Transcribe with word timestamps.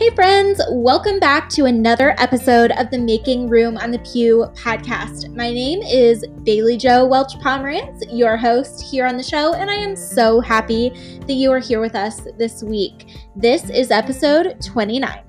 Hey, 0.00 0.08
friends, 0.14 0.62
welcome 0.70 1.20
back 1.20 1.50
to 1.50 1.66
another 1.66 2.14
episode 2.16 2.70
of 2.70 2.90
the 2.90 2.96
Making 2.96 3.50
Room 3.50 3.76
on 3.76 3.90
the 3.90 3.98
Pew 3.98 4.46
podcast. 4.54 5.28
My 5.36 5.52
name 5.52 5.82
is 5.82 6.24
Bailey 6.42 6.78
Joe 6.78 7.04
Welch 7.04 7.34
Pomerantz, 7.34 8.06
your 8.10 8.38
host 8.38 8.80
here 8.80 9.04
on 9.04 9.18
the 9.18 9.22
show, 9.22 9.52
and 9.52 9.70
I 9.70 9.74
am 9.74 9.94
so 9.94 10.40
happy 10.40 10.88
that 11.26 11.34
you 11.34 11.52
are 11.52 11.58
here 11.58 11.82
with 11.82 11.94
us 11.94 12.22
this 12.38 12.62
week. 12.62 13.14
This 13.36 13.68
is 13.68 13.90
episode 13.90 14.56
29. 14.64 15.20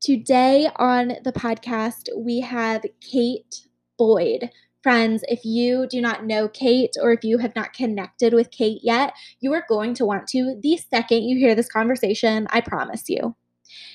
Today 0.00 0.70
on 0.76 1.08
the 1.24 1.32
podcast, 1.34 2.08
we 2.16 2.40
have 2.40 2.86
Kate 3.02 3.68
Boyd. 3.98 4.50
Friends, 4.84 5.24
if 5.28 5.46
you 5.46 5.86
do 5.86 6.02
not 6.02 6.26
know 6.26 6.46
Kate 6.46 6.94
or 7.00 7.10
if 7.10 7.24
you 7.24 7.38
have 7.38 7.56
not 7.56 7.72
connected 7.72 8.34
with 8.34 8.50
Kate 8.50 8.80
yet, 8.82 9.14
you 9.40 9.50
are 9.54 9.64
going 9.66 9.94
to 9.94 10.04
want 10.04 10.28
to 10.28 10.60
the 10.60 10.76
second 10.76 11.22
you 11.22 11.38
hear 11.38 11.54
this 11.54 11.70
conversation, 11.70 12.46
I 12.50 12.60
promise 12.60 13.04
you. 13.08 13.34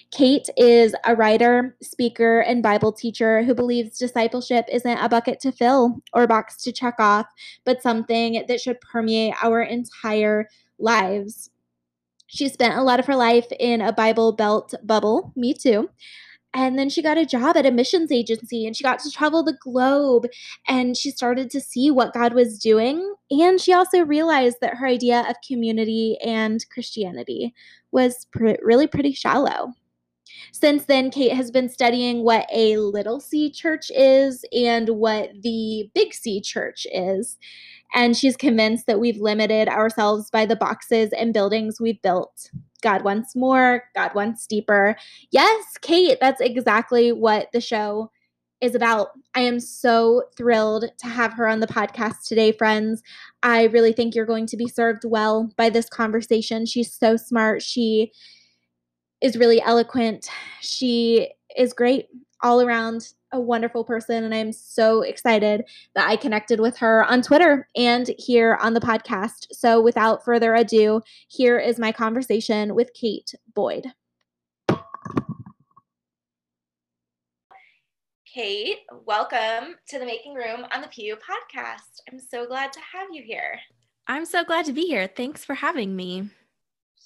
Kate 0.09 0.49
is 0.57 0.95
a 1.05 1.16
writer, 1.16 1.77
speaker, 1.80 2.39
and 2.39 2.63
Bible 2.63 2.91
teacher 2.91 3.44
who 3.44 3.53
believes 3.53 3.99
discipleship 3.99 4.66
isn't 4.67 4.97
a 4.97 5.07
bucket 5.07 5.39
to 5.41 5.52
fill 5.52 6.02
or 6.11 6.23
a 6.23 6.27
box 6.27 6.57
to 6.63 6.71
check 6.71 6.95
off, 6.97 7.27
but 7.66 7.83
something 7.83 8.44
that 8.47 8.59
should 8.59 8.81
permeate 8.81 9.35
our 9.44 9.61
entire 9.61 10.49
lives. 10.80 11.52
She 12.25 12.49
spent 12.49 12.80
a 12.80 12.83
lot 12.83 12.99
of 12.99 13.05
her 13.05 13.16
life 13.16 13.45
in 13.59 13.81
a 13.81 13.94
Bible 13.94 14.31
Belt 14.31 14.73
bubble, 14.83 15.33
me 15.35 15.53
too, 15.53 15.91
and 16.53 16.80
then 16.80 16.89
she 16.89 17.02
got 17.02 17.17
a 17.17 17.26
job 17.26 17.58
at 17.58 17.66
a 17.66 17.71
missions 17.71 18.12
agency 18.12 18.66
and 18.66 18.76
she 18.76 18.84
got 18.84 18.99
to 18.99 19.12
travel 19.12 19.44
the 19.44 19.58
globe 19.62 20.26
and 20.67 20.98
she 20.98 21.12
started 21.12 21.49
to 21.52 21.62
see 21.62 21.91
what 21.91 22.13
God 22.13 22.34
was 22.34 22.58
doing. 22.58 23.13
And 23.30 23.61
she 23.61 23.72
also 23.72 24.03
realized 24.03 24.58
that 24.61 24.75
her 24.75 24.88
idea 24.88 25.25
of 25.30 25.36
community 25.47 26.17
and 26.25 26.66
Christianity 26.72 27.53
was 27.92 28.25
pr- 28.31 28.55
really 28.64 28.88
pretty 28.88 29.14
shallow. 29.14 29.73
Since 30.52 30.86
then, 30.86 31.11
Kate 31.11 31.33
has 31.33 31.52
been 31.52 31.70
studying 31.70 32.23
what 32.23 32.47
a 32.52 32.77
little 32.77 33.20
c 33.20 33.52
church 33.52 33.92
is 33.92 34.44
and 34.52 34.89
what 34.89 35.30
the 35.42 35.89
big 35.94 36.14
C 36.14 36.42
church 36.42 36.88
is. 36.92 37.38
And 37.94 38.16
she's 38.16 38.38
convinced 38.38 38.86
that 38.88 39.00
we've 39.00 39.20
limited 39.20 39.67
ourselves 39.67 40.30
by 40.30 40.45
the 40.45 40.55
boxes 40.55 41.11
and 41.14 41.33
buildings 41.33 41.80
we've 41.80 42.02
built. 42.02 42.52
God 42.81 43.03
wants 43.03 43.35
more, 43.35 43.83
God 43.95 44.13
wants 44.16 44.47
deeper. 44.47 44.95
Yes, 45.31 45.66
Kate, 45.81 46.17
that's 46.19 46.41
exactly 46.41 47.11
what 47.11 47.52
the 47.52 47.61
show 47.61 48.11
is 48.61 48.75
about. 48.75 49.09
I 49.36 49.41
am 49.41 49.59
so 49.59 50.23
thrilled 50.36 50.86
to 50.97 51.08
have 51.08 51.33
her 51.33 51.47
on 51.47 51.59
the 51.59 51.67
podcast 51.67 52.27
today, 52.27 52.52
friends. 52.52 53.02
I 53.41 53.66
really 53.66 53.94
think 53.94 54.16
you're 54.16 54.25
going 54.25 54.47
to 54.47 54.58
be 54.58 54.67
served 54.67 55.03
well 55.05 55.49
by 55.55 55.69
this 55.69 55.88
conversation. 55.88 56.66
She's 56.66 56.94
so 56.94 57.16
smart. 57.16 57.61
She 57.61 58.11
is 59.21 59.38
really 59.38 59.61
eloquent. 59.61 60.30
She 60.61 61.31
is 61.58 61.73
great 61.73 62.08
all 62.41 62.61
around 62.61 63.14
a 63.31 63.39
wonderful 63.39 63.83
person 63.83 64.23
and 64.23 64.33
I'm 64.33 64.52
so 64.52 65.02
excited 65.02 65.66
that 65.95 66.09
I 66.09 66.16
connected 66.16 66.59
with 66.59 66.77
her 66.77 67.03
on 67.05 67.22
Twitter 67.22 67.67
and 67.75 68.09
here 68.17 68.58
on 68.61 68.73
the 68.73 68.80
podcast. 68.80 69.47
So 69.52 69.81
without 69.81 70.25
further 70.25 70.55
ado, 70.55 71.02
here 71.27 71.59
is 71.59 71.80
my 71.80 71.91
conversation 71.91 72.75
with 72.75 72.94
Kate 72.94 73.33
Boyd. 73.53 73.86
Kate, 78.31 78.80
welcome 79.05 79.75
to 79.88 79.99
the 79.99 80.05
Making 80.05 80.36
Room 80.36 80.66
on 80.71 80.81
the 80.81 80.88
Pew 80.88 81.16
podcast. 81.16 82.02
I'm 82.11 82.19
so 82.19 82.45
glad 82.45 82.71
to 82.73 82.80
have 82.93 83.08
you 83.11 83.23
here. 83.23 83.59
I'm 84.08 84.25
so 84.25 84.43
glad 84.43 84.66
to 84.66 84.73
be 84.73 84.83
here. 84.83 85.08
Thanks 85.08 85.43
for 85.43 85.55
having 85.55 85.95
me. 85.95 86.30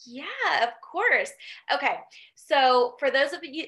Yeah, 0.06 0.64
of 0.64 0.70
course. 0.82 1.32
Okay. 1.74 1.96
So, 2.36 2.96
for 3.00 3.10
those 3.10 3.32
of 3.32 3.40
you 3.44 3.68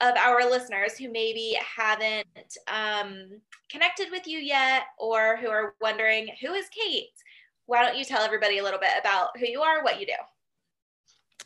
of 0.00 0.16
our 0.16 0.48
listeners 0.48 0.96
who 0.96 1.10
maybe 1.10 1.56
haven't 1.76 2.56
um, 2.68 3.40
connected 3.70 4.08
with 4.10 4.26
you 4.26 4.38
yet 4.38 4.84
or 4.98 5.36
who 5.36 5.48
are 5.48 5.74
wondering 5.80 6.28
who 6.40 6.52
is 6.52 6.66
Kate, 6.70 7.08
why 7.66 7.82
don't 7.82 7.96
you 7.96 8.04
tell 8.04 8.22
everybody 8.22 8.58
a 8.58 8.64
little 8.64 8.80
bit 8.80 8.92
about 8.98 9.28
who 9.38 9.46
you 9.46 9.60
are, 9.60 9.84
what 9.84 10.00
you 10.00 10.06
do? 10.06 10.12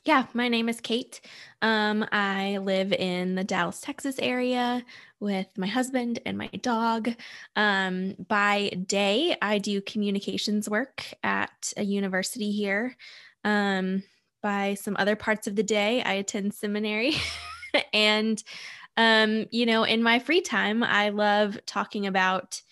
Yeah, 0.04 0.26
my 0.34 0.48
name 0.48 0.68
is 0.68 0.80
Kate. 0.82 1.22
Um, 1.62 2.04
I 2.12 2.58
live 2.58 2.92
in 2.92 3.36
the 3.36 3.44
Dallas, 3.44 3.80
Texas 3.80 4.16
area 4.18 4.84
with 5.18 5.46
my 5.56 5.66
husband 5.66 6.20
and 6.26 6.36
my 6.36 6.48
dog. 6.48 7.08
Um, 7.56 8.14
by 8.28 8.68
day, 8.86 9.34
I 9.40 9.58
do 9.58 9.80
communications 9.80 10.68
work 10.68 11.06
at 11.22 11.72
a 11.78 11.82
university 11.82 12.52
here. 12.52 12.96
Um, 13.44 14.02
by 14.42 14.74
some 14.74 14.94
other 14.98 15.16
parts 15.16 15.46
of 15.46 15.56
the 15.56 15.62
day, 15.62 16.02
I 16.02 16.14
attend 16.14 16.52
seminary. 16.52 17.14
and 17.92 18.42
um, 18.96 19.46
you 19.50 19.66
know, 19.66 19.84
in 19.84 20.02
my 20.02 20.18
free 20.18 20.40
time, 20.40 20.82
I 20.82 21.08
love 21.08 21.58
talking 21.66 22.06
about 22.06 22.62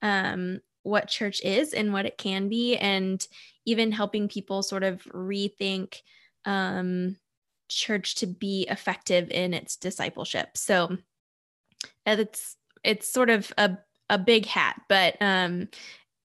um, 0.00 0.60
what 0.82 1.08
church 1.08 1.40
is 1.42 1.72
and 1.72 1.92
what 1.92 2.06
it 2.06 2.18
can 2.18 2.48
be, 2.48 2.76
and 2.76 3.24
even 3.64 3.92
helping 3.92 4.28
people 4.28 4.62
sort 4.62 4.84
of 4.84 5.02
rethink 5.04 6.02
um, 6.44 7.16
church 7.68 8.16
to 8.16 8.26
be 8.26 8.66
effective 8.70 9.30
in 9.30 9.54
its 9.54 9.76
discipleship. 9.76 10.56
So 10.56 10.98
it's 12.06 12.56
it's 12.84 13.08
sort 13.08 13.30
of 13.30 13.52
a 13.58 13.76
a 14.08 14.18
big 14.18 14.46
hat, 14.46 14.80
but 14.88 15.16
um, 15.20 15.68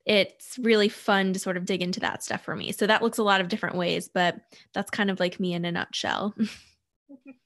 it's 0.07 0.59
really 0.59 0.89
fun 0.89 1.33
to 1.33 1.39
sort 1.39 1.57
of 1.57 1.67
dig 1.67 1.83
into 1.83 2.01
that 2.01 2.23
stuff 2.23 2.43
for 2.43 2.57
me. 2.57 2.73
So 2.73 2.87
that 2.87 3.03
looks 3.03 3.19
a 3.19 3.23
lot 3.23 3.41
of 3.41 3.49
different 3.49 3.77
ways, 3.77 4.09
but 4.13 4.37
that's 4.73 4.91
kind 4.91 5.11
of 5.11 5.21
like 5.21 5.41
me 5.41 5.53
in 5.53 5.65
a 5.65 5.73
nutshell. 5.73 6.35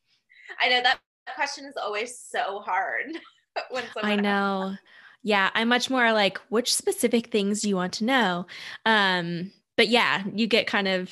I 0.61 0.69
know 0.69 0.83
that 0.83 1.01
question 1.35 1.65
is 1.65 1.77
always 1.77 2.19
so 2.19 2.61
hard 2.61 3.07
when 3.71 3.85
I 4.03 4.17
know. 4.17 4.71
Asks. 4.73 4.83
Yeah, 5.23 5.51
I'm 5.55 5.69
much 5.69 5.91
more 5.91 6.13
like 6.13 6.39
which 6.51 6.75
specific 6.75 7.33
things 7.33 7.63
do 7.63 7.69
you 7.69 7.77
want 7.77 7.95
to 7.95 8.05
know? 8.05 8.47
Um, 8.85 9.51
but 9.77 9.89
yeah, 9.89 10.23
you 10.33 10.47
get 10.47 10.67
kind 10.67 10.87
of 10.87 11.11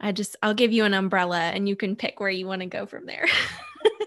I 0.00 0.12
just 0.12 0.36
I'll 0.42 0.54
give 0.54 0.72
you 0.72 0.84
an 0.84 0.94
umbrella 0.94 1.40
and 1.40 1.68
you 1.68 1.76
can 1.76 1.96
pick 1.96 2.20
where 2.20 2.30
you 2.30 2.46
want 2.46 2.62
to 2.62 2.66
go 2.66 2.86
from 2.86 3.06
there. 3.06 3.26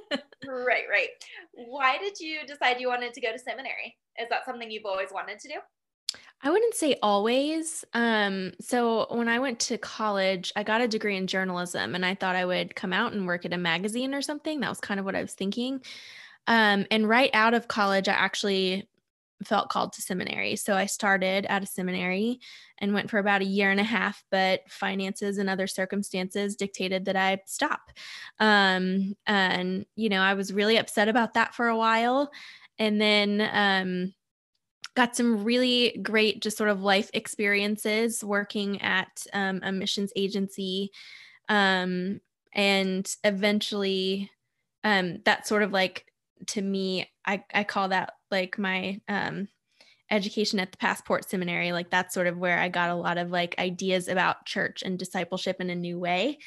right, 0.47 0.85
right. 0.89 1.09
Why 1.53 1.97
did 1.97 2.19
you 2.19 2.39
decide 2.47 2.79
you 2.79 2.87
wanted 2.87 3.13
to 3.13 3.21
go 3.21 3.31
to 3.31 3.39
seminary? 3.39 3.97
Is 4.19 4.29
that 4.29 4.45
something 4.45 4.71
you've 4.71 4.85
always 4.85 5.09
wanted 5.11 5.39
to 5.39 5.47
do? 5.49 5.55
I 6.43 6.49
wouldn't 6.49 6.73
say 6.73 6.97
always. 7.03 7.85
Um, 7.93 8.53
so 8.59 9.05
when 9.11 9.27
I 9.27 9.39
went 9.39 9.59
to 9.61 9.77
college, 9.77 10.51
I 10.55 10.63
got 10.63 10.81
a 10.81 10.87
degree 10.87 11.15
in 11.15 11.27
journalism 11.27 11.93
and 11.93 12.05
I 12.05 12.15
thought 12.15 12.35
I 12.35 12.45
would 12.45 12.75
come 12.75 12.93
out 12.93 13.13
and 13.13 13.27
work 13.27 13.45
at 13.45 13.53
a 13.53 13.57
magazine 13.57 14.15
or 14.15 14.23
something. 14.23 14.59
That 14.59 14.69
was 14.69 14.79
kind 14.79 14.99
of 14.99 15.05
what 15.05 15.15
I 15.15 15.21
was 15.21 15.35
thinking. 15.35 15.81
Um, 16.47 16.87
and 16.89 17.07
right 17.07 17.29
out 17.33 17.53
of 17.53 17.67
college, 17.67 18.07
I 18.07 18.13
actually 18.13 18.89
felt 19.43 19.69
called 19.69 19.93
to 19.93 20.01
seminary. 20.01 20.55
So 20.55 20.75
I 20.75 20.85
started 20.85 21.45
at 21.45 21.63
a 21.63 21.67
seminary 21.67 22.39
and 22.79 22.93
went 22.93 23.09
for 23.09 23.19
about 23.19 23.41
a 23.41 23.45
year 23.45 23.69
and 23.69 23.79
a 23.79 23.83
half, 23.83 24.23
but 24.31 24.61
finances 24.69 25.37
and 25.37 25.49
other 25.49 25.67
circumstances 25.67 26.55
dictated 26.55 27.05
that 27.05 27.15
I 27.15 27.41
stop. 27.45 27.91
Um, 28.39 29.15
and, 29.27 29.85
you 29.95 30.09
know, 30.09 30.21
I 30.21 30.33
was 30.33 30.53
really 30.53 30.77
upset 30.77 31.07
about 31.07 31.35
that 31.35 31.53
for 31.53 31.67
a 31.67 31.77
while. 31.77 32.31
And 32.79 32.99
then, 32.99 33.49
um, 33.51 34.13
got 34.95 35.15
some 35.15 35.43
really 35.43 35.97
great 36.01 36.41
just 36.41 36.57
sort 36.57 36.69
of 36.69 36.81
life 36.81 37.09
experiences 37.13 38.23
working 38.23 38.81
at 38.81 39.25
um, 39.33 39.59
a 39.63 39.71
missions 39.71 40.11
agency 40.15 40.91
um, 41.49 42.19
and 42.53 43.15
eventually 43.23 44.29
um, 44.83 45.19
that 45.25 45.47
sort 45.47 45.63
of 45.63 45.71
like 45.71 46.05
to 46.47 46.61
me 46.61 47.09
I, 47.25 47.43
I 47.53 47.63
call 47.63 47.89
that 47.89 48.13
like 48.31 48.57
my 48.57 48.99
um, 49.07 49.47
education 50.09 50.59
at 50.59 50.71
the 50.71 50.77
passport 50.77 51.29
seminary. 51.29 51.71
Like 51.71 51.89
that's 51.89 52.13
sort 52.13 52.27
of 52.27 52.37
where 52.37 52.59
i 52.59 52.67
got 52.67 52.89
a 52.89 52.95
lot 52.95 53.17
of 53.17 53.31
like 53.31 53.55
ideas 53.57 54.07
about 54.07 54.45
church 54.45 54.83
and 54.83 54.99
discipleship 54.99 55.61
in 55.61 55.69
a 55.69 55.75
new 55.75 55.97
way 55.97 56.37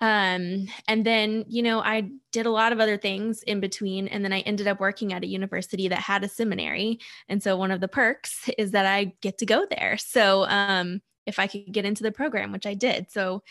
um, 0.00 0.66
and 0.88 1.06
then, 1.06 1.44
you 1.48 1.62
know, 1.62 1.80
I 1.80 2.10
did 2.30 2.46
a 2.46 2.50
lot 2.50 2.72
of 2.72 2.80
other 2.80 2.98
things 2.98 3.42
in 3.42 3.60
between. 3.60 4.08
And 4.08 4.22
then 4.22 4.32
I 4.32 4.40
ended 4.40 4.68
up 4.68 4.78
working 4.78 5.12
at 5.12 5.24
a 5.24 5.28
university 5.28 5.88
that 5.88 5.98
had 5.98 6.22
a 6.22 6.28
seminary. 6.28 7.00
And 7.28 7.42
so 7.42 7.56
one 7.56 7.70
of 7.70 7.80
the 7.80 7.88
perks 7.88 8.50
is 8.58 8.72
that 8.72 8.84
I 8.84 9.14
get 9.22 9.38
to 9.38 9.46
go 9.46 9.66
there. 9.70 9.96
So 9.96 10.44
um, 10.48 11.00
if 11.24 11.38
I 11.38 11.46
could 11.46 11.72
get 11.72 11.86
into 11.86 12.02
the 12.02 12.12
program, 12.12 12.52
which 12.52 12.66
I 12.66 12.74
did. 12.74 13.10
So 13.10 13.42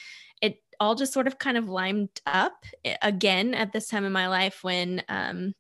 it 0.42 0.62
all 0.80 0.96
just 0.96 1.14
sort 1.14 1.28
of 1.28 1.40
kind 1.40 1.58
of 1.58 1.68
lined 1.68 2.10
up 2.26 2.66
eh, 2.84 2.98
again 3.02 3.54
at 3.54 3.74
this 3.74 3.88
time 3.88 4.06
in 4.06 4.12
my 4.12 4.28
life 4.28 4.64
when 4.64 5.04
um, 5.10 5.54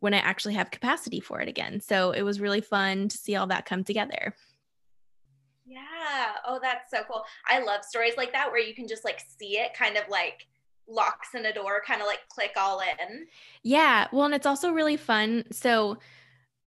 when 0.00 0.14
I 0.14 0.18
actually 0.18 0.54
have 0.54 0.70
capacity 0.70 1.20
for 1.20 1.40
it 1.40 1.48
again. 1.48 1.80
So 1.80 2.12
it 2.12 2.22
was 2.22 2.40
really 2.40 2.60
fun 2.60 3.08
to 3.08 3.18
see 3.18 3.34
all 3.34 3.48
that 3.48 3.66
come 3.66 3.82
together. 3.82 4.34
Yeah. 5.68 6.32
Oh, 6.46 6.58
that's 6.62 6.90
so 6.90 7.02
cool. 7.08 7.24
I 7.46 7.60
love 7.60 7.84
stories 7.84 8.14
like 8.16 8.32
that 8.32 8.50
where 8.50 8.60
you 8.60 8.74
can 8.74 8.88
just 8.88 9.04
like 9.04 9.20
see 9.38 9.58
it 9.58 9.74
kind 9.74 9.96
of 9.96 10.04
like 10.08 10.46
locks 10.88 11.34
in 11.34 11.44
a 11.44 11.52
door, 11.52 11.82
kind 11.86 12.00
of 12.00 12.06
like 12.06 12.20
click 12.30 12.52
all 12.56 12.80
in. 12.80 13.26
Yeah. 13.62 14.08
Well, 14.10 14.24
and 14.24 14.34
it's 14.34 14.46
also 14.46 14.72
really 14.72 14.96
fun. 14.96 15.44
So 15.52 15.98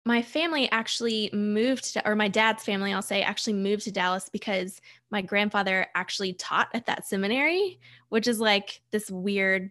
my 0.05 0.21
family 0.21 0.71
actually 0.71 1.31
moved 1.33 1.94
to, 1.94 2.06
or 2.06 2.15
my 2.15 2.29
dad's 2.29 2.65
family, 2.65 2.93
I'll 2.93 3.00
say, 3.00 3.23
actually 3.23 3.55
moved 3.55 3.85
to 3.85 3.93
Dallas 3.93 4.29
because 4.29 4.81
my 5.11 5.23
grandfather 5.23 5.87
actually 5.94 6.35
taught 6.35 6.69
at 6.75 6.87
that 6.87 7.06
seminary, 7.06 7.79
which 8.11 8.27
is 8.29 8.41
like 8.41 8.83
this 8.91 9.11
weird, 9.11 9.71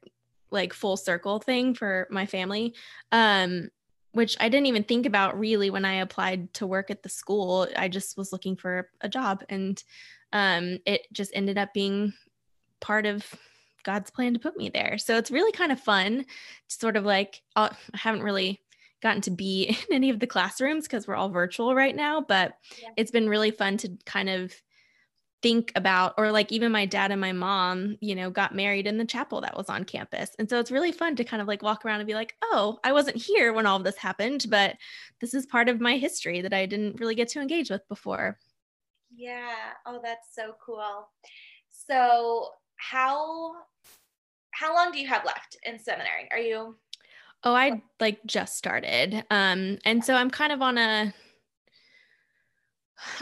like 0.49 0.73
full 0.73 0.97
circle 0.97 1.39
thing 1.39 1.75
for 1.75 2.07
my 2.09 2.25
family. 2.25 2.73
Um, 3.11 3.69
which 4.11 4.35
I 4.39 4.49
didn't 4.49 4.67
even 4.67 4.83
think 4.83 5.05
about 5.05 5.39
really 5.39 5.69
when 5.69 5.85
I 5.85 5.95
applied 5.95 6.53
to 6.55 6.67
work 6.67 6.91
at 6.91 7.03
the 7.03 7.09
school. 7.09 7.67
I 7.75 7.87
just 7.87 8.17
was 8.17 8.31
looking 8.31 8.55
for 8.55 8.89
a 9.01 9.09
job 9.09 9.43
and 9.49 9.81
um, 10.33 10.79
it 10.85 11.07
just 11.13 11.31
ended 11.33 11.57
up 11.57 11.73
being 11.73 12.13
part 12.79 13.05
of 13.05 13.25
God's 13.83 14.11
plan 14.11 14.33
to 14.33 14.39
put 14.39 14.57
me 14.57 14.69
there. 14.69 14.97
So 14.97 15.17
it's 15.17 15.31
really 15.31 15.51
kind 15.51 15.71
of 15.71 15.79
fun 15.79 16.25
to 16.25 16.25
sort 16.75 16.97
of 16.97 17.05
like, 17.05 17.41
uh, 17.55 17.69
I 17.93 17.97
haven't 17.97 18.23
really 18.23 18.61
gotten 19.01 19.21
to 19.21 19.31
be 19.31 19.65
in 19.89 19.95
any 19.95 20.09
of 20.09 20.19
the 20.19 20.27
classrooms 20.27 20.87
because 20.87 21.07
we're 21.07 21.15
all 21.15 21.29
virtual 21.29 21.73
right 21.73 21.95
now, 21.95 22.21
but 22.21 22.53
yeah. 22.81 22.89
it's 22.97 23.11
been 23.11 23.29
really 23.29 23.51
fun 23.51 23.77
to 23.77 23.97
kind 24.05 24.29
of 24.29 24.53
think 25.41 25.71
about 25.75 26.13
or 26.17 26.31
like 26.31 26.51
even 26.51 26.71
my 26.71 26.85
dad 26.85 27.11
and 27.11 27.19
my 27.19 27.31
mom 27.31 27.97
you 27.99 28.13
know 28.13 28.29
got 28.29 28.53
married 28.53 28.85
in 28.85 28.97
the 28.97 29.05
chapel 29.05 29.41
that 29.41 29.57
was 29.57 29.69
on 29.69 29.83
campus. 29.83 30.31
And 30.37 30.49
so 30.49 30.59
it's 30.59 30.71
really 30.71 30.91
fun 30.91 31.15
to 31.15 31.23
kind 31.23 31.41
of 31.41 31.47
like 31.47 31.63
walk 31.63 31.85
around 31.85 31.99
and 31.99 32.07
be 32.07 32.13
like 32.13 32.35
oh 32.43 32.79
i 32.83 32.91
wasn't 32.91 33.17
here 33.17 33.53
when 33.53 33.65
all 33.65 33.77
of 33.77 33.83
this 33.83 33.97
happened 33.97 34.45
but 34.49 34.77
this 35.19 35.33
is 35.33 35.45
part 35.45 35.69
of 35.69 35.81
my 35.81 35.97
history 35.97 36.41
that 36.41 36.53
i 36.53 36.65
didn't 36.65 36.99
really 36.99 37.15
get 37.15 37.29
to 37.29 37.41
engage 37.41 37.69
with 37.69 37.87
before. 37.87 38.37
Yeah. 39.15 39.73
Oh 39.85 39.99
that's 40.03 40.33
so 40.33 40.55
cool. 40.63 41.09
So 41.69 42.49
how 42.77 43.53
how 44.51 44.75
long 44.75 44.91
do 44.91 44.99
you 44.99 45.07
have 45.07 45.25
left 45.25 45.57
in 45.63 45.79
seminary? 45.79 46.27
Are 46.31 46.39
you 46.39 46.75
oh 47.43 47.55
i 47.55 47.81
like 47.99 48.19
just 48.25 48.57
started. 48.57 49.25
Um 49.31 49.79
and 49.85 50.03
so 50.03 50.13
i'm 50.13 50.29
kind 50.29 50.51
of 50.53 50.61
on 50.61 50.77
a 50.77 51.13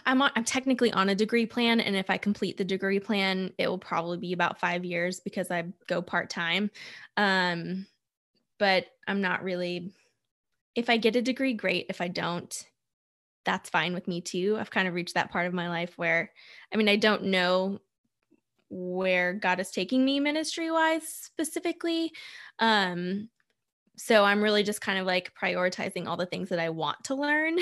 I'm 0.06 0.22
on, 0.22 0.32
I'm 0.36 0.44
technically 0.44 0.92
on 0.92 1.10
a 1.10 1.16
degree 1.16 1.46
plan, 1.46 1.80
and 1.80 1.96
if 1.96 2.10
I 2.10 2.18
complete 2.18 2.58
the 2.58 2.66
degree 2.66 3.00
plan, 3.00 3.52
it 3.58 3.68
will 3.68 3.78
probably 3.78 4.18
be 4.18 4.34
about 4.34 4.60
five 4.60 4.86
years 4.86 5.20
because 5.20 5.52
I 5.52 5.66
go 5.88 6.02
part 6.02 6.30
time. 6.30 6.72
Um, 7.18 7.88
but 8.58 8.86
I'm 9.08 9.22
not 9.22 9.44
really. 9.44 9.94
If 10.76 10.90
I 10.90 10.98
get 10.98 11.16
a 11.16 11.22
degree, 11.22 11.54
great. 11.54 11.88
If 11.90 12.02
I 12.02 12.08
don't, 12.08 12.66
that's 13.46 13.70
fine 13.70 13.94
with 13.94 14.08
me 14.08 14.22
too. 14.22 14.58
I've 14.60 14.72
kind 14.72 14.88
of 14.88 14.94
reached 14.94 15.16
that 15.16 15.32
part 15.32 15.48
of 15.48 15.54
my 15.54 15.70
life 15.70 15.98
where, 15.98 16.32
I 16.74 16.78
mean, 16.78 16.88
I 16.90 16.96
don't 16.96 17.26
know 17.26 17.80
where 18.70 19.34
God 19.34 19.60
is 19.60 19.72
taking 19.72 20.06
me 20.06 20.20
ministry 20.20 20.70
wise 20.70 21.08
specifically. 21.08 22.12
Um, 22.60 23.30
so 24.00 24.24
I'm 24.24 24.42
really 24.42 24.64
just 24.64 24.80
kind 24.80 24.98
of 24.98 25.06
like 25.06 25.34
prioritizing 25.36 26.08
all 26.08 26.16
the 26.16 26.26
things 26.26 26.48
that 26.50 26.60
I 26.60 26.70
want 26.70 27.04
to 27.04 27.16
learn. 27.16 27.58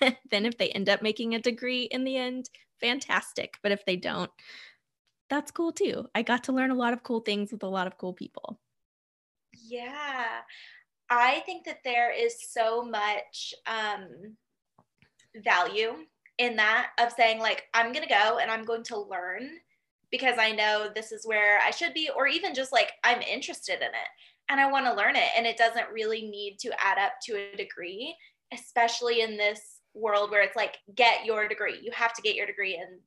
then 0.30 0.46
if 0.46 0.56
they 0.56 0.70
end 0.70 0.88
up 0.88 1.02
making 1.02 1.34
a 1.34 1.38
degree 1.38 1.82
in 1.82 2.04
the 2.04 2.16
end, 2.16 2.48
fantastic. 2.80 3.58
But 3.62 3.72
if 3.72 3.84
they 3.84 3.96
don't, 3.96 4.30
that's 5.28 5.50
cool 5.50 5.70
too. 5.70 6.06
I 6.14 6.22
got 6.22 6.44
to 6.44 6.52
learn 6.52 6.70
a 6.70 6.76
lot 6.76 6.94
of 6.94 7.02
cool 7.02 7.20
things 7.20 7.52
with 7.52 7.62
a 7.62 7.68
lot 7.68 7.86
of 7.86 7.98
cool 7.98 8.14
people. 8.14 8.58
Yeah. 9.52 10.40
I 11.10 11.40
think 11.44 11.66
that 11.66 11.80
there 11.84 12.10
is 12.10 12.36
so 12.48 12.82
much 12.82 13.52
um, 13.66 14.34
value 15.44 15.92
in 16.38 16.56
that 16.56 16.92
of 16.98 17.12
saying, 17.12 17.38
like, 17.38 17.64
I'm 17.74 17.92
to 17.92 18.00
go 18.00 18.38
and 18.38 18.50
I'm 18.50 18.64
going 18.64 18.84
to 18.84 18.98
learn 18.98 19.50
because 20.10 20.38
I 20.38 20.52
know 20.52 20.88
this 20.94 21.12
is 21.12 21.26
where 21.26 21.60
I 21.60 21.70
should 21.70 21.92
be, 21.92 22.08
or 22.16 22.26
even 22.26 22.54
just 22.54 22.72
like 22.72 22.92
I'm 23.04 23.20
interested 23.20 23.76
in 23.76 23.88
it 23.88 24.08
and 24.48 24.60
I 24.60 24.70
want 24.70 24.86
to 24.86 24.94
learn 24.94 25.16
it. 25.16 25.28
And 25.36 25.46
it 25.46 25.56
doesn't 25.56 25.90
really 25.92 26.22
need 26.22 26.58
to 26.60 26.72
add 26.78 26.98
up 26.98 27.12
to 27.24 27.34
a 27.34 27.56
degree, 27.56 28.14
especially 28.52 29.20
in 29.20 29.36
this 29.36 29.60
world 29.94 30.30
where 30.30 30.42
it's 30.42 30.56
like, 30.56 30.78
get 30.94 31.24
your 31.24 31.48
degree. 31.48 31.78
You 31.82 31.90
have 31.94 32.14
to 32.14 32.22
get 32.22 32.34
your 32.34 32.46
degree 32.46 32.74
in, 32.74 33.00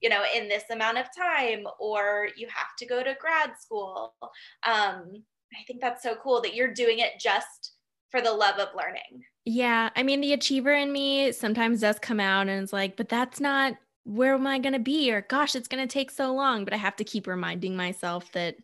you 0.00 0.08
know, 0.08 0.24
in 0.34 0.48
this 0.48 0.64
amount 0.70 0.98
of 0.98 1.06
time, 1.16 1.64
or 1.80 2.28
you 2.36 2.46
have 2.48 2.76
to 2.78 2.86
go 2.86 3.02
to 3.02 3.16
grad 3.20 3.52
school. 3.60 4.14
Um, 4.66 5.22
I 5.52 5.62
think 5.66 5.80
that's 5.80 6.02
so 6.02 6.16
cool 6.22 6.40
that 6.42 6.54
you're 6.54 6.74
doing 6.74 6.98
it 6.98 7.12
just 7.20 7.72
for 8.10 8.20
the 8.20 8.32
love 8.32 8.58
of 8.58 8.68
learning. 8.76 9.22
Yeah. 9.44 9.90
I 9.94 10.02
mean, 10.02 10.20
the 10.20 10.32
achiever 10.32 10.72
in 10.72 10.92
me 10.92 11.32
sometimes 11.32 11.80
does 11.80 11.98
come 11.98 12.20
out 12.20 12.48
and 12.48 12.62
it's 12.62 12.72
like, 12.72 12.96
but 12.96 13.08
that's 13.08 13.40
not 13.40 13.74
where 14.04 14.34
am 14.34 14.46
I 14.46 14.58
going 14.58 14.72
to 14.72 14.78
be? 14.78 15.12
Or 15.12 15.22
gosh, 15.22 15.56
it's 15.56 15.68
going 15.68 15.86
to 15.86 15.92
take 15.92 16.10
so 16.10 16.32
long. 16.32 16.64
But 16.64 16.74
I 16.74 16.76
have 16.76 16.96
to 16.96 17.04
keep 17.04 17.26
reminding 17.26 17.76
myself 17.76 18.30
that 18.32 18.56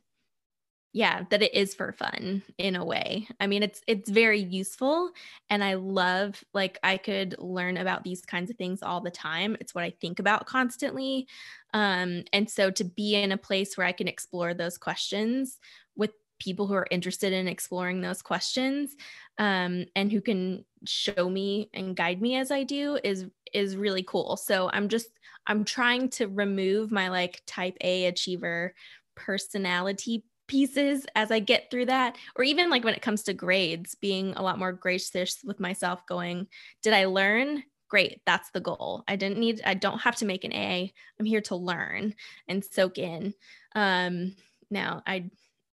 yeah 0.93 1.23
that 1.31 1.43
it 1.43 1.55
is 1.55 1.75
for 1.75 1.93
fun 1.93 2.43
in 2.59 2.77
a 2.77 2.85
way. 2.85 3.27
I 3.41 3.47
mean 3.47 3.63
it's 3.63 3.81
it's 3.87 4.11
very 4.11 4.41
useful 4.41 5.11
and 5.49 5.65
i 5.65 5.75
love 5.75 6.43
like 6.53 6.79
i 6.83 6.97
could 6.97 7.35
learn 7.39 7.79
about 7.79 8.05
these 8.05 8.23
kinds 8.23 8.51
of 8.51 8.57
things 8.57 8.83
all 8.83 9.01
the 9.01 9.11
time. 9.11 9.57
It's 9.61 9.75
what 9.75 9.85
i 9.85 9.91
think 10.01 10.19
about 10.19 10.47
constantly. 10.47 11.27
Um 11.73 12.25
and 12.33 12.49
so 12.49 12.71
to 12.73 12.85
be 12.85 13.15
in 13.15 13.33
a 13.33 13.39
place 13.39 13.77
where 13.77 13.87
i 13.87 13.93
can 13.93 14.09
explore 14.09 14.55
those 14.55 14.79
questions 14.79 15.59
with 15.97 16.11
people 16.39 16.67
who 16.67 16.75
are 16.75 16.89
interested 16.91 17.33
in 17.33 17.47
exploring 17.47 18.01
those 18.01 18.21
questions 18.21 18.97
um, 19.39 19.85
and 19.95 20.11
who 20.11 20.21
can 20.21 20.65
show 20.85 21.31
me 21.31 21.71
and 21.73 21.95
guide 21.95 22.21
me 22.21 22.37
as 22.37 22.51
i 22.51 22.65
do 22.65 22.99
is 23.05 23.27
is 23.53 23.77
really 23.77 24.03
cool. 24.03 24.37
So 24.37 24.69
i'm 24.73 24.89
just 24.89 25.09
i'm 25.47 25.65
trying 25.65 26.09
to 26.11 26.27
remove 26.27 26.91
my 26.91 27.09
like 27.09 27.43
type 27.47 27.77
a 27.81 28.07
achiever 28.07 28.75
personality 29.15 30.25
pieces 30.47 31.07
as 31.15 31.31
I 31.31 31.39
get 31.39 31.71
through 31.71 31.87
that, 31.87 32.17
or 32.37 32.45
even 32.45 32.71
like 32.71 32.85
when 32.85 32.95
it 32.95 33.03
comes 33.03 33.23
to 33.25 33.35
grades, 33.35 33.95
being 33.95 34.35
a 34.35 34.43
lot 34.43 34.59
more 34.59 34.73
gracious 34.73 35.39
with 35.45 35.61
myself, 35.61 36.07
going, 36.07 36.49
Did 36.83 36.95
I 36.95 37.07
learn? 37.07 37.63
Great, 37.89 38.21
that's 38.25 38.51
the 38.51 38.61
goal. 38.61 39.05
I 39.07 39.17
didn't 39.17 39.39
need, 39.39 39.61
I 39.65 39.75
don't 39.75 40.01
have 40.01 40.17
to 40.17 40.25
make 40.25 40.45
an 40.45 40.53
A. 40.55 40.93
I'm 41.21 41.27
here 41.27 41.43
to 41.43 41.57
learn 41.57 42.15
and 42.49 42.65
soak 42.65 42.97
in. 42.99 43.35
Um, 43.75 44.35
now, 44.71 45.03
I, 45.07 45.31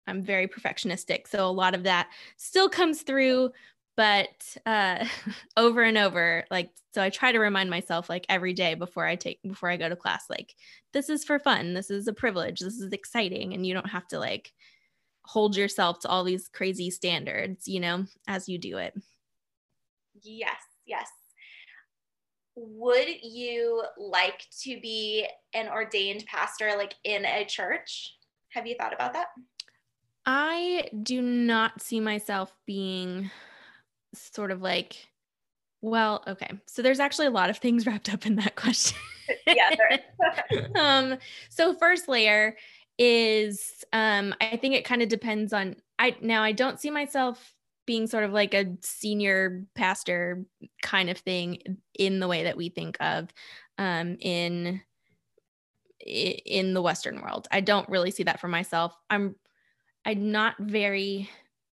I'm 0.06 0.22
very 0.22 0.48
perfectionistic. 0.48 1.28
So 1.28 1.48
a 1.48 1.50
lot 1.50 1.74
of 1.74 1.84
that 1.84 2.10
still 2.38 2.70
comes 2.70 3.02
through, 3.02 3.52
but 3.96 4.58
uh, 4.66 5.06
over 5.58 5.84
and 5.84 5.98
over 5.98 6.46
like 6.50 6.70
so 6.94 7.02
i 7.02 7.10
try 7.10 7.32
to 7.32 7.40
remind 7.40 7.70
myself 7.70 8.10
like 8.10 8.26
every 8.30 8.54
day 8.54 8.74
before 8.74 9.06
i 9.06 9.16
take 9.16 9.40
before 9.44 9.70
i 9.70 9.78
go 9.78 9.90
to 9.90 9.96
class 9.96 10.26
like 10.30 10.56
this 10.94 11.10
is 11.10 11.26
for 11.26 11.40
fun. 11.40 11.74
This 11.74 11.90
is 11.90 12.08
a 12.08 12.14
privilege. 12.14 12.60
This 12.60 12.80
is 12.80 12.94
exciting. 12.94 13.54
And 13.54 13.66
you 13.66 13.74
don't 13.74 13.90
have 13.90 14.08
to 14.10 14.20
like 14.20 14.54
hold 15.26 15.58
yourself 15.58 16.00
to 16.00 16.08
all 16.08 16.26
these 16.26 16.50
crazy 16.50 16.90
standards 16.90 17.66
you 17.66 17.80
know 17.80 18.06
as 18.28 18.48
you 18.48 18.58
do 18.58 18.78
it. 18.78 18.94
Yes 20.22 20.62
yes. 20.86 21.10
Would 22.56 23.08
you 23.24 23.84
like 23.98 24.46
to 24.62 24.80
be 24.80 25.28
an 25.56 25.70
ordained 25.70 26.26
pastor 26.28 26.74
like 26.78 26.94
in 27.04 27.26
a 27.26 27.46
church? 27.46 28.16
Have 28.50 28.68
you 28.68 28.76
thought 28.76 28.94
about 28.94 29.14
that? 29.14 29.28
I 30.26 30.90
do 31.02 31.22
not 31.22 31.82
see 31.82 32.00
myself 32.00 32.54
being 32.68 33.32
sort 34.14 34.52
of 34.52 34.62
like, 34.62 34.96
well, 35.82 36.24
okay. 36.28 36.50
So 36.68 36.82
there's 36.82 37.00
actually 37.00 37.28
a 37.28 37.32
lot 37.32 37.50
of 37.50 37.58
things 37.58 37.86
wrapped 37.88 38.14
up 38.14 38.26
in 38.26 38.36
that 38.36 38.56
question. 38.56 38.98
yeah. 39.48 39.76
um, 40.76 41.18
so 41.50 41.74
first 41.76 42.08
layer 42.08 42.58
is 42.98 43.84
um, 43.94 44.36
I 44.40 44.58
think 44.58 44.76
it 44.76 44.86
kind 44.86 45.02
of 45.02 45.10
depends 45.10 45.52
on 45.54 45.76
I 45.98 46.16
now 46.22 46.44
I 46.44 46.52
don't 46.52 46.80
see 46.80 46.92
myself 46.92 47.54
being 47.86 48.08
sort 48.08 48.24
of 48.24 48.32
like 48.32 48.54
a 48.54 48.78
senior 48.82 49.66
pastor 49.76 50.46
kind 50.82 51.10
of 51.10 51.18
thing 51.18 51.78
in 51.98 52.20
the 52.20 52.28
way 52.28 52.44
that 52.44 52.58
we 52.58 52.70
think 52.70 52.98
of 53.00 53.30
um, 53.78 54.18
in 54.20 54.82
in 56.06 56.74
the 56.74 56.82
western 56.82 57.22
world 57.22 57.48
i 57.50 57.62
don't 57.62 57.88
really 57.88 58.12
see 58.12 58.24
that 58.24 58.38
for 58.42 58.50
myself 58.50 58.94
i'm 59.10 59.36
i'm 60.06 60.34
not 60.34 60.54
very 60.60 61.30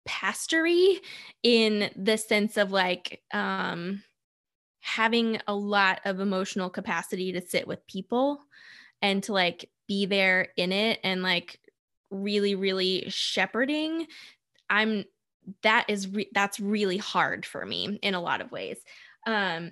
pastory 0.08 1.00
in 1.44 1.90
the 1.96 2.18
sense 2.18 2.58
of 2.58 2.72
like 2.72 3.22
um, 3.34 4.04
having 4.80 5.40
a 5.48 5.54
lot 5.54 6.00
of 6.06 6.20
emotional 6.20 6.70
capacity 6.70 7.34
to 7.34 7.42
sit 7.42 7.68
with 7.68 7.86
people 7.88 8.40
and 9.02 9.22
to 9.24 9.34
like 9.34 9.70
be 9.88 10.06
there 10.06 10.50
in 10.58 10.72
it 10.72 11.00
and 11.04 11.22
like 11.22 11.60
really 12.10 12.56
really 12.56 13.04
shepherding 13.10 14.08
i'm 14.70 15.04
that 15.64 15.86
is 15.88 16.08
re- 16.08 16.30
that's 16.34 16.60
really 16.60 16.98
hard 16.98 17.46
for 17.46 17.66
me 17.66 18.00
in 18.02 18.14
a 18.14 18.22
lot 18.22 18.42
of 18.42 18.52
ways. 18.52 18.78
Um 19.26 19.72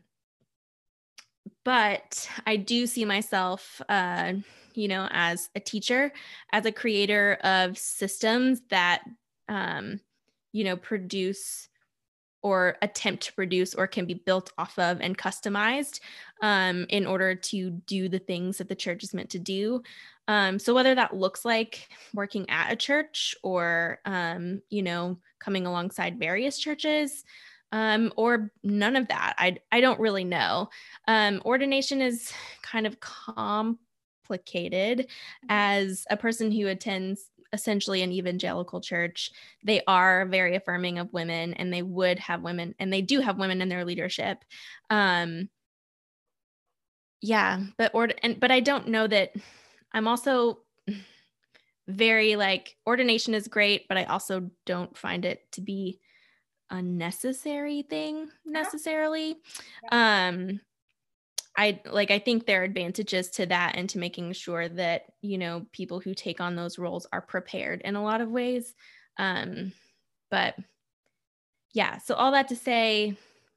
but 1.64 2.30
i 2.46 2.56
do 2.56 2.88
see 2.88 3.06
myself 3.06 3.82
uh 3.88 4.34
you 4.74 4.88
know 4.88 5.08
as 5.12 5.50
a 5.56 5.60
teacher 5.60 6.12
as 6.52 6.66
a 6.66 6.72
creator 6.72 7.38
of 7.44 7.78
systems 7.78 8.62
that 8.70 9.04
um 9.48 10.00
you 10.56 10.64
know, 10.64 10.78
produce 10.78 11.68
or 12.42 12.78
attempt 12.82 13.24
to 13.24 13.34
produce 13.34 13.76
or 13.76 13.88
can 13.88 14.06
be 14.06 14.14
built 14.14 14.54
off 14.58 14.80
of 14.80 15.02
and 15.02 15.18
customized 15.18 16.00
um, 16.42 16.86
in 16.90 17.06
order 17.06 17.36
to 17.36 17.72
do 17.88 18.08
the 18.08 18.20
things 18.20 18.58
that 18.58 18.70
the 18.70 18.76
church 18.76 19.04
is 19.04 19.14
meant 19.14 19.30
to 19.30 19.40
do. 19.40 19.84
Um, 20.30 20.58
so 20.58 20.74
whether 20.74 20.96
that 20.96 21.14
looks 21.14 21.44
like 21.44 21.90
working 22.14 22.50
at 22.50 22.72
a 22.72 22.76
church 22.78 23.36
or, 23.44 24.00
um, 24.06 24.62
you 24.70 24.82
know, 24.82 25.18
coming 25.40 25.66
alongside 25.66 26.20
various 26.20 26.58
churches, 26.58 27.26
um, 27.74 28.14
or 28.16 28.52
none 28.64 28.96
of 28.96 29.10
that. 29.10 29.34
I 29.38 29.58
I 29.72 29.82
don't 29.82 30.00
really 30.00 30.24
know. 30.24 30.70
Um, 31.10 31.42
ordination 31.44 32.02
is 32.02 32.32
kind 32.62 32.88
of 32.88 33.00
complicated. 33.02 33.80
Mm-hmm. 35.00 35.48
As 35.50 36.06
a 36.10 36.16
person 36.16 36.52
who 36.52 36.68
attends 36.68 37.32
essentially 37.54 38.02
an 38.02 38.12
evangelical 38.12 38.82
church, 38.82 39.32
they 39.64 39.82
are 39.88 40.26
very 40.26 40.56
affirming 40.56 41.00
of 41.00 41.14
women, 41.14 41.54
and 41.54 41.72
they 41.74 41.82
would 41.82 42.20
have 42.20 42.42
women, 42.42 42.76
and 42.80 42.92
they 42.92 43.02
do 43.02 43.20
have 43.20 43.38
women 43.38 43.62
in 43.62 43.70
their 43.70 43.86
leadership. 43.86 44.44
Um, 44.90 45.50
yeah, 47.22 47.62
but 47.78 47.92
or 47.94 48.10
and 48.22 48.40
but 48.40 48.52
I 48.52 48.60
don't 48.60 48.90
know 48.90 49.08
that. 49.08 49.34
I'm 49.94 50.10
also 50.10 50.60
very 51.88 52.36
like 52.36 52.76
ordination 52.86 53.34
is 53.34 53.48
great, 53.48 53.88
but 53.88 53.98
I 53.98 54.04
also 54.04 54.50
don't 54.66 54.98
find 54.98 55.24
it 55.24 55.50
to 55.54 55.62
be 55.62 56.00
a 56.70 56.82
necessary 56.82 57.84
thing 57.84 58.28
necessarily. 58.46 59.38
Um 59.92 60.60
I 61.58 61.80
like 61.90 62.12
I 62.12 62.20
think 62.20 62.46
there 62.46 62.62
are 62.62 62.66
advantages 62.66 63.30
to 63.32 63.46
that 63.46 63.76
and 63.76 63.90
to 63.92 63.98
making 63.98 64.34
sure 64.34 64.68
that, 64.68 65.06
you 65.22 65.38
know, 65.38 65.66
people 65.72 66.00
who 66.00 66.14
take 66.14 66.42
on 66.42 66.56
those 66.56 66.78
roles 66.78 67.08
are 67.14 67.22
prepared 67.22 67.82
in 67.82 67.96
a 67.96 68.04
lot 68.04 68.22
of 68.22 68.30
ways. 68.30 68.76
Um 69.18 69.72
but 70.30 70.56
yeah, 71.74 71.98
so 72.00 72.16
all 72.16 72.32
that 72.32 72.50
to 72.50 72.56
say 72.56 73.16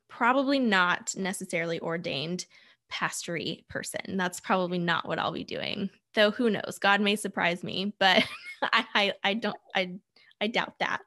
probably 0.08 0.58
not 0.58 1.14
necessarily 1.16 1.80
ordained 1.80 2.46
pastory 2.90 3.64
person. 3.68 4.16
That's 4.16 4.40
probably 4.40 4.78
not 4.78 5.06
what 5.06 5.18
I'll 5.18 5.32
be 5.32 5.44
doing. 5.44 5.90
Though 6.14 6.30
who 6.30 6.50
knows? 6.50 6.78
God 6.80 7.00
may 7.00 7.16
surprise 7.16 7.62
me, 7.62 7.94
but 7.98 8.24
I, 8.62 8.84
I 8.94 9.12
I 9.24 9.34
don't 9.34 9.58
I 9.74 9.98
I 10.40 10.46
doubt 10.46 10.78
that. 10.78 11.00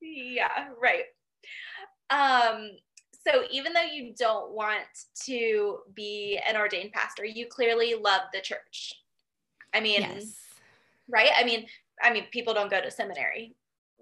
Yeah, 0.00 0.68
right. 0.80 1.04
Um, 2.10 2.70
so 3.28 3.42
even 3.50 3.72
though 3.72 3.80
you 3.80 4.14
don't 4.16 4.52
want 4.52 4.86
to 5.24 5.78
be 5.94 6.40
an 6.48 6.56
ordained 6.56 6.92
pastor, 6.92 7.24
you 7.24 7.46
clearly 7.46 7.94
love 7.94 8.22
the 8.32 8.40
church. 8.40 8.94
I 9.74 9.80
mean, 9.80 10.00
yes. 10.00 10.36
right? 11.08 11.30
I 11.36 11.44
mean, 11.44 11.66
I 12.02 12.12
mean, 12.12 12.24
people 12.30 12.54
don't 12.54 12.70
go 12.70 12.80
to 12.80 12.90
seminary 12.90 13.54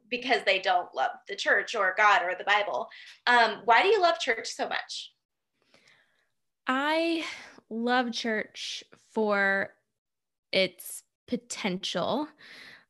because 0.09 0.42
they 0.45 0.61
don't 0.61 0.95
love 0.95 1.11
the 1.28 1.35
church 1.35 1.75
or 1.75 1.95
God 1.97 2.23
or 2.23 2.35
the 2.37 2.45
Bible. 2.45 2.88
Um, 3.26 3.62
why 3.64 3.83
do 3.83 3.88
you 3.88 4.00
love 4.00 4.18
church 4.18 4.49
so 4.49 4.68
much? 4.68 5.12
I 6.66 7.25
love 7.68 8.12
church 8.12 8.85
for 9.12 9.71
its 10.52 11.02
potential 11.26 12.28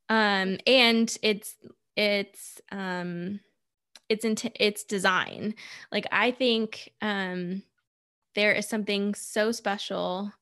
um, 0.08 0.58
and 0.66 1.16
its 1.22 1.54
its 1.96 2.60
um, 2.70 3.40
its 4.08 4.24
int- 4.24 4.56
its 4.58 4.84
design. 4.84 5.54
Like 5.90 6.06
I 6.12 6.30
think 6.30 6.92
um, 7.00 7.62
there 8.34 8.52
is 8.52 8.68
something 8.68 9.14
so 9.14 9.52
special 9.52 10.32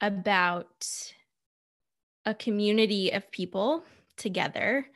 about 0.00 1.12
a 2.24 2.34
community 2.34 3.10
of 3.10 3.30
people 3.30 3.84
together 4.16 4.86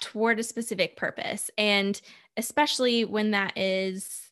toward 0.00 0.38
a 0.38 0.44
specific 0.44 0.96
purpose 0.96 1.50
and 1.58 2.00
especially 2.36 3.04
when 3.04 3.32
that 3.32 3.56
is 3.58 4.30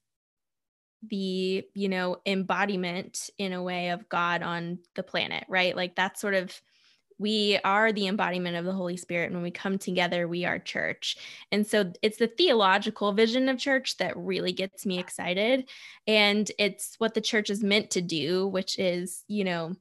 the 1.09 1.65
you 1.75 1.89
know 1.89 2.17
embodiment 2.25 3.31
in 3.39 3.53
a 3.53 3.63
way 3.63 3.91
of 3.91 4.09
god 4.09 4.43
on 4.43 4.79
the 4.95 5.03
planet 5.03 5.45
right 5.49 5.77
like 5.77 5.95
that's 5.95 6.21
sort 6.21 6.35
of 6.35 6.61
we 7.19 7.59
are 7.65 7.93
the 7.93 8.07
embodiment 8.07 8.57
of 8.57 8.65
the 8.65 8.73
Holy 8.73 8.97
Spirit. 8.97 9.27
And 9.27 9.35
when 9.35 9.43
we 9.43 9.51
come 9.51 9.79
together, 9.79 10.29
we 10.29 10.45
are 10.45 10.59
church. 10.59 11.17
And 11.51 11.67
so 11.67 11.93
it's 12.03 12.19
the 12.19 12.27
theological 12.27 13.13
vision 13.13 13.49
of 13.49 13.59
church 13.59 13.97
that 13.97 14.17
really 14.17 14.53
gets 14.53 14.85
me 14.85 14.99
excited. 14.99 15.69
And 16.07 16.51
it's 16.59 16.97
what 16.99 17.15
the 17.15 17.21
church 17.21 17.49
is 17.49 17.63
meant 17.63 17.91
to 17.93 18.03
do, 18.03 18.47
which 18.47 18.79
is, 18.79 19.25
you 19.29 19.45
know, 19.45 19.75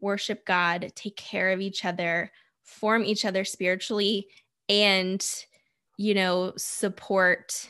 worship 0.00 0.46
God, 0.46 0.90
take 0.94 1.16
care 1.16 1.50
of 1.50 1.60
each 1.60 1.84
other, 1.84 2.32
form 2.64 3.04
each 3.04 3.24
other 3.24 3.44
spiritually, 3.44 4.28
and, 4.68 5.24
you 5.98 6.14
know, 6.14 6.54
support 6.56 7.68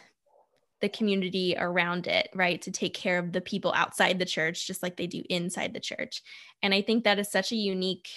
the 0.80 0.88
community 0.88 1.56
around 1.58 2.06
it, 2.06 2.28
right? 2.34 2.62
To 2.62 2.70
take 2.70 2.94
care 2.94 3.18
of 3.18 3.32
the 3.32 3.40
people 3.40 3.72
outside 3.74 4.18
the 4.18 4.24
church, 4.24 4.64
just 4.66 4.80
like 4.80 4.96
they 4.96 5.08
do 5.08 5.24
inside 5.28 5.74
the 5.74 5.80
church. 5.80 6.22
And 6.62 6.72
I 6.72 6.82
think 6.82 7.02
that 7.02 7.18
is 7.18 7.28
such 7.28 7.50
a 7.50 7.56
unique 7.56 8.08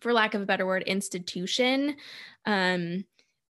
for 0.00 0.12
lack 0.12 0.34
of 0.34 0.42
a 0.42 0.46
better 0.46 0.66
word, 0.66 0.82
institution 0.82 1.96
um, 2.44 3.04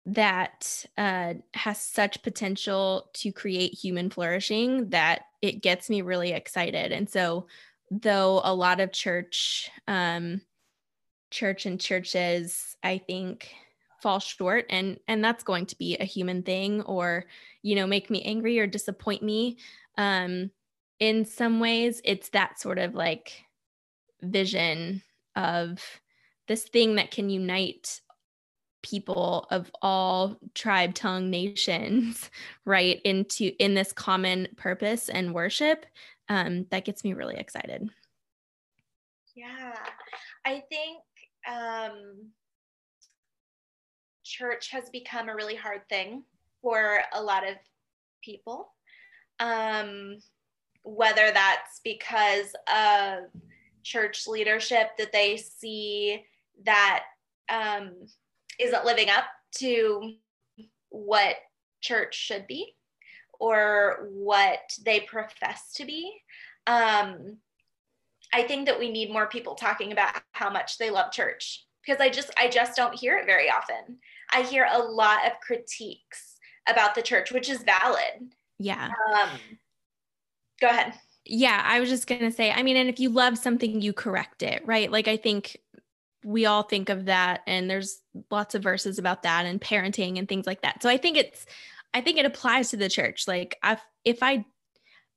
that 0.05 0.85
uh, 0.97 1.35
has 1.53 1.79
such 1.79 2.23
potential 2.23 3.09
to 3.13 3.31
create 3.31 3.73
human 3.73 4.09
flourishing 4.09 4.89
that 4.89 5.23
it 5.41 5.61
gets 5.61 5.89
me 5.89 6.01
really 6.01 6.31
excited. 6.31 6.91
And 6.91 7.09
so, 7.09 7.47
though 7.89 8.41
a 8.43 8.53
lot 8.53 8.79
of 8.79 8.91
church, 8.91 9.69
um, 9.87 10.41
church 11.31 11.65
and 11.65 11.79
churches, 11.79 12.75
I 12.83 12.97
think 12.97 13.53
fall 14.03 14.19
short 14.19 14.65
and 14.69 14.99
and 15.07 15.23
that's 15.23 15.45
going 15.45 15.65
to 15.65 15.77
be 15.77 15.95
a 15.95 16.03
human 16.03 16.43
thing 16.43 16.81
or 16.81 17.23
you 17.61 17.73
know 17.73 17.87
make 17.87 18.09
me 18.09 18.21
angry 18.23 18.59
or 18.59 18.67
disappoint 18.67 19.23
me 19.23 19.57
um 19.97 20.51
in 20.99 21.23
some 21.23 21.61
ways 21.61 22.01
it's 22.03 22.27
that 22.29 22.59
sort 22.59 22.79
of 22.79 22.93
like 22.95 23.45
vision 24.21 25.01
of 25.37 25.79
this 26.47 26.63
thing 26.63 26.95
that 26.95 27.11
can 27.11 27.29
unite 27.29 28.01
people 28.81 29.47
of 29.49 29.71
all 29.81 30.37
tribe 30.53 30.93
tongue 30.93 31.29
nations 31.29 32.29
right 32.65 33.01
into 33.03 33.51
in 33.59 33.73
this 33.73 33.93
common 33.93 34.47
purpose 34.57 35.09
and 35.09 35.33
worship 35.33 35.85
um, 36.29 36.65
that 36.69 36.85
gets 36.85 37.03
me 37.03 37.13
really 37.13 37.35
excited. 37.35 37.89
Yeah. 39.35 39.75
I 40.45 40.63
think 40.69 40.99
um, 41.49 42.27
church 44.23 44.69
has 44.71 44.89
become 44.89 45.29
a 45.29 45.35
really 45.35 45.55
hard 45.55 45.87
thing 45.89 46.23
for 46.61 46.99
a 47.13 47.21
lot 47.21 47.47
of 47.47 47.55
people. 48.23 48.71
Um, 49.39 50.17
whether 50.83 51.31
that's 51.31 51.79
because 51.83 52.53
of 52.67 53.23
church 53.83 54.27
leadership 54.27 54.89
that 54.97 55.11
they 55.11 55.37
see 55.37 56.23
that 56.65 57.03
um, 57.49 57.93
not 58.59 58.85
living 58.85 59.09
up 59.09 59.25
to 59.55 60.13
what 60.89 61.35
church 61.81 62.15
should 62.15 62.47
be 62.47 62.75
or 63.39 64.07
what 64.11 64.59
they 64.85 65.01
profess 65.01 65.73
to 65.75 65.85
be. 65.85 66.13
Um, 66.65 67.37
I 68.33 68.43
think 68.43 68.65
that 68.67 68.79
we 68.79 68.91
need 68.91 69.11
more 69.11 69.27
people 69.27 69.55
talking 69.55 69.91
about 69.91 70.15
how 70.31 70.49
much 70.49 70.77
they 70.77 70.89
love 70.89 71.11
church 71.11 71.65
because 71.85 72.01
I 72.01 72.09
just 72.09 72.31
I 72.37 72.47
just 72.49 72.75
don't 72.75 72.95
hear 72.95 73.17
it 73.17 73.25
very 73.25 73.49
often. 73.49 73.97
I 74.33 74.43
hear 74.43 74.67
a 74.71 74.79
lot 74.79 75.25
of 75.25 75.33
critiques 75.41 76.37
about 76.67 76.95
the 76.95 77.01
church, 77.01 77.31
which 77.31 77.49
is 77.49 77.63
valid. 77.63 78.33
Yeah. 78.59 78.89
Um, 79.13 79.29
go 80.59 80.69
ahead. 80.69 80.93
Yeah, 81.25 81.61
I 81.63 81.79
was 81.79 81.89
just 81.89 82.07
gonna 82.07 82.31
say. 82.31 82.51
I 82.51 82.63
mean, 82.63 82.77
and 82.77 82.89
if 82.89 82.99
you 82.99 83.09
love 83.09 83.37
something, 83.37 83.81
you 83.81 83.93
correct 83.93 84.41
it, 84.41 84.65
right? 84.65 84.91
Like 84.91 85.07
I 85.07 85.17
think 85.17 85.57
we 86.23 86.45
all 86.45 86.63
think 86.63 86.89
of 86.89 87.05
that 87.05 87.41
and 87.47 87.69
there's 87.69 87.99
lots 88.31 88.55
of 88.55 88.63
verses 88.63 88.99
about 88.99 89.23
that 89.23 89.45
and 89.45 89.61
parenting 89.61 90.17
and 90.17 90.27
things 90.27 90.45
like 90.45 90.61
that. 90.61 90.81
So 90.81 90.89
i 90.89 90.97
think 90.97 91.17
it's 91.17 91.45
i 91.93 92.01
think 92.01 92.17
it 92.17 92.25
applies 92.25 92.69
to 92.69 92.77
the 92.77 92.89
church. 92.89 93.27
Like 93.27 93.57
i 93.63 93.77
if 94.03 94.21
i 94.21 94.45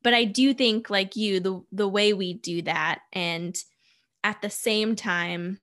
but 0.02 0.14
i 0.14 0.24
do 0.24 0.54
think 0.54 0.90
like 0.90 1.16
you 1.16 1.40
the 1.40 1.62
the 1.72 1.88
way 1.88 2.12
we 2.12 2.34
do 2.34 2.62
that 2.62 3.00
and 3.12 3.56
at 4.24 4.40
the 4.42 4.50
same 4.50 4.96
time 4.96 5.60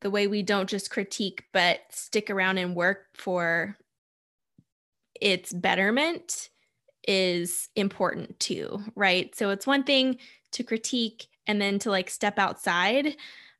the 0.00 0.10
way 0.10 0.26
we 0.26 0.42
don't 0.42 0.68
just 0.68 0.90
critique 0.90 1.44
but 1.52 1.80
stick 1.90 2.28
around 2.30 2.58
and 2.58 2.74
work 2.74 3.06
for 3.14 3.76
its 5.20 5.52
betterment 5.52 6.48
is 7.06 7.68
important 7.76 8.38
too 8.40 8.82
right? 8.94 9.34
So 9.34 9.50
it's 9.50 9.66
one 9.66 9.84
thing 9.84 10.18
to 10.52 10.62
critique 10.62 11.26
and 11.46 11.60
then 11.60 11.78
to 11.80 11.90
like 11.90 12.10
step 12.10 12.38
outside 12.38 13.16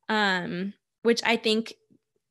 um, 0.09 0.75
which 1.03 1.21
I 1.25 1.37
think 1.37 1.75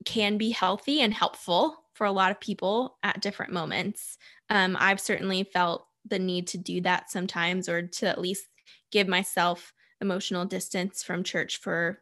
can 0.06 0.38
be 0.38 0.50
healthy 0.50 1.02
and 1.02 1.14
helpful 1.14 1.78
for 1.94 2.06
a 2.06 2.12
lot 2.12 2.32
of 2.32 2.40
people 2.40 2.98
at 3.04 3.22
different 3.22 3.54
moments. 3.54 4.18
Um, 4.50 4.76
I've 4.80 5.00
certainly 5.00 5.44
felt 5.44 5.86
the 6.06 6.20
need 6.20 6.48
to 6.48 6.58
do 6.58 6.82
that 6.82 7.12
sometimes, 7.12 7.70
or 7.70 7.88
to 7.88 8.08
at 8.08 8.20
least 8.20 8.46
give 8.92 9.08
myself 9.08 9.74
emotional 10.02 10.46
distance 10.46 11.04
from 11.04 11.24
church 11.24 11.58
for 11.58 12.02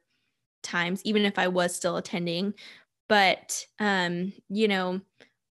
times, 0.63 1.01
even 1.03 1.25
if 1.25 1.37
I 1.37 1.49
was 1.49 1.75
still 1.75 1.97
attending. 1.97 2.53
But, 3.09 3.65
um, 3.79 4.33
you 4.49 4.67
know, 4.67 5.01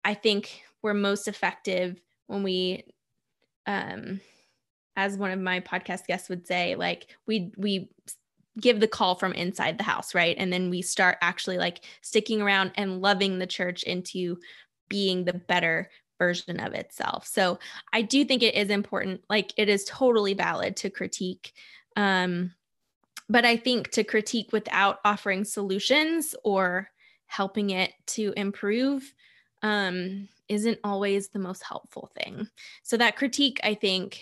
I 0.05 0.15
think 0.15 0.63
we're 0.83 0.95
most 0.95 1.29
effective 1.29 2.01
when 2.27 2.43
we, 2.43 2.85
um, 3.67 4.21
as 4.97 5.17
one 5.17 5.31
of 5.31 5.41
my 5.41 5.61
podcast 5.61 6.07
guests 6.07 6.29
would 6.29 6.47
say, 6.47 6.75
like 6.75 7.17
we 7.27 7.53
we 7.57 7.89
give 8.61 8.81
the 8.81 8.89
call 8.89 9.15
from 9.15 9.33
inside 9.33 9.79
the 9.79 9.85
house, 9.85 10.15
right? 10.15 10.37
And 10.39 10.53
then 10.53 10.71
we 10.71 10.83
start 10.83 11.19
actually 11.21 11.59
like 11.59 11.85
sticking 12.03 12.41
around 12.41 12.73
and 12.77 13.01
loving 13.01 13.39
the 13.39 13.47
church 13.47 13.83
into 13.83 14.39
being 14.89 15.25
the 15.25 15.35
better 15.35 15.91
version 16.19 16.61
of 16.61 16.73
itself. 16.73 17.27
So 17.27 17.59
I 17.93 18.03
do 18.03 18.25
think 18.25 18.43
it 18.43 18.55
is 18.55 18.71
important, 18.71 19.23
like 19.29 19.53
it 19.57 19.69
is 19.69 19.85
totally 19.85 20.35
valid 20.35 20.77
to 20.77 20.91
critique. 20.91 21.53
Um, 21.97 22.53
but 23.29 23.45
I 23.45 23.57
think 23.57 23.91
to 23.93 24.05
critique 24.05 24.53
without 24.53 24.99
offering 25.05 25.45
solutions 25.45 26.35
or 26.45 26.91
helping 27.27 27.71
it 27.71 27.93
to 28.07 28.33
improve 28.37 29.13
um, 29.63 30.29
isn't 30.49 30.79
always 30.85 31.29
the 31.29 31.39
most 31.39 31.63
helpful 31.63 32.11
thing. 32.15 32.49
So 32.83 32.97
that 32.99 33.17
critique, 33.17 33.59
I 33.65 33.75
think, 33.75 34.21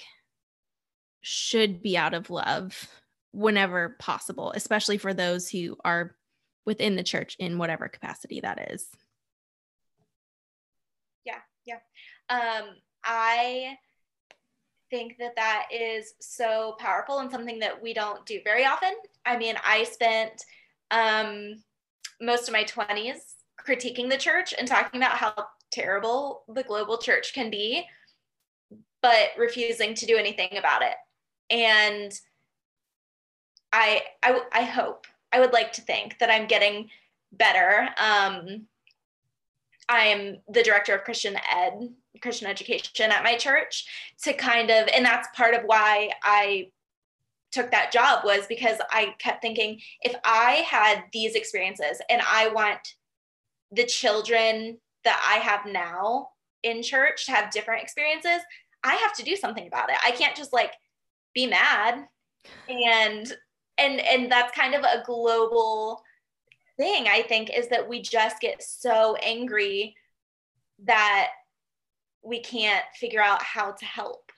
should 1.21 1.83
be 1.83 1.99
out 1.99 2.15
of 2.15 2.31
love 2.31 2.89
whenever 3.33 3.97
possible, 3.99 4.53
especially 4.55 4.99
for 4.99 5.15
those 5.15 5.49
who 5.49 5.77
are 5.85 6.15
within 6.65 6.97
the 6.97 7.03
church 7.03 7.37
in 7.39 7.59
whatever 7.59 7.89
capacity 7.89 8.41
that 8.41 8.71
is. 8.71 8.89
Yeah, 11.25 11.39
yeah. 11.65 11.79
Um, 12.29 12.69
I 13.05 13.77
think 14.91 15.17
that 15.19 15.35
that 15.37 15.67
is 15.73 16.15
so 16.21 16.77
powerful 16.79 17.19
and 17.19 17.31
something 17.31 17.59
that 17.61 17.83
we 17.83 17.95
don't 17.95 18.25
do 18.27 18.41
very 18.45 18.65
often. 18.65 18.93
I 19.25 19.39
mean, 19.39 19.57
I 19.65 19.85
spent 19.85 20.45
um, 20.91 21.63
most 22.21 22.49
of 22.49 22.53
my 22.53 22.65
20s 22.65 23.17
critiquing 23.67 24.11
the 24.11 24.19
church 24.19 24.55
and 24.57 24.69
talking 24.69 25.01
about 25.01 25.17
how 25.17 25.35
terrible 25.71 26.45
the 26.49 26.63
global 26.63 26.99
church 26.99 27.33
can 27.33 27.51
be, 27.51 27.85
but 29.01 29.31
refusing 29.39 29.95
to 29.95 30.07
do 30.07 30.17
anything 30.17 30.59
about 30.59 30.83
it. 30.83 30.95
And 31.51 32.13
I, 33.73 34.03
I, 34.23 34.41
I 34.53 34.63
hope, 34.63 35.07
I 35.33 35.41
would 35.41 35.53
like 35.53 35.73
to 35.73 35.83
think 35.83 36.19
that 36.19 36.31
I'm 36.31 36.47
getting 36.47 36.91
better. 37.33 37.89
Um, 37.99 38.67
I'm 39.89 40.39
the 40.49 40.63
director 40.63 40.95
of 40.95 41.05
Christian 41.05 41.37
Ed, 41.51 41.89
Christian 42.21 42.49
education 42.49 43.11
at 43.11 43.25
my 43.25 43.37
church 43.37 43.87
to 44.23 44.33
kind 44.33 44.71
of, 44.71 44.89
and 44.95 45.05
that's 45.05 45.29
part 45.35 45.55
of 45.55 45.63
why 45.65 46.11
I 46.23 46.71
took 47.51 47.71
that 47.71 47.93
job 47.93 48.25
was 48.25 48.47
because 48.47 48.79
I 48.91 49.15
kept 49.19 49.43
thinking 49.43 49.81
if 50.01 50.15
I 50.25 50.65
had 50.69 51.05
these 51.13 51.35
experiences 51.35 52.01
and 52.09 52.23
I 52.27 52.49
want 52.49 52.81
the 53.71 53.85
children 53.85 54.79
that 55.05 55.23
I 55.29 55.39
have 55.39 55.71
now 55.71 56.29
in 56.63 56.83
church 56.83 57.27
to 57.27 57.33
have 57.33 57.51
different 57.51 57.83
experiences, 57.83 58.41
I 58.85 58.95
have 58.97 59.15
to 59.17 59.23
do 59.23 59.37
something 59.37 59.67
about 59.67 59.91
it. 59.91 59.97
I 60.05 60.13
can't 60.13 60.37
just 60.37 60.53
like 60.53 60.73
be 61.35 61.47
mad 61.47 62.07
and 62.69 63.33
and 63.79 64.01
and 64.01 64.31
that's 64.31 64.57
kind 64.57 64.75
of 64.75 64.83
a 64.83 65.03
global 65.05 66.03
thing 66.77 67.07
I 67.09 67.23
think 67.23 67.51
is 67.57 67.69
that 67.69 67.89
we 67.89 68.03
just 68.03 68.41
get 68.41 68.63
so 68.63 69.17
angry 69.23 69.95
that 70.85 71.29
we 72.23 72.41
can't 72.41 72.85
figure 72.95 73.23
out 73.23 73.43
how 73.43 73.73
to 73.73 73.85
help. 73.85 74.33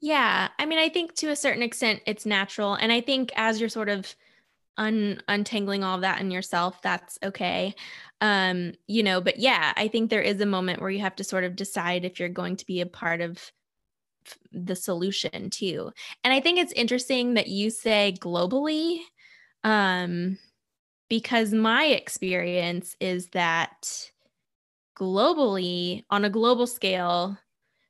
Yeah. 0.00 0.48
I 0.58 0.66
mean, 0.66 0.78
I 0.78 0.88
think 0.88 1.14
to 1.16 1.30
a 1.30 1.36
certain 1.36 1.62
extent 1.62 2.02
it's 2.06 2.24
natural. 2.24 2.74
And 2.74 2.92
I 2.92 3.00
think 3.00 3.32
as 3.34 3.60
you're 3.60 3.68
sort 3.68 3.88
of 3.88 4.14
un- 4.76 5.20
untangling 5.26 5.82
all 5.82 5.96
of 5.96 6.02
that 6.02 6.20
in 6.20 6.30
yourself, 6.30 6.80
that's 6.82 7.18
okay. 7.22 7.74
Um, 8.20 8.74
you 8.86 9.02
know, 9.02 9.20
but 9.20 9.38
yeah, 9.38 9.72
I 9.76 9.88
think 9.88 10.10
there 10.10 10.22
is 10.22 10.40
a 10.40 10.46
moment 10.46 10.80
where 10.80 10.90
you 10.90 11.00
have 11.00 11.16
to 11.16 11.24
sort 11.24 11.44
of 11.44 11.56
decide 11.56 12.04
if 12.04 12.20
you're 12.20 12.28
going 12.28 12.56
to 12.56 12.66
be 12.66 12.80
a 12.80 12.86
part 12.86 13.20
of 13.20 13.52
the 14.52 14.76
solution 14.76 15.50
too. 15.50 15.92
And 16.24 16.32
I 16.32 16.40
think 16.40 16.58
it's 16.58 16.72
interesting 16.72 17.34
that 17.34 17.48
you 17.48 17.70
say 17.70 18.14
globally, 18.20 19.00
um, 19.64 20.38
because 21.08 21.52
my 21.52 21.84
experience 21.86 22.96
is 23.00 23.28
that 23.28 24.10
globally, 24.98 26.04
on 26.10 26.24
a 26.24 26.30
global 26.30 26.66
scale, 26.66 27.38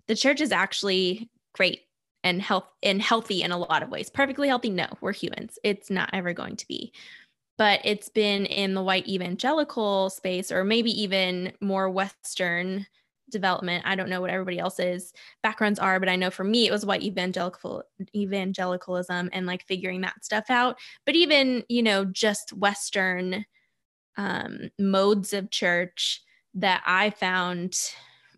the 0.06 0.14
church 0.14 0.40
is 0.40 0.52
actually 0.52 1.30
great 1.54 1.82
and 2.24 2.42
health 2.42 2.68
and 2.82 3.00
healthy 3.00 3.42
in 3.42 3.52
a 3.52 3.58
lot 3.58 3.82
of 3.82 3.90
ways. 3.90 4.10
Perfectly 4.10 4.48
healthy? 4.48 4.70
No, 4.70 4.88
we're 5.00 5.12
humans. 5.12 5.58
It's 5.62 5.90
not 5.90 6.10
ever 6.12 6.32
going 6.32 6.56
to 6.56 6.66
be. 6.66 6.92
But 7.56 7.80
it's 7.84 8.08
been 8.08 8.46
in 8.46 8.74
the 8.74 8.82
white 8.82 9.08
evangelical 9.08 10.10
space, 10.10 10.52
or 10.52 10.62
maybe 10.62 10.90
even 11.02 11.52
more 11.60 11.90
Western 11.90 12.86
development. 13.30 13.84
I 13.86 13.94
don't 13.94 14.08
know 14.08 14.20
what 14.20 14.30
everybody 14.30 14.58
else's 14.58 15.12
backgrounds 15.42 15.78
are, 15.78 16.00
but 16.00 16.08
I 16.08 16.16
know 16.16 16.30
for 16.30 16.44
me 16.44 16.66
it 16.66 16.72
was 16.72 16.86
white 16.86 17.02
evangelical 17.02 17.82
evangelicalism 18.14 19.30
and 19.32 19.46
like 19.46 19.64
figuring 19.66 20.00
that 20.02 20.24
stuff 20.24 20.50
out. 20.50 20.78
But 21.04 21.14
even, 21.14 21.64
you 21.68 21.82
know, 21.82 22.04
just 22.04 22.52
Western 22.52 23.44
um, 24.16 24.70
modes 24.78 25.32
of 25.32 25.50
church 25.50 26.22
that 26.54 26.82
I 26.86 27.10
found 27.10 27.78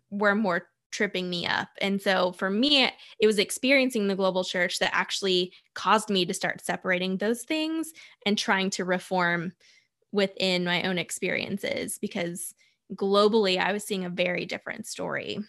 were 0.09 0.35
more 0.35 0.67
tripping 0.91 1.29
me 1.29 1.45
up. 1.47 1.69
And 1.79 2.01
so 2.01 2.33
for 2.33 2.49
me, 2.49 2.89
it 3.19 3.27
was 3.27 3.39
experiencing 3.39 4.07
the 4.07 4.15
global 4.15 4.43
church 4.43 4.79
that 4.79 4.93
actually 4.93 5.53
caused 5.73 6.09
me 6.09 6.25
to 6.25 6.33
start 6.33 6.63
separating 6.63 7.17
those 7.17 7.43
things 7.43 7.93
and 8.25 8.37
trying 8.37 8.69
to 8.71 8.85
reform 8.85 9.53
within 10.11 10.65
my 10.65 10.83
own 10.83 10.97
experiences 10.97 11.97
because 11.97 12.53
globally 12.95 13.57
I 13.57 13.71
was 13.71 13.83
seeing 13.83 14.05
a 14.05 14.09
very 14.09 14.45
different 14.45 14.87
story. 14.87 15.39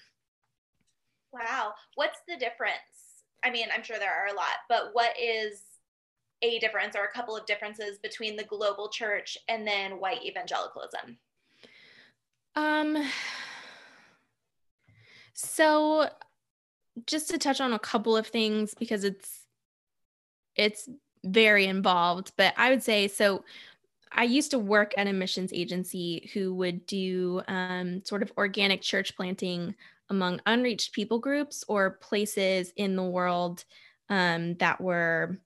Wow. 1.33 1.74
What's 1.94 2.18
the 2.28 2.37
difference? 2.37 3.24
I 3.44 3.50
mean, 3.50 3.68
I'm 3.74 3.83
sure 3.83 3.98
there 3.98 4.14
are 4.14 4.33
a 4.33 4.37
lot, 4.37 4.59
but 4.68 4.90
what 4.92 5.12
is 5.20 5.62
a 6.42 6.59
difference 6.59 6.96
or 6.96 7.05
a 7.05 7.12
couple 7.12 7.37
of 7.37 7.46
differences 7.46 7.98
between 7.98 8.37
the 8.37 8.44
global 8.44 8.88
church 8.88 9.38
and 9.48 9.66
then 9.66 9.92
white 9.92 10.24
evangelicalism? 10.24 11.18
Um 12.55 13.09
so 15.35 16.09
just 17.07 17.31
to 17.31 17.38
touch 17.38 17.61
on 17.61 17.72
a 17.72 17.78
couple 17.78 18.16
of 18.16 18.26
things 18.26 18.74
because 18.74 19.05
it's 19.05 19.46
it's 20.55 20.88
very 21.24 21.66
involved, 21.66 22.33
but 22.37 22.52
I 22.57 22.70
would 22.70 22.83
say 22.83 23.09
so 23.09 23.44
I 24.14 24.25
used 24.25 24.51
to 24.53 24.59
work 24.59 24.94
at 24.96 25.07
a 25.07 25.12
missions 25.12 25.53
agency 25.53 26.31
who 26.33 26.55
would 26.55 26.87
do 26.87 27.42
um, 27.48 28.05
sort 28.05 28.22
of 28.22 28.33
organic 28.37 28.83
church 28.83 29.16
planting 29.16 29.75
among 30.11 30.40
unreached 30.46 30.92
people 30.92 31.18
groups 31.18 31.64
or 31.68 31.90
places 31.90 32.72
in 32.77 32.96
the 32.96 33.03
world 33.03 33.64
um, 34.09 34.55
that 34.57 34.81
were 34.81 35.38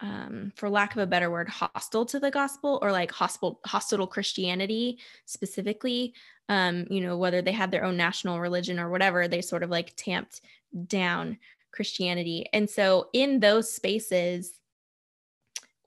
um, 0.00 0.52
for 0.56 0.70
lack 0.70 0.92
of 0.92 1.02
a 1.02 1.06
better 1.06 1.30
word, 1.30 1.48
hostile 1.48 2.06
to 2.06 2.18
the 2.18 2.30
gospel 2.30 2.78
or 2.82 2.90
like 2.90 3.10
hostile, 3.10 3.60
hostile 3.66 4.06
Christianity 4.06 4.98
specifically. 5.26 6.14
Um, 6.48 6.86
you 6.90 7.00
know, 7.00 7.18
whether 7.18 7.42
they 7.42 7.52
had 7.52 7.70
their 7.70 7.84
own 7.84 7.96
national 7.96 8.40
religion 8.40 8.80
or 8.80 8.88
whatever, 8.88 9.28
they 9.28 9.42
sort 9.42 9.62
of 9.62 9.70
like 9.70 9.92
tamped 9.96 10.40
down 10.86 11.38
Christianity. 11.70 12.46
And 12.52 12.68
so 12.68 13.08
in 13.12 13.40
those 13.40 13.72
spaces, 13.72 14.59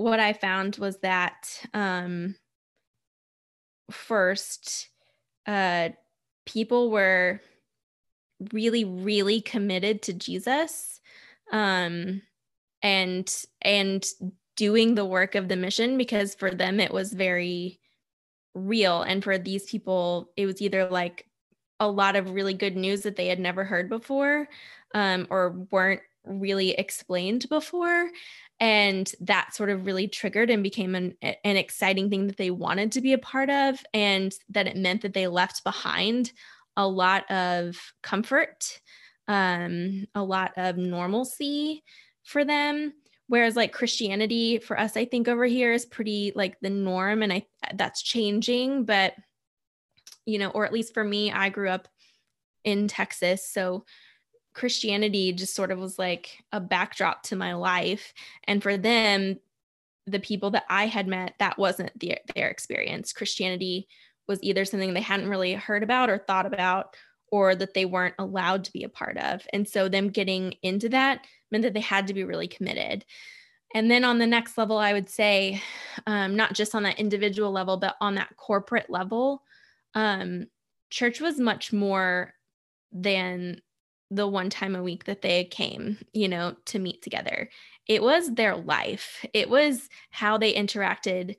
what 0.04 0.20
I 0.20 0.34
found 0.34 0.76
was 0.78 0.98
that 1.00 1.62
um, 1.74 2.36
first, 3.90 4.90
uh, 5.48 5.90
people 6.46 6.92
were 6.92 7.42
really, 8.52 8.84
really 8.84 9.40
committed 9.40 10.02
to 10.04 10.14
Jesus. 10.14 11.00
Um, 11.52 12.22
and 12.84 13.34
and 13.62 14.06
doing 14.56 14.94
the 14.94 15.06
work 15.06 15.36
of 15.36 15.48
the 15.48 15.56
mission 15.56 15.98
because 15.98 16.36
for 16.36 16.52
them 16.52 16.80
it 16.80 16.94
was 16.94 17.14
very 17.14 17.80
real 18.54 19.02
and 19.02 19.24
for 19.24 19.38
these 19.38 19.64
people 19.66 20.30
it 20.38 20.46
was 20.46 20.62
either 20.62 20.88
like 20.90 21.26
a 21.80 21.88
lot 21.88 22.16
of 22.16 22.32
really 22.32 22.54
good 22.54 22.76
news 22.76 23.02
that 23.02 23.16
they 23.16 23.28
had 23.28 23.40
never 23.40 23.64
heard 23.64 23.90
before 23.90 24.48
um, 24.94 25.26
or 25.32 25.66
weren't 25.72 26.02
really 26.26 26.72
explained 26.72 27.48
before 27.50 28.10
and 28.60 29.12
that 29.20 29.54
sort 29.54 29.70
of 29.70 29.86
really 29.86 30.08
triggered 30.08 30.50
and 30.50 30.64
became 30.64 30.96
an, 30.96 31.16
an 31.22 31.58
exciting 31.58 32.10
thing 32.10 32.28
that 32.28 32.38
they 32.38 32.52
wanted 32.52 32.92
to 32.92 33.02
be 33.02 33.14
a 33.14 33.18
part 33.18 33.50
of 33.50 33.84
and 33.94 34.34
that 34.50 34.68
it 34.68 34.78
meant 34.78 35.02
that 35.02 35.14
they 35.14 35.28
left 35.28 35.64
behind 35.64 36.32
a 36.78 36.88
lot 36.88 37.30
of 37.30 37.78
comfort 38.02 38.80
um, 39.28 40.06
a 40.16 40.24
lot 40.24 40.52
of 40.58 40.78
normalcy 40.78 41.84
for 42.24 42.44
them. 42.44 42.94
Whereas 43.28 43.56
like 43.56 43.72
christianity 43.72 44.60
for 44.60 44.78
us 44.78 44.98
i 44.98 45.06
think 45.06 45.28
over 45.30 45.46
here 45.46 45.72
is 45.72 45.86
pretty 45.86 46.34
like 46.36 46.60
the 46.60 46.70
norm 46.70 47.24
and 47.24 47.32
i 47.32 47.46
that's 47.74 48.04
changing 48.04 48.84
but 48.84 49.14
you 50.26 50.38
know 50.38 50.50
or 50.50 50.66
at 50.66 50.74
least 50.74 50.94
for 50.94 51.04
me 51.04 51.32
i 51.32 51.48
grew 51.48 51.70
up 51.70 51.88
in 52.66 52.88
texas 52.88 53.50
so 53.50 53.86
christianity 54.54 55.34
just 55.34 55.56
sort 55.56 55.72
of 55.72 55.80
was 55.80 55.98
like 55.98 56.44
a 56.52 56.60
backdrop 56.60 57.24
to 57.24 57.36
my 57.36 57.54
life. 57.54 58.14
And 58.46 58.62
for 58.62 58.78
them 58.78 59.40
the 60.06 60.20
people 60.20 60.52
that 60.52 60.66
i 60.70 60.86
had 60.86 61.08
met 61.08 61.34
that 61.40 61.58
wasn't 61.58 61.98
the, 62.00 62.18
their 62.36 62.50
experience. 62.50 63.14
Christianity 63.14 63.88
was 64.28 64.40
either 64.42 64.66
something 64.66 64.94
they 64.94 65.02
hadn't 65.02 65.30
really 65.30 65.54
heard 65.54 65.84
about 65.84 66.10
or 66.10 66.18
thought 66.18 66.46
about 66.46 66.96
or 67.32 67.56
that 67.56 67.74
they 67.74 67.86
weren't 67.86 68.16
allowed 68.20 68.64
to 68.64 68.72
be 68.72 68.84
a 68.84 68.90
part 68.90 69.18
of. 69.18 69.46
And 69.52 69.68
so 69.68 69.90
them 69.90 70.10
getting 70.10 70.54
into 70.62 70.90
that 70.90 71.26
meant 71.52 71.64
that 71.64 71.74
they 71.74 71.80
had 71.80 72.08
to 72.08 72.14
be 72.14 72.24
really 72.24 72.48
committed. 72.48 73.06
And 73.74 73.90
then 73.90 74.04
on 74.04 74.20
the 74.20 74.28
next 74.28 74.56
level, 74.58 74.78
I 74.78 74.94
would 74.94 75.10
say, 75.10 75.62
um, 76.06 76.36
not 76.36 76.54
just 76.54 76.76
on 76.76 76.84
that 76.84 77.00
individual 77.00 77.52
level, 77.52 77.78
but 77.78 77.96
on 78.00 78.16
that 78.16 78.36
corporate 78.38 78.90
level, 78.90 79.42
um, 79.96 80.46
church 80.92 81.20
was 81.20 81.40
much 81.40 81.74
more 81.74 82.34
than 82.92 83.60
the 84.16 84.28
one 84.28 84.50
time 84.50 84.76
a 84.76 84.84
week 84.84 85.06
that 85.06 85.22
they 85.22 85.46
came, 85.46 85.98
you 86.14 86.28
know, 86.28 86.56
to 86.66 86.80
meet 86.80 87.02
together. 87.02 87.50
It 87.88 88.02
was 88.02 88.34
their 88.34 88.56
life. 88.56 89.26
It 89.34 89.50
was 89.50 89.90
how 90.12 90.38
they 90.38 90.54
interacted 90.54 91.38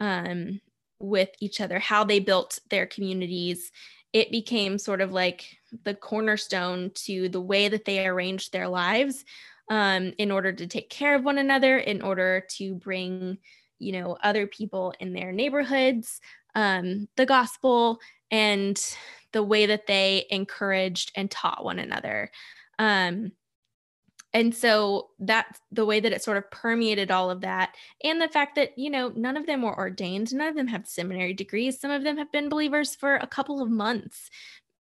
um, 0.00 0.60
with 0.98 1.30
each 1.40 1.60
other, 1.60 1.78
how 1.78 2.04
they 2.04 2.20
built 2.20 2.58
their 2.70 2.86
communities. 2.86 3.70
It 4.12 4.30
became 4.30 4.78
sort 4.78 5.00
of 5.00 5.12
like 5.12 5.56
the 5.84 5.94
cornerstone 5.94 6.90
to 6.94 7.28
the 7.28 7.40
way 7.40 7.68
that 7.68 7.84
they 7.84 8.06
arranged 8.06 8.52
their 8.52 8.68
lives 8.68 9.24
um, 9.70 10.12
in 10.18 10.30
order 10.30 10.52
to 10.52 10.66
take 10.66 10.90
care 10.90 11.14
of 11.14 11.24
one 11.24 11.38
another, 11.38 11.78
in 11.78 12.02
order 12.02 12.44
to 12.56 12.74
bring, 12.74 13.38
you 13.78 13.92
know, 13.92 14.16
other 14.22 14.46
people 14.46 14.94
in 15.00 15.12
their 15.12 15.32
neighborhoods 15.32 16.20
um, 16.56 17.06
the 17.16 17.26
gospel 17.26 18.00
and 18.30 18.82
the 19.36 19.42
way 19.42 19.66
that 19.66 19.86
they 19.86 20.24
encouraged 20.30 21.12
and 21.14 21.30
taught 21.30 21.62
one 21.62 21.78
another. 21.78 22.30
Um, 22.78 23.32
and 24.32 24.54
so 24.54 25.10
that's 25.18 25.60
the 25.70 25.84
way 25.84 26.00
that 26.00 26.12
it 26.12 26.22
sort 26.22 26.38
of 26.38 26.50
permeated 26.50 27.10
all 27.10 27.30
of 27.30 27.42
that. 27.42 27.74
And 28.02 28.18
the 28.18 28.28
fact 28.28 28.54
that 28.54 28.78
you 28.78 28.88
know 28.88 29.12
none 29.14 29.36
of 29.36 29.44
them 29.44 29.60
were 29.60 29.76
ordained 29.76 30.34
none 30.34 30.48
of 30.48 30.56
them 30.56 30.68
have 30.68 30.86
seminary 30.86 31.34
degrees 31.34 31.78
some 31.78 31.90
of 31.90 32.02
them 32.02 32.16
have 32.16 32.32
been 32.32 32.48
believers 32.48 32.94
for 32.94 33.16
a 33.16 33.26
couple 33.26 33.60
of 33.60 33.68
months 33.70 34.30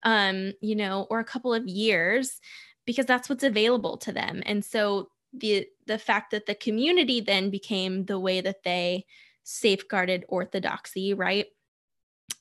um 0.05 0.53
you 0.61 0.77
know 0.77 1.07
or 1.11 1.19
a 1.19 1.25
couple 1.25 1.53
of 1.53 1.67
years 1.67 2.41
because 2.87 3.07
that's 3.07 3.29
what's 3.29 3.43
available 3.43 3.97
to 3.99 4.13
them. 4.13 4.41
And 4.47 4.65
so 4.65 5.09
the 5.33 5.67
the 5.87 5.99
fact 5.99 6.31
that 6.31 6.47
the 6.47 6.55
community 6.55 7.21
then 7.21 7.51
became 7.51 8.05
the 8.05 8.21
way 8.21 8.41
that 8.41 8.63
they 8.63 9.05
safeguarded 9.43 10.25
orthodoxy 10.29 11.13
right 11.13 11.47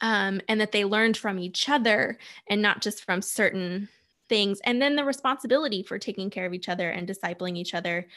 um, 0.03 0.41
and 0.49 0.59
that 0.59 0.73
they 0.73 0.83
learned 0.83 1.17
from 1.17 1.39
each 1.39 1.69
other 1.69 2.19
and 2.47 2.61
not 2.61 2.81
just 2.81 3.03
from 3.05 3.21
certain 3.21 3.87
things. 4.27 4.59
And 4.65 4.81
then 4.81 4.95
the 4.95 5.05
responsibility 5.05 5.81
for 5.81 5.97
taking 5.97 6.29
care 6.29 6.45
of 6.45 6.53
each 6.53 6.69
other 6.69 6.89
and 6.89 7.07
discipling 7.07 7.57
each 7.57 7.73
other 7.73 8.07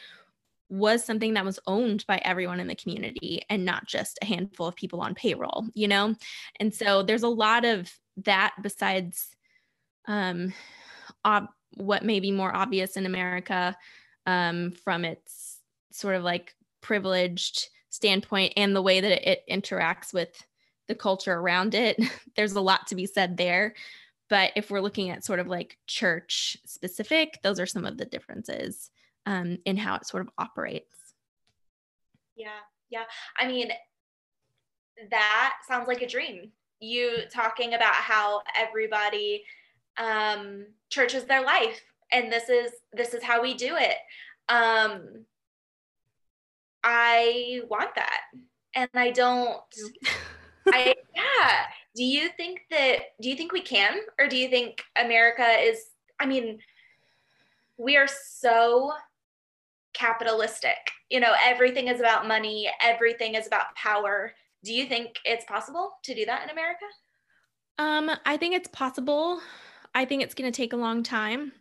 was 0.69 1.05
something 1.05 1.33
that 1.35 1.45
was 1.45 1.61
owned 1.65 2.05
by 2.05 2.17
everyone 2.17 2.59
in 2.59 2.67
the 2.67 2.75
community 2.75 3.41
and 3.49 3.63
not 3.63 3.87
just 3.87 4.19
a 4.21 4.25
handful 4.25 4.67
of 4.67 4.75
people 4.75 4.99
on 4.99 5.15
payroll, 5.15 5.65
you 5.73 5.87
know? 5.87 6.13
And 6.59 6.75
so 6.75 7.03
there's 7.03 7.23
a 7.23 7.29
lot 7.29 7.63
of 7.63 7.89
that 8.25 8.53
besides 8.61 9.29
um, 10.09 10.53
ob- 11.23 11.47
what 11.75 12.03
may 12.03 12.19
be 12.19 12.31
more 12.31 12.53
obvious 12.53 12.97
in 12.97 13.05
America 13.05 13.77
um, 14.25 14.71
from 14.83 15.05
its 15.05 15.59
sort 15.93 16.15
of 16.15 16.23
like 16.23 16.53
privileged 16.81 17.69
standpoint 17.89 18.51
and 18.57 18.75
the 18.75 18.81
way 18.81 18.99
that 18.99 19.31
it 19.31 19.43
interacts 19.49 20.13
with 20.13 20.43
the 20.87 20.95
culture 20.95 21.33
around 21.33 21.75
it. 21.75 21.97
There's 22.35 22.53
a 22.53 22.61
lot 22.61 22.87
to 22.87 22.95
be 22.95 23.05
said 23.05 23.37
there. 23.37 23.73
But 24.29 24.51
if 24.55 24.69
we're 24.69 24.81
looking 24.81 25.09
at 25.09 25.23
sort 25.23 25.39
of 25.39 25.47
like 25.47 25.77
church 25.87 26.57
specific, 26.65 27.39
those 27.43 27.59
are 27.59 27.65
some 27.65 27.85
of 27.85 27.97
the 27.97 28.05
differences 28.05 28.89
um, 29.25 29.57
in 29.65 29.77
how 29.77 29.95
it 29.95 30.05
sort 30.05 30.23
of 30.23 30.33
operates. 30.37 30.95
Yeah, 32.35 32.59
yeah. 32.89 33.03
I 33.37 33.47
mean, 33.47 33.71
that 35.11 35.53
sounds 35.67 35.87
like 35.87 36.01
a 36.01 36.07
dream. 36.07 36.51
You 36.79 37.19
talking 37.33 37.73
about 37.73 37.93
how 37.93 38.41
everybody 38.55 39.43
um, 39.97 40.65
church 40.89 41.15
is 41.15 41.25
their 41.25 41.43
life, 41.43 41.81
and 42.11 42.31
this 42.31 42.49
is 42.49 42.71
this 42.93 43.13
is 43.13 43.23
how 43.23 43.41
we 43.41 43.53
do 43.53 43.75
it. 43.77 43.97
Um, 44.49 45.25
I 46.83 47.61
want 47.69 47.95
that, 47.95 48.21
and 48.75 48.89
I 48.93 49.11
don't. 49.11 49.61
I 50.73 50.95
yeah. 51.15 51.65
Do 51.95 52.03
you 52.03 52.29
think 52.29 52.61
that 52.69 52.97
do 53.21 53.29
you 53.29 53.35
think 53.35 53.51
we 53.51 53.61
can 53.61 53.99
or 54.19 54.27
do 54.27 54.37
you 54.37 54.49
think 54.49 54.83
America 54.95 55.47
is 55.59 55.85
I 56.19 56.25
mean 56.25 56.59
we 57.77 57.95
are 57.97 58.07
so 58.07 58.91
capitalistic. 59.93 60.77
You 61.09 61.19
know, 61.19 61.33
everything 61.43 61.87
is 61.87 61.99
about 61.99 62.27
money, 62.27 62.69
everything 62.81 63.35
is 63.35 63.47
about 63.47 63.75
power. 63.75 64.33
Do 64.63 64.73
you 64.73 64.85
think 64.85 65.15
it's 65.25 65.45
possible 65.45 65.93
to 66.03 66.13
do 66.13 66.25
that 66.25 66.43
in 66.43 66.49
America? 66.49 66.85
Um, 67.79 68.11
I 68.25 68.37
think 68.37 68.55
it's 68.55 68.69
possible. 68.69 69.39
I 69.93 70.05
think 70.05 70.23
it's 70.23 70.33
going 70.33 70.51
to 70.51 70.55
take 70.55 70.73
a 70.73 70.77
long 70.77 71.03
time. 71.03 71.51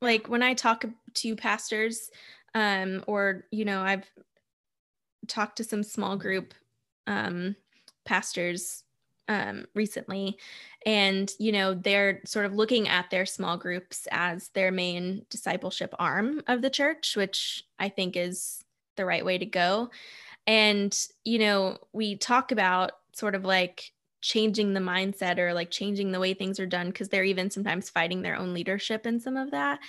Like 0.00 0.28
when 0.28 0.42
I 0.42 0.54
talk 0.54 0.84
to 1.14 1.36
pastors, 1.36 2.10
um, 2.54 3.02
or 3.06 3.44
you 3.50 3.64
know, 3.64 3.80
I've 3.80 4.08
talked 5.28 5.56
to 5.56 5.64
some 5.64 5.82
small 5.82 6.16
group 6.16 6.54
um, 7.06 7.56
pastors 8.04 8.84
um, 9.28 9.66
recently. 9.74 10.38
And 10.84 11.32
you 11.38 11.52
know 11.52 11.74
they're 11.74 12.20
sort 12.26 12.46
of 12.46 12.54
looking 12.54 12.88
at 12.88 13.10
their 13.10 13.26
small 13.26 13.56
groups 13.56 14.06
as 14.10 14.48
their 14.48 14.70
main 14.70 15.24
discipleship 15.30 15.94
arm 15.98 16.42
of 16.46 16.60
the 16.60 16.68
church 16.68 17.16
which 17.16 17.64
i 17.78 17.88
think 17.88 18.16
is 18.16 18.62
the 18.96 19.06
right 19.06 19.24
way 19.24 19.38
to 19.38 19.46
go. 19.46 19.90
And 20.46 20.96
you 21.24 21.38
know 21.38 21.78
we 21.92 22.16
talk 22.16 22.52
about 22.52 22.92
sort 23.14 23.34
of 23.34 23.44
like 23.44 23.92
changing 24.20 24.72
the 24.72 24.80
mindset 24.80 25.38
or 25.38 25.52
like 25.52 25.70
changing 25.70 26.12
the 26.12 26.20
way 26.20 26.34
things 26.34 26.58
are 26.58 26.66
done 26.66 26.88
because 26.88 27.08
they're 27.08 27.24
even 27.24 27.50
sometimes 27.50 27.90
fighting 27.90 28.22
their 28.22 28.36
own 28.36 28.54
leadership 28.54 29.06
in 29.06 29.20
some 29.20 29.36
of 29.36 29.50
that. 29.52 29.80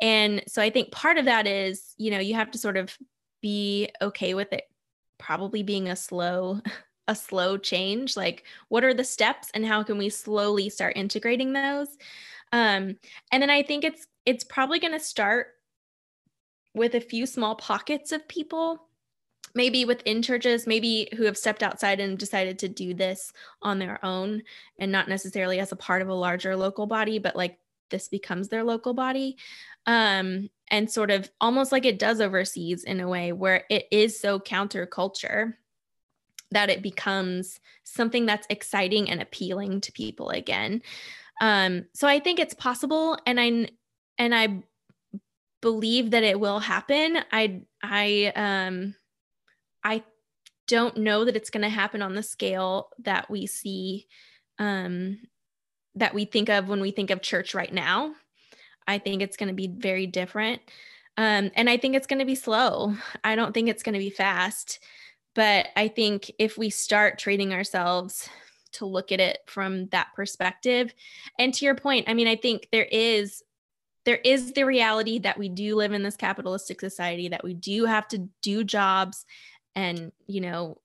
And 0.00 0.42
so 0.46 0.62
i 0.62 0.70
think 0.70 0.92
part 0.92 1.18
of 1.18 1.26
that 1.26 1.46
is 1.46 1.94
you 1.98 2.10
know 2.10 2.20
you 2.20 2.34
have 2.34 2.50
to 2.52 2.58
sort 2.58 2.76
of 2.76 2.96
be 3.42 3.90
okay 4.00 4.34
with 4.34 4.52
it 4.52 4.64
probably 5.18 5.62
being 5.62 5.88
a 5.88 5.96
slow 5.96 6.60
a 7.08 7.14
slow 7.14 7.56
change 7.56 8.16
like 8.16 8.44
what 8.68 8.84
are 8.84 8.94
the 8.94 9.04
steps 9.04 9.50
and 9.54 9.66
how 9.66 9.82
can 9.82 9.98
we 9.98 10.08
slowly 10.08 10.68
start 10.68 10.96
integrating 10.96 11.52
those? 11.52 11.88
Um, 12.52 12.96
and 13.32 13.42
then 13.42 13.50
i 13.50 13.62
think 13.62 13.84
it's 13.84 14.06
it's 14.24 14.44
probably 14.44 14.78
going 14.78 14.92
to 14.92 15.00
start 15.00 15.48
with 16.74 16.94
a 16.94 17.00
few 17.00 17.26
small 17.26 17.56
pockets 17.56 18.12
of 18.12 18.26
people 18.28 18.84
maybe 19.54 19.84
within 19.84 20.22
churches 20.22 20.66
maybe 20.66 21.08
who 21.16 21.24
have 21.24 21.36
stepped 21.36 21.62
outside 21.62 22.00
and 22.00 22.18
decided 22.18 22.58
to 22.58 22.68
do 22.68 22.94
this 22.94 23.32
on 23.60 23.78
their 23.78 24.02
own 24.04 24.42
and 24.78 24.92
not 24.92 25.08
necessarily 25.08 25.58
as 25.58 25.72
a 25.72 25.76
part 25.76 26.00
of 26.00 26.08
a 26.08 26.14
larger 26.14 26.56
local 26.56 26.86
body 26.86 27.18
but 27.18 27.36
like 27.36 27.58
this 27.90 28.08
becomes 28.08 28.48
their 28.48 28.64
local 28.64 28.94
body. 28.94 29.36
Um, 29.86 30.48
and 30.70 30.90
sort 30.90 31.10
of 31.10 31.30
almost 31.40 31.72
like 31.72 31.86
it 31.86 31.98
does 31.98 32.20
overseas 32.20 32.84
in 32.84 33.00
a 33.00 33.08
way 33.08 33.32
where 33.32 33.64
it 33.70 33.86
is 33.90 34.20
so 34.20 34.38
counterculture 34.38 35.54
that 36.50 36.70
it 36.70 36.82
becomes 36.82 37.60
something 37.84 38.26
that's 38.26 38.46
exciting 38.50 39.10
and 39.10 39.20
appealing 39.20 39.80
to 39.82 39.92
people 39.92 40.30
again. 40.30 40.82
Um, 41.40 41.86
so 41.94 42.08
I 42.08 42.18
think 42.20 42.38
it's 42.38 42.54
possible, 42.54 43.18
and 43.26 43.40
I 43.40 43.68
and 44.18 44.34
I 44.34 44.62
believe 45.60 46.10
that 46.12 46.22
it 46.22 46.38
will 46.38 46.58
happen. 46.58 47.18
I 47.32 47.62
I 47.82 48.32
um 48.36 48.94
I 49.84 50.02
don't 50.66 50.98
know 50.98 51.24
that 51.24 51.36
it's 51.36 51.50
going 51.50 51.62
to 51.62 51.68
happen 51.68 52.02
on 52.02 52.14
the 52.14 52.22
scale 52.22 52.90
that 52.98 53.30
we 53.30 53.46
see 53.46 54.06
um 54.58 55.18
that 55.94 56.14
we 56.14 56.24
think 56.24 56.48
of 56.48 56.68
when 56.68 56.80
we 56.80 56.90
think 56.90 57.10
of 57.10 57.22
church 57.22 57.54
right 57.54 57.72
now. 57.72 58.14
I 58.86 58.98
think 58.98 59.22
it's 59.22 59.36
going 59.36 59.48
to 59.48 59.54
be 59.54 59.68
very 59.68 60.06
different. 60.06 60.62
Um, 61.16 61.50
and 61.56 61.68
I 61.68 61.76
think 61.76 61.96
it's 61.96 62.06
going 62.06 62.20
to 62.20 62.24
be 62.24 62.36
slow. 62.36 62.94
I 63.24 63.34
don't 63.34 63.52
think 63.52 63.68
it's 63.68 63.82
going 63.82 63.94
to 63.94 63.98
be 63.98 64.10
fast. 64.10 64.78
But 65.38 65.68
I 65.76 65.86
think 65.86 66.32
if 66.40 66.58
we 66.58 66.68
start 66.68 67.16
treating 67.16 67.54
ourselves 67.54 68.28
to 68.72 68.86
look 68.86 69.12
at 69.12 69.20
it 69.20 69.38
from 69.46 69.86
that 69.90 70.08
perspective, 70.16 70.92
and 71.38 71.54
to 71.54 71.64
your 71.64 71.76
point, 71.76 72.08
I 72.08 72.14
mean, 72.14 72.26
I 72.26 72.34
think 72.34 72.66
there 72.72 72.88
is 72.90 73.44
there 74.04 74.16
is 74.16 74.52
the 74.52 74.64
reality 74.64 75.20
that 75.20 75.38
we 75.38 75.48
do 75.48 75.76
live 75.76 75.92
in 75.92 76.02
this 76.02 76.16
capitalistic 76.16 76.80
society 76.80 77.28
that 77.28 77.44
we 77.44 77.54
do 77.54 77.84
have 77.84 78.08
to 78.08 78.28
do 78.42 78.64
jobs 78.64 79.24
and 79.76 80.10
you 80.26 80.40
know 80.40 80.80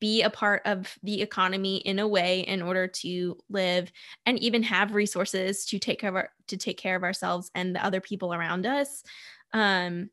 be 0.00 0.22
a 0.22 0.30
part 0.30 0.62
of 0.64 0.92
the 1.04 1.22
economy 1.22 1.76
in 1.76 2.00
a 2.00 2.08
way 2.08 2.40
in 2.40 2.62
order 2.62 2.88
to 2.88 3.38
live 3.48 3.92
and 4.26 4.40
even 4.40 4.64
have 4.64 4.96
resources 4.96 5.66
to 5.66 5.78
take 5.78 6.00
care 6.00 6.10
of 6.10 6.16
our, 6.16 6.30
to 6.48 6.56
take 6.56 6.78
care 6.78 6.96
of 6.96 7.04
ourselves 7.04 7.48
and 7.54 7.76
the 7.76 7.86
other 7.86 8.00
people 8.00 8.34
around 8.34 8.66
us. 8.66 9.04
Um, 9.52 10.10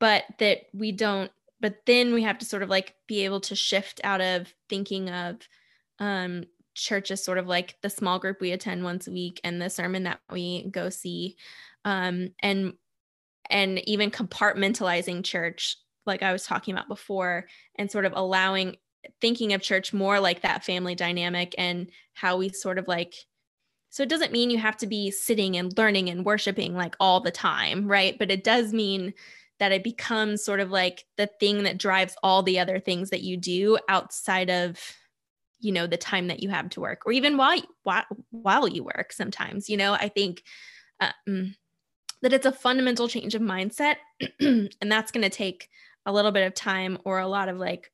but 0.00 0.24
that 0.38 0.62
we 0.72 0.90
don't 0.90 1.30
but 1.60 1.76
then 1.86 2.12
we 2.14 2.22
have 2.22 2.38
to 2.38 2.44
sort 2.44 2.62
of 2.62 2.68
like 2.68 2.94
be 3.06 3.24
able 3.24 3.40
to 3.40 3.54
shift 3.54 4.00
out 4.04 4.20
of 4.20 4.52
thinking 4.68 5.10
of 5.10 5.36
um, 5.98 6.44
church 6.74 7.10
as 7.10 7.22
sort 7.22 7.38
of 7.38 7.46
like 7.46 7.76
the 7.82 7.90
small 7.90 8.18
group 8.18 8.40
we 8.40 8.52
attend 8.52 8.82
once 8.82 9.06
a 9.06 9.12
week 9.12 9.40
and 9.44 9.60
the 9.60 9.70
sermon 9.70 10.04
that 10.04 10.20
we 10.30 10.68
go 10.70 10.88
see 10.88 11.36
um, 11.84 12.28
and 12.42 12.74
and 13.48 13.86
even 13.88 14.10
compartmentalizing 14.10 15.24
church 15.24 15.76
like 16.06 16.22
i 16.22 16.32
was 16.32 16.44
talking 16.44 16.72
about 16.72 16.88
before 16.88 17.46
and 17.76 17.90
sort 17.90 18.04
of 18.04 18.12
allowing 18.14 18.76
thinking 19.20 19.52
of 19.52 19.62
church 19.62 19.92
more 19.92 20.20
like 20.20 20.42
that 20.42 20.64
family 20.64 20.94
dynamic 20.94 21.54
and 21.58 21.90
how 22.14 22.36
we 22.36 22.48
sort 22.50 22.78
of 22.78 22.86
like 22.86 23.14
so 23.90 24.04
it 24.04 24.08
doesn't 24.08 24.32
mean 24.32 24.50
you 24.50 24.58
have 24.58 24.76
to 24.78 24.86
be 24.86 25.10
sitting 25.10 25.56
and 25.56 25.76
learning 25.76 26.08
and 26.08 26.24
worshiping 26.24 26.74
like 26.74 26.94
all 27.00 27.20
the 27.20 27.32
time 27.32 27.88
right? 27.88 28.16
But 28.18 28.30
it 28.30 28.44
does 28.44 28.72
mean 28.72 29.12
that 29.60 29.72
it 29.72 29.84
becomes 29.84 30.42
sort 30.42 30.60
of 30.60 30.70
like 30.70 31.04
the 31.16 31.28
thing 31.38 31.62
that 31.62 31.78
drives 31.78 32.16
all 32.22 32.42
the 32.42 32.58
other 32.58 32.80
things 32.80 33.10
that 33.10 33.22
you 33.22 33.36
do 33.36 33.78
outside 33.88 34.50
of 34.50 34.78
you 35.60 35.70
know 35.70 35.86
the 35.86 35.96
time 35.96 36.26
that 36.28 36.42
you 36.42 36.48
have 36.48 36.68
to 36.70 36.80
work 36.80 37.02
or 37.06 37.12
even 37.12 37.36
while 37.36 37.60
while, 37.84 38.04
while 38.30 38.66
you 38.66 38.82
work 38.82 39.12
sometimes 39.12 39.68
you 39.68 39.76
know 39.76 39.92
i 39.92 40.08
think 40.08 40.42
um, 41.00 41.54
that 42.22 42.32
it's 42.32 42.46
a 42.46 42.52
fundamental 42.52 43.08
change 43.08 43.34
of 43.34 43.42
mindset 43.42 43.96
and 44.40 44.70
that's 44.82 45.12
going 45.12 45.22
to 45.22 45.30
take 45.30 45.68
a 46.06 46.12
little 46.12 46.32
bit 46.32 46.46
of 46.46 46.54
time 46.54 46.98
or 47.04 47.18
a 47.18 47.28
lot 47.28 47.48
of 47.48 47.58
like 47.58 47.92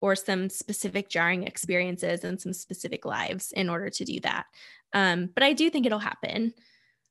or 0.00 0.16
some 0.16 0.50
specific 0.50 1.08
jarring 1.08 1.44
experiences 1.44 2.24
and 2.24 2.40
some 2.40 2.52
specific 2.52 3.04
lives 3.04 3.52
in 3.52 3.68
order 3.68 3.88
to 3.88 4.04
do 4.04 4.18
that. 4.20 4.46
Um, 4.92 5.30
but 5.32 5.42
i 5.42 5.52
do 5.52 5.70
think 5.70 5.86
it'll 5.86 5.98
happen. 5.98 6.52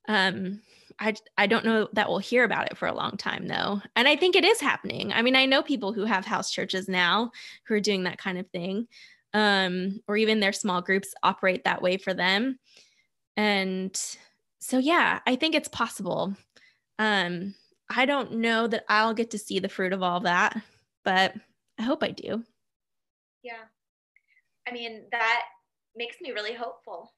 Um, 0.08 0.62
I, 1.00 1.16
I 1.38 1.48
don't 1.48 1.66
know 1.66 1.88
that 1.94 2.10
we'll 2.10 2.20
hear 2.20 2.44
about 2.44 2.72
it 2.72 2.78
for 2.78 2.88
a 2.88 2.94
long 2.94 3.18
time 3.18 3.48
though. 3.48 3.82
And 3.96 4.08
I 4.08 4.16
think 4.16 4.36
it 4.36 4.46
is 4.46 4.60
happening. 4.60 5.14
I 5.14 5.22
mean, 5.22 5.36
I 5.36 5.46
know 5.46 5.62
people 5.62 5.94
who 5.94 6.06
have 6.06 6.26
house 6.26 6.52
churches 6.52 6.88
now 6.88 7.32
who 7.68 7.76
are 7.76 7.80
doing 7.80 8.04
that 8.04 8.18
kind 8.18 8.38
of 8.38 8.50
thing. 8.50 8.88
Um, 9.34 10.02
or 10.10 10.18
even 10.18 10.42
their 10.42 10.52
small 10.52 10.82
groups 10.82 11.14
operate 11.24 11.64
that 11.64 11.82
way 11.82 11.96
for 11.96 12.14
them. 12.14 12.60
And 13.38 13.98
so 14.60 14.78
yeah, 14.78 15.20
I 15.26 15.38
think 15.38 15.56
it's 15.56 15.70
possible. 15.70 16.36
Um, 17.00 17.56
I 17.90 18.06
don't 18.06 18.34
know 18.34 18.68
that 18.68 18.84
I'll 18.90 19.14
get 19.14 19.32
to 19.32 19.38
see 19.38 19.60
the 19.60 19.70
fruit 19.70 19.94
of 19.94 20.04
all 20.04 20.20
that, 20.22 20.62
but 21.06 21.34
I 21.80 21.84
hope 21.84 22.04
I 22.04 22.12
do. 22.12 22.44
Yeah. 23.44 23.64
I 24.68 24.72
mean, 24.72 25.04
that 25.12 25.44
makes 25.96 26.18
me 26.22 26.32
really 26.32 26.54
hopeful. 26.54 27.12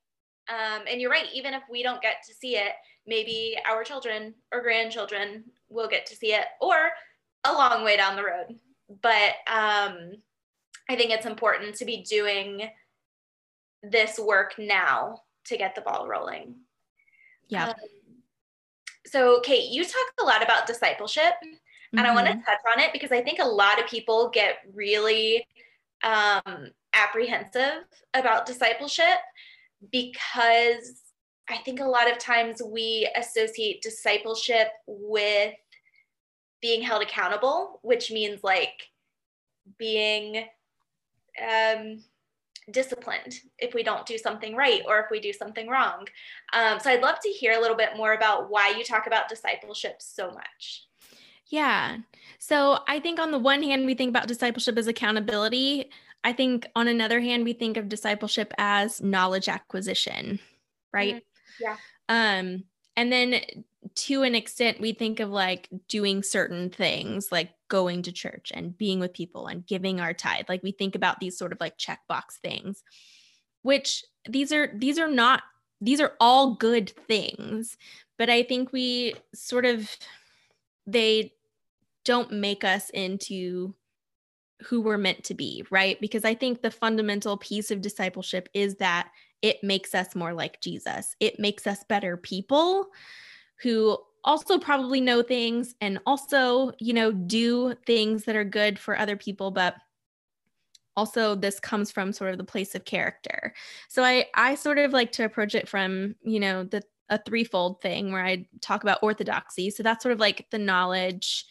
Um, 0.49 0.83
and 0.89 0.99
you're 0.99 1.09
right, 1.09 1.27
even 1.33 1.53
if 1.53 1.63
we 1.69 1.83
don't 1.83 2.01
get 2.01 2.17
to 2.27 2.33
see 2.33 2.57
it, 2.57 2.73
maybe 3.07 3.55
our 3.69 3.83
children 3.83 4.33
or 4.51 4.61
grandchildren 4.61 5.43
will 5.69 5.87
get 5.87 6.05
to 6.07 6.15
see 6.15 6.33
it 6.33 6.45
or 6.61 6.89
a 7.45 7.51
long 7.51 7.83
way 7.83 7.97
down 7.97 8.15
the 8.15 8.23
road. 8.23 8.59
But 9.01 9.35
um, 9.47 10.13
I 10.89 10.95
think 10.95 11.11
it's 11.11 11.25
important 11.25 11.75
to 11.75 11.85
be 11.85 12.03
doing 12.03 12.69
this 13.81 14.19
work 14.19 14.53
now 14.57 15.21
to 15.45 15.57
get 15.57 15.75
the 15.75 15.81
ball 15.81 16.07
rolling. 16.07 16.55
Yeah. 17.47 17.69
Um, 17.69 17.75
so, 19.05 19.41
Kate, 19.41 19.69
you 19.69 19.83
talk 19.83 20.13
a 20.21 20.23
lot 20.23 20.41
about 20.41 20.65
discipleship, 20.65 21.33
mm-hmm. 21.43 21.97
and 21.97 22.07
I 22.07 22.13
want 22.13 22.27
to 22.27 22.33
touch 22.33 22.59
on 22.73 22.81
it 22.81 22.93
because 22.93 23.11
I 23.11 23.21
think 23.21 23.39
a 23.39 23.45
lot 23.45 23.79
of 23.79 23.87
people 23.87 24.29
get 24.29 24.59
really 24.73 25.45
um, 26.03 26.69
apprehensive 26.93 27.83
about 28.13 28.45
discipleship 28.45 29.19
because 29.91 31.01
I 31.49 31.57
think 31.57 31.79
a 31.79 31.85
lot 31.85 32.09
of 32.09 32.17
times 32.17 32.61
we 32.65 33.09
associate 33.17 33.81
discipleship 33.81 34.69
with 34.87 35.53
being 36.61 36.81
held 36.81 37.03
accountable, 37.03 37.79
which 37.83 38.11
means 38.11 38.43
like 38.43 38.89
being 39.77 40.45
um, 41.41 42.03
disciplined 42.71 43.35
if 43.59 43.73
we 43.73 43.83
don't 43.83 44.05
do 44.05 44.17
something 44.17 44.55
right 44.55 44.81
or 44.87 44.99
if 44.99 45.07
we 45.11 45.19
do 45.19 45.33
something 45.33 45.67
wrong. 45.67 46.07
Um, 46.53 46.79
so 46.79 46.89
I'd 46.89 47.01
love 47.01 47.19
to 47.21 47.29
hear 47.29 47.53
a 47.53 47.61
little 47.61 47.75
bit 47.75 47.97
more 47.97 48.13
about 48.13 48.49
why 48.49 48.73
you 48.77 48.83
talk 48.83 49.07
about 49.07 49.27
discipleship 49.27 49.95
so 49.99 50.31
much. 50.31 50.87
Yeah. 51.47 51.97
So 52.39 52.79
I 52.87 52.99
think 52.99 53.19
on 53.19 53.31
the 53.31 53.39
one 53.39 53.61
hand, 53.61 53.85
we 53.85 53.93
think 53.93 54.09
about 54.09 54.27
discipleship 54.27 54.77
as 54.77 54.87
accountability. 54.87 55.89
I 56.23 56.33
think 56.33 56.67
on 56.75 56.87
another 56.87 57.19
hand, 57.19 57.43
we 57.43 57.53
think 57.53 57.77
of 57.77 57.89
discipleship 57.89 58.53
as 58.57 59.01
knowledge 59.01 59.49
acquisition, 59.49 60.39
right? 60.93 61.15
Mm-hmm. 61.15 61.63
Yeah. 61.63 61.77
Um, 62.09 62.63
and 62.95 63.11
then 63.11 63.41
to 63.95 64.23
an 64.23 64.35
extent, 64.35 64.79
we 64.79 64.93
think 64.93 65.19
of 65.19 65.29
like 65.29 65.67
doing 65.87 66.23
certain 66.23 66.69
things, 66.69 67.31
like 67.31 67.51
going 67.67 68.03
to 68.03 68.11
church 68.11 68.51
and 68.53 68.77
being 68.77 68.99
with 68.99 69.13
people 69.13 69.47
and 69.47 69.65
giving 69.65 69.99
our 69.99 70.13
tithe. 70.13 70.45
Like 70.47 70.63
we 70.63 70.71
think 70.71 70.95
about 70.95 71.19
these 71.19 71.37
sort 71.37 71.51
of 71.51 71.59
like 71.59 71.77
checkbox 71.77 72.37
things, 72.41 72.83
which 73.61 74.03
these 74.29 74.51
are 74.51 74.71
these 74.75 74.99
are 74.99 75.09
not 75.09 75.43
these 75.81 75.99
are 75.99 76.13
all 76.19 76.55
good 76.55 76.91
things, 77.07 77.77
but 78.17 78.29
I 78.29 78.43
think 78.43 78.71
we 78.71 79.15
sort 79.33 79.65
of 79.65 79.89
they 80.87 81.33
don't 82.05 82.31
make 82.31 82.63
us 82.63 82.89
into 82.89 83.73
who 84.61 84.81
we're 84.81 84.97
meant 84.97 85.23
to 85.25 85.33
be, 85.33 85.65
right? 85.69 85.99
Because 85.99 86.25
I 86.25 86.35
think 86.35 86.61
the 86.61 86.71
fundamental 86.71 87.37
piece 87.37 87.71
of 87.71 87.81
discipleship 87.81 88.49
is 88.53 88.75
that 88.75 89.09
it 89.41 89.63
makes 89.63 89.93
us 89.93 90.15
more 90.15 90.33
like 90.33 90.61
Jesus. 90.61 91.15
It 91.19 91.39
makes 91.39 91.67
us 91.67 91.83
better 91.83 92.15
people 92.15 92.87
who 93.61 93.97
also 94.23 94.57
probably 94.57 95.01
know 95.01 95.21
things 95.21 95.75
and 95.81 95.99
also, 96.05 96.71
you 96.79 96.93
know, 96.93 97.11
do 97.11 97.75
things 97.85 98.23
that 98.23 98.35
are 98.35 98.45
good 98.45 98.79
for 98.79 98.97
other 98.97 99.17
people, 99.17 99.51
but 99.51 99.75
also 100.95 101.35
this 101.35 101.59
comes 101.59 101.91
from 101.91 102.13
sort 102.13 102.31
of 102.31 102.37
the 102.37 102.43
place 102.43 102.75
of 102.75 102.85
character. 102.85 103.53
So 103.89 104.03
I 104.03 104.27
I 104.33 104.55
sort 104.55 104.77
of 104.77 104.93
like 104.93 105.11
to 105.13 105.25
approach 105.25 105.55
it 105.55 105.67
from, 105.67 106.15
you 106.23 106.39
know, 106.39 106.63
the 106.63 106.83
a 107.09 107.19
threefold 107.21 107.81
thing 107.81 108.11
where 108.11 108.25
I 108.25 108.47
talk 108.61 108.83
about 108.83 109.03
orthodoxy. 109.03 109.69
So 109.69 109.83
that's 109.83 110.01
sort 110.03 110.13
of 110.13 110.19
like 110.19 110.47
the 110.51 110.57
knowledge, 110.57 111.45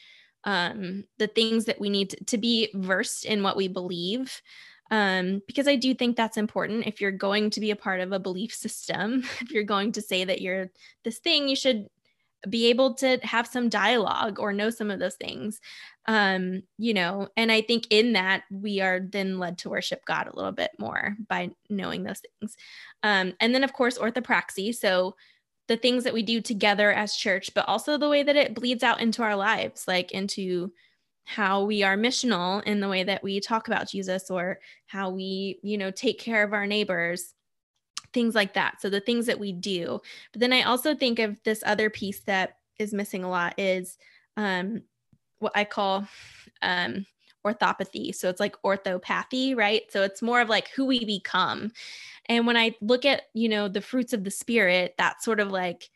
um, 0.45 1.05
the 1.19 1.27
things 1.27 1.67
that 1.67 1.81
we 1.81 1.91
need 1.91 2.11
to, 2.11 2.25
to 2.25 2.39
be 2.39 2.71
versed 2.75 3.25
in 3.25 3.43
what 3.43 3.57
we 3.57 3.69
believe 3.69 4.43
um, 4.93 5.41
because 5.47 5.67
I 5.67 5.77
do 5.77 5.95
think 5.95 6.17
that's 6.17 6.37
important. 6.37 6.87
If 6.87 7.01
you're 7.01 7.13
going 7.13 7.49
to 7.51 7.61
be 7.61 7.71
a 7.71 7.77
part 7.77 8.01
of 8.01 8.13
a 8.13 8.19
belief 8.19 8.53
system, 8.55 9.25
if 9.41 9.51
you're 9.51 9.65
going 9.65 9.93
to 9.93 10.03
say 10.03 10.23
that 10.25 10.43
you're 10.43 10.71
this 11.03 11.19
thing, 11.19 11.49
you 11.49 11.57
should 11.57 11.89
be 12.49 12.67
able 12.67 12.95
to 12.95 13.19
have 13.23 13.47
some 13.47 13.69
dialogue 13.69 14.39
or 14.39 14.53
know 14.53 14.69
some 14.69 14.91
of 14.91 14.99
those 14.99 15.15
things 15.15 15.61
um 16.07 16.61
you 16.77 16.93
know 16.93 17.29
and 17.37 17.53
i 17.53 17.61
think 17.61 17.87
in 17.91 18.15
that 18.15 18.43
we 18.51 18.81
are 18.81 18.99
then 18.99 19.39
led 19.39 19.57
to 19.57 19.71
worship 19.71 20.05
god 20.05 20.27
a 20.27 20.35
little 20.35 20.51
bit 20.51 20.73
more 20.77 21.15
by 21.29 21.49
knowing 21.71 22.03
those 22.03 22.21
things 22.41 22.57
um 23.05 23.33
and 23.39 23.55
then 23.55 23.63
of 23.63 23.73
course 23.73 23.97
orthopraxy 23.97 24.75
so 24.75 25.15
the 25.73 25.77
things 25.79 26.05
that 26.05 26.15
we 26.15 26.23
do 26.23 26.41
together 26.41 26.93
as 26.93 27.17
church 27.17 27.51
but 27.55 27.67
also 27.67 27.97
the 27.97 28.09
way 28.09 28.23
that 28.23 28.37
it 28.37 28.55
bleeds 28.55 28.83
out 28.83 29.01
into 29.01 29.23
our 29.23 29.35
lives 29.35 29.89
like 29.89 30.13
into 30.13 30.71
how 31.25 31.65
we 31.65 31.83
are 31.83 31.97
missional 31.97 32.63
in 32.65 32.81
the 32.81 32.89
way 32.89 33.05
that 33.05 33.23
we 33.23 33.41
talk 33.41 33.69
about 33.69 33.89
Jesus 33.89 34.31
or 34.31 34.59
how 34.87 35.11
we, 35.11 35.59
you 35.63 35.79
know, 35.79 35.91
take 35.91 36.19
care 36.19 36.43
of 36.43 36.53
our 36.53 36.67
neighbors, 36.67 37.35
things 38.13 38.35
like 38.35 38.55
that. 38.55 38.81
So 38.81 38.91
the 38.91 39.01
things 39.01 39.27
that 39.27 39.39
we 39.39 39.53
do. 39.53 40.01
But 40.33 40.41
then 40.41 40.53
I 40.53 40.63
also 40.63 40.95
think 40.95 41.19
of 41.19 41.43
this 41.45 41.63
other 41.65 41.91
piece 41.91 42.21
that 42.21 42.59
is 42.79 42.93
missing 42.93 43.25
a 43.25 43.31
lot 43.31 43.55
is 43.59 43.99
um, 44.37 44.83
what 45.39 45.53
I 45.55 45.65
call 45.65 46.07
um, 46.61 47.07
orthopathy. 47.45 48.13
So 48.13 48.29
it's 48.29 48.41
like 48.41 48.57
orthopathy, 48.63 49.55
right? 49.55 49.83
So 49.91 50.03
it's 50.03 50.23
more 50.23 50.41
of 50.41 50.49
like 50.49 50.69
who 50.71 50.87
we 50.87 51.05
become. 51.05 51.73
And 52.27 52.47
when 52.47 52.57
I 52.57 52.75
look 52.81 53.05
at, 53.05 53.23
you 53.35 53.49
know, 53.49 53.69
the 53.69 53.81
fruits 53.81 54.13
of 54.13 54.25
the 54.25 54.31
spirit, 54.31 54.95
that's 54.97 55.25
sort 55.25 55.41
of 55.41 55.51
like 55.51 55.91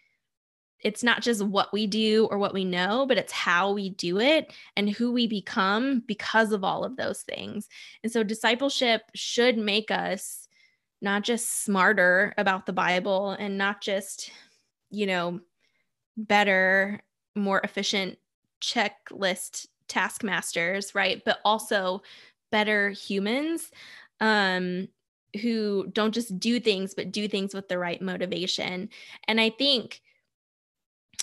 it's 0.81 1.03
not 1.03 1.23
just 1.23 1.43
what 1.43 1.73
we 1.73 1.87
do 1.87 2.29
or 2.31 2.39
what 2.39 2.55
we 2.55 2.65
know, 2.65 3.07
but 3.07 3.17
it's 3.17 3.33
how 3.33 3.73
we 3.73 3.91
do 3.91 4.21
it 4.21 4.53
and 4.77 4.91
who 4.91 5.11
we 5.11 5.27
become 5.27 6.03
because 6.07 6.53
of 6.53 6.63
all 6.65 6.85
of 6.85 6.97
those 6.97 7.23
things. 7.23 7.69
And 8.03 8.13
so 8.13 8.23
discipleship 8.23 9.03
should 9.15 9.57
make 9.57 9.91
us 9.91 10.47
not 11.01 11.23
just 11.23 11.65
smarter 11.65 12.35
about 12.37 12.67
the 12.67 12.73
Bible 12.73 13.31
and 13.31 13.59
not 13.59 13.81
just, 13.81 14.31
you 14.91 15.07
know, 15.07 15.41
better, 16.17 17.01
more 17.35 17.61
efficient 17.65 18.19
checklist 18.61 19.67
taskmasters, 19.89 20.95
right? 20.95 21.23
But 21.25 21.39
also 21.45 22.03
better 22.53 22.91
humans 22.91 23.73
um 24.21 24.89
who 25.37 25.87
don't 25.93 26.15
just 26.15 26.39
do 26.39 26.61
things 26.61 26.95
but 26.95 27.13
do 27.13 27.29
things 27.29 27.55
with 27.55 27.69
the 27.69 27.79
right 27.79 28.01
motivation. 28.01 28.89
And 29.29 29.41
I 29.41 29.51
think 29.51 30.01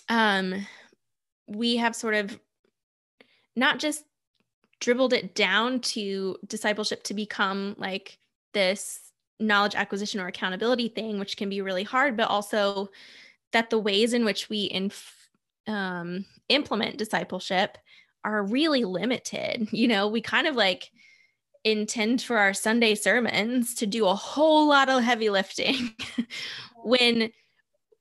um, 0.10 0.66
we 1.48 1.78
have 1.78 1.96
sort 1.96 2.16
of 2.16 2.40
not 3.56 3.80
just 3.80 4.04
dribbled 4.80 5.14
it 5.14 5.36
down 5.36 5.80
to 5.80 6.38
discipleship 6.48 7.04
to 7.04 7.14
become 7.14 7.76
like 7.78 8.20
this 8.54 9.00
knowledge 9.40 9.76
acquisition 9.76 10.20
or 10.20 10.28
accountability 10.28 10.90
thing, 10.90 11.20
which 11.20 11.38
can 11.38 11.50
be 11.50 11.62
really 11.62 11.84
hard, 11.84 12.18
but 12.18 12.30
also 12.30 12.90
that 13.52 13.70
the 13.70 13.80
ways 13.80 14.14
in 14.14 14.26
which 14.26 14.50
we 14.50 14.70
inf- 14.72 15.30
um, 15.68 16.26
implement 16.50 16.98
discipleship 16.98 17.78
are 18.24 18.44
really 18.44 18.84
limited. 18.84 19.70
You 19.74 19.88
know, 19.88 20.08
we 20.08 20.22
kind 20.22 20.48
of 20.48 20.56
like 20.56 20.92
intend 21.64 22.22
for 22.22 22.38
our 22.38 22.54
Sunday 22.54 22.96
sermons 22.96 23.74
to 23.76 23.86
do 23.86 24.06
a 24.06 24.16
whole 24.16 24.68
lot 24.68 24.90
of 24.90 25.04
heavy 25.04 25.30
lifting 25.30 25.92
when 26.84 27.32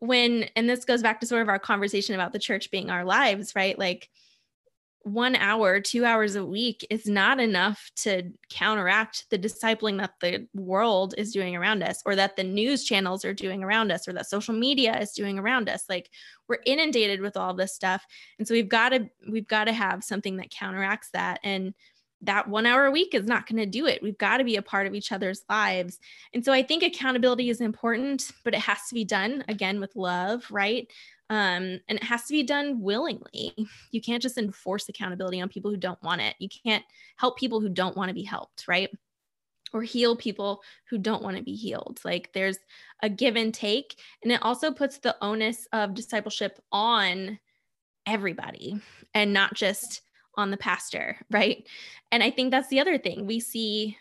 when 0.00 0.48
and 0.56 0.68
this 0.68 0.84
goes 0.84 1.02
back 1.02 1.20
to 1.20 1.26
sort 1.26 1.42
of 1.42 1.48
our 1.48 1.60
conversation 1.60 2.14
about 2.14 2.32
the 2.32 2.38
church 2.38 2.70
being 2.70 2.90
our 2.90 3.04
lives 3.04 3.52
right? 3.54 3.78
Like 3.78 4.08
one 5.04 5.34
hour 5.36 5.80
two 5.80 6.04
hours 6.04 6.36
a 6.36 6.44
week 6.44 6.86
is 6.88 7.06
not 7.06 7.40
enough 7.40 7.90
to 7.96 8.30
counteract 8.50 9.26
the 9.30 9.38
discipling 9.38 9.98
that 9.98 10.14
the 10.20 10.46
world 10.54 11.14
is 11.18 11.32
doing 11.32 11.56
around 11.56 11.82
us 11.82 12.02
or 12.06 12.14
that 12.14 12.36
the 12.36 12.44
news 12.44 12.84
channels 12.84 13.24
are 13.24 13.34
doing 13.34 13.64
around 13.64 13.90
us 13.90 14.06
or 14.06 14.12
that 14.12 14.28
social 14.28 14.54
media 14.54 14.96
is 15.00 15.12
doing 15.12 15.38
around 15.38 15.68
us. 15.68 15.84
Like 15.88 16.10
we're 16.48 16.60
inundated 16.66 17.20
with 17.20 17.36
all 17.36 17.54
this 17.54 17.74
stuff. 17.74 18.04
And 18.38 18.46
so 18.46 18.54
we've 18.54 18.68
got 18.68 18.90
to 18.90 19.08
we've 19.28 19.48
got 19.48 19.64
to 19.64 19.72
have 19.72 20.04
something 20.04 20.36
that 20.36 20.50
counteracts 20.50 21.10
that. 21.12 21.40
And 21.42 21.74
that 22.22 22.48
one 22.48 22.66
hour 22.66 22.86
a 22.86 22.90
week 22.90 23.14
is 23.14 23.26
not 23.26 23.46
going 23.46 23.58
to 23.58 23.66
do 23.66 23.86
it. 23.86 24.02
We've 24.02 24.18
got 24.18 24.38
to 24.38 24.44
be 24.44 24.56
a 24.56 24.62
part 24.62 24.86
of 24.86 24.94
each 24.94 25.12
other's 25.12 25.42
lives. 25.48 25.98
And 26.32 26.44
so 26.44 26.52
I 26.52 26.62
think 26.62 26.82
accountability 26.82 27.50
is 27.50 27.60
important, 27.60 28.30
but 28.44 28.54
it 28.54 28.60
has 28.60 28.86
to 28.88 28.94
be 28.94 29.04
done 29.04 29.44
again 29.48 29.80
with 29.80 29.96
love, 29.96 30.46
right? 30.50 30.88
Um, 31.30 31.80
and 31.88 31.98
it 31.98 32.04
has 32.04 32.24
to 32.26 32.32
be 32.32 32.42
done 32.42 32.80
willingly. 32.80 33.54
You 33.90 34.00
can't 34.00 34.22
just 34.22 34.38
enforce 34.38 34.88
accountability 34.88 35.40
on 35.40 35.48
people 35.48 35.70
who 35.70 35.76
don't 35.76 36.02
want 36.02 36.20
it. 36.20 36.36
You 36.38 36.48
can't 36.64 36.84
help 37.16 37.38
people 37.38 37.60
who 37.60 37.68
don't 37.68 37.96
want 37.96 38.08
to 38.08 38.14
be 38.14 38.22
helped, 38.22 38.68
right? 38.68 38.90
Or 39.72 39.82
heal 39.82 40.14
people 40.14 40.62
who 40.90 40.98
don't 40.98 41.22
want 41.22 41.38
to 41.38 41.42
be 41.42 41.54
healed. 41.54 42.00
Like 42.04 42.30
there's 42.34 42.58
a 43.02 43.08
give 43.08 43.36
and 43.36 43.52
take. 43.52 43.98
And 44.22 44.30
it 44.30 44.42
also 44.42 44.70
puts 44.70 44.98
the 44.98 45.16
onus 45.22 45.66
of 45.72 45.94
discipleship 45.94 46.60
on 46.70 47.38
everybody 48.06 48.80
and 49.14 49.32
not 49.32 49.54
just 49.54 50.02
on 50.36 50.50
the 50.50 50.56
pastor, 50.56 51.16
right? 51.30 51.66
And 52.10 52.22
I 52.22 52.30
think 52.30 52.50
that's 52.50 52.68
the 52.68 52.80
other 52.80 52.98
thing. 52.98 53.26
We 53.26 53.40
see 53.40 53.96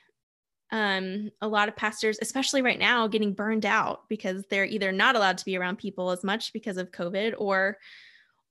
um, 0.72 1.32
a 1.41 1.48
lot 1.48 1.67
of 1.67 1.76
pastors, 1.76 2.17
especially 2.22 2.62
right 2.62 2.80
now, 2.80 3.08
getting 3.08 3.34
burned 3.34 3.65
out 3.65 4.08
because 4.08 4.46
they're 4.50 4.65
either 4.65 4.91
not 4.91 5.15
allowed 5.15 5.38
to 5.39 5.46
be 5.46 5.58
around 5.58 5.78
people 5.78 6.12
as 6.12 6.24
much 6.24 6.54
because 6.54 6.78
of 6.78 6.91
COVID 6.91 7.34
or 7.38 7.78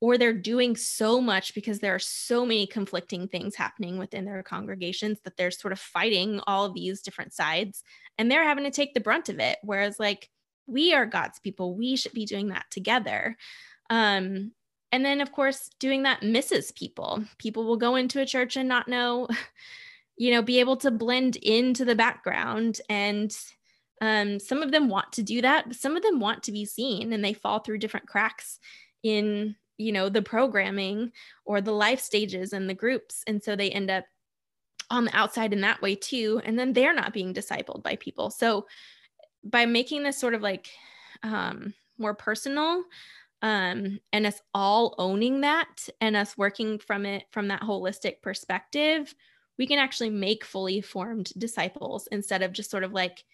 or 0.02 0.16
they're 0.16 0.32
doing 0.32 0.76
so 0.76 1.20
much 1.20 1.54
because 1.54 1.78
there 1.78 1.94
are 1.94 1.98
so 1.98 2.46
many 2.46 2.66
conflicting 2.66 3.28
things 3.28 3.54
happening 3.54 3.98
within 3.98 4.24
their 4.24 4.42
congregations 4.42 5.18
that 5.24 5.36
they're 5.36 5.50
sort 5.50 5.72
of 5.72 5.78
fighting 5.78 6.40
all 6.46 6.64
of 6.64 6.74
these 6.74 7.02
different 7.02 7.34
sides 7.34 7.84
and 8.16 8.30
they're 8.30 8.44
having 8.44 8.64
to 8.64 8.70
take 8.70 8.94
the 8.94 9.00
brunt 9.00 9.28
of 9.28 9.38
it 9.38 9.58
whereas 9.62 9.98
like 9.98 10.30
we 10.66 10.94
are 10.94 11.06
God's 11.06 11.38
people 11.38 11.74
we 11.74 11.96
should 11.96 12.12
be 12.12 12.24
doing 12.24 12.48
that 12.48 12.64
together 12.70 13.36
um 13.90 14.52
and 14.92 15.04
then 15.04 15.20
of 15.20 15.32
course 15.32 15.70
doing 15.78 16.02
that 16.04 16.22
misses 16.22 16.72
people. 16.72 17.24
People 17.38 17.64
will 17.64 17.76
go 17.76 17.96
into 17.96 18.20
a 18.20 18.26
church 18.26 18.56
and 18.56 18.68
not 18.68 18.88
know 18.88 19.28
you 20.16 20.30
know 20.30 20.42
be 20.42 20.60
able 20.60 20.76
to 20.78 20.90
blend 20.90 21.36
into 21.36 21.84
the 21.84 21.94
background. 21.94 22.80
And 22.88 23.36
um, 24.02 24.38
some 24.40 24.62
of 24.62 24.72
them 24.72 24.88
want 24.88 25.12
to 25.12 25.22
do 25.22 25.42
that 25.42 25.68
but 25.68 25.76
some 25.76 25.94
of 25.94 26.02
them 26.02 26.20
want 26.20 26.42
to 26.44 26.52
be 26.52 26.64
seen 26.64 27.12
and 27.12 27.22
they 27.22 27.34
fall 27.34 27.58
through 27.58 27.76
different 27.78 28.08
cracks 28.08 28.58
in 29.02 29.54
you 29.80 29.92
know 29.92 30.08
the 30.08 30.22
programming 30.22 31.12
or 31.44 31.60
the 31.60 31.72
life 31.72 32.00
stages 32.00 32.52
and 32.52 32.68
the 32.68 32.74
groups. 32.74 33.24
And 33.26 33.42
so 33.42 33.56
they 33.56 33.70
end 33.70 33.90
up 33.90 34.04
on 34.90 35.04
the 35.04 35.16
outside 35.16 35.52
in 35.52 35.62
that 35.62 35.80
way 35.80 35.94
too. 35.94 36.42
And 36.44 36.58
then 36.58 36.72
they're 36.72 36.94
not 36.94 37.12
being 37.12 37.32
discipled 37.32 37.82
by 37.82 37.96
people. 37.96 38.30
So 38.30 38.66
by 39.42 39.64
making 39.64 40.02
this 40.02 40.18
sort 40.18 40.34
of 40.34 40.42
like 40.42 40.68
um, 41.22 41.72
more 41.96 42.14
personal 42.14 42.82
um, 43.42 44.00
and 44.12 44.26
us 44.26 44.40
all 44.54 44.94
owning 44.98 45.40
that 45.40 45.88
and 46.00 46.16
us 46.16 46.36
working 46.36 46.78
from 46.78 47.06
it 47.06 47.24
from 47.30 47.48
that 47.48 47.62
holistic 47.62 48.20
perspective, 48.22 49.14
we 49.58 49.66
can 49.66 49.78
actually 49.78 50.10
make 50.10 50.44
fully 50.44 50.80
formed 50.80 51.32
disciples 51.38 52.08
instead 52.12 52.42
of 52.42 52.52
just 52.52 52.70
sort 52.70 52.84
of 52.84 52.92
like 52.92 53.24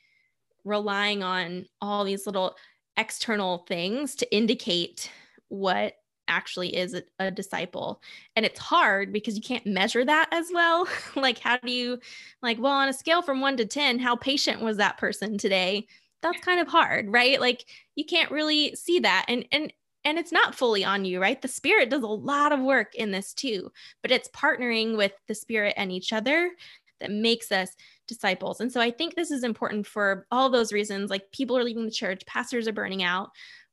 relying 0.65 1.23
on 1.23 1.67
all 1.81 2.05
these 2.05 2.27
little 2.27 2.57
external 2.97 3.59
things 3.69 4.15
to 4.17 4.35
indicate 4.35 5.11
what 5.49 5.95
actually 6.29 6.75
is 6.77 6.95
a, 6.95 7.03
a, 7.21 7.31
disciple. 7.31 8.03
And 8.35 8.45
it's 8.45 8.59
hard 8.59 9.13
because 9.13 9.37
you 9.37 9.43
can't 9.43 9.67
measure 9.67 10.05
that 10.05 10.29
as 10.33 10.51
well. 10.53 10.89
Like 11.15 11.39
how 11.39 11.57
do 11.59 11.71
you 11.71 11.99
like 12.43 12.59
well 12.59 12.73
on 12.73 12.89
a 12.89 12.93
scale 12.93 13.23
from 13.23 13.41
1 13.41 13.59
to 13.59 13.67
10 13.67 13.99
how 13.99 14.17
patient 14.17 14.61
was 14.61 14.77
that 14.79 14.99
person 14.99 15.39
today? 15.39 15.87
That's 16.23 16.41
kind 16.41 16.61
of 16.61 16.69
hard 16.69 17.13
right? 17.13 17.41
Like 17.41 17.65
you 17.95 18.05
can't 18.05 18.31
really 18.31 18.75
see 18.75 19.01
that. 19.01 19.27
And 19.29 19.47
and 19.53 19.73
and 20.07 20.21
it's 20.21 20.31
not 20.31 20.55
fully 20.55 20.85
on 20.85 21.05
you, 21.05 21.21
right? 21.21 21.43
The 21.43 21.49
spirit 21.49 21.91
does 21.91 22.05
a 22.05 22.07
lot 22.07 22.53
of 22.53 22.61
work 22.61 22.95
in 22.95 23.11
this 23.11 23.35
too, 23.35 23.73
but 24.03 24.13
it's 24.13 24.29
partnering 24.29 24.97
with 24.97 25.11
the 25.27 25.35
spirit 25.35 25.75
and 25.77 25.91
each 25.91 26.13
other 26.13 26.53
that 27.01 27.11
makes 27.11 27.51
us 27.51 27.71
disciples. 28.07 28.61
And 28.61 28.71
so 28.71 28.81
I 28.81 28.93
think 28.93 29.17
this 29.17 29.33
is 29.33 29.43
important 29.43 29.85
for 29.85 30.25
all 30.31 30.49
those 30.49 30.73
reasons. 30.73 31.11
Like 31.11 31.33
people 31.33 31.59
are 31.59 31.65
leaving 31.65 31.85
the 31.85 31.91
church, 31.91 32.25
pastors 32.25 32.69
are 32.69 32.73
burning 32.73 33.03
out. 33.03 33.31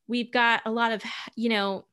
We've 0.07 0.31
got 0.31 0.63
a 0.65 0.71
lot 0.71 0.91
of, 0.91 1.03
you 1.35 1.49
know, 1.49 1.85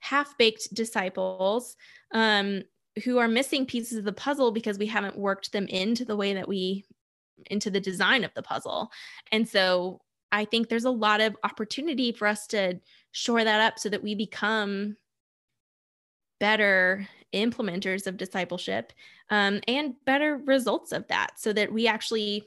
half 0.00 0.36
baked 0.36 0.74
disciples 0.74 1.74
um, 2.12 2.64
who 3.02 3.16
are 3.16 3.28
missing 3.28 3.64
pieces 3.64 3.96
of 3.96 4.04
the 4.04 4.12
puzzle 4.12 4.52
because 4.52 4.78
we 4.78 4.86
haven't 4.86 5.16
worked 5.16 5.52
them 5.52 5.66
into 5.68 6.04
the 6.04 6.16
way 6.16 6.34
that 6.34 6.46
we, 6.46 6.84
into 7.50 7.70
the 7.70 7.80
design 7.80 8.24
of 8.24 8.34
the 8.34 8.42
puzzle. 8.42 8.90
And 9.32 9.48
so 9.48 10.02
I 10.32 10.44
think 10.44 10.68
there's 10.68 10.84
a 10.84 10.90
lot 10.90 11.22
of 11.22 11.34
opportunity 11.44 12.12
for 12.12 12.26
us 12.26 12.46
to 12.48 12.78
shore 13.12 13.44
that 13.44 13.60
up 13.60 13.78
so 13.78 13.88
that 13.88 14.02
we 14.02 14.14
become 14.14 14.96
better 16.38 17.06
implementers 17.32 18.06
of 18.06 18.16
discipleship 18.16 18.92
um, 19.30 19.60
and 19.66 19.94
better 20.04 20.36
results 20.44 20.92
of 20.92 21.06
that 21.08 21.38
so 21.38 21.52
that 21.52 21.72
we 21.72 21.86
actually 21.86 22.44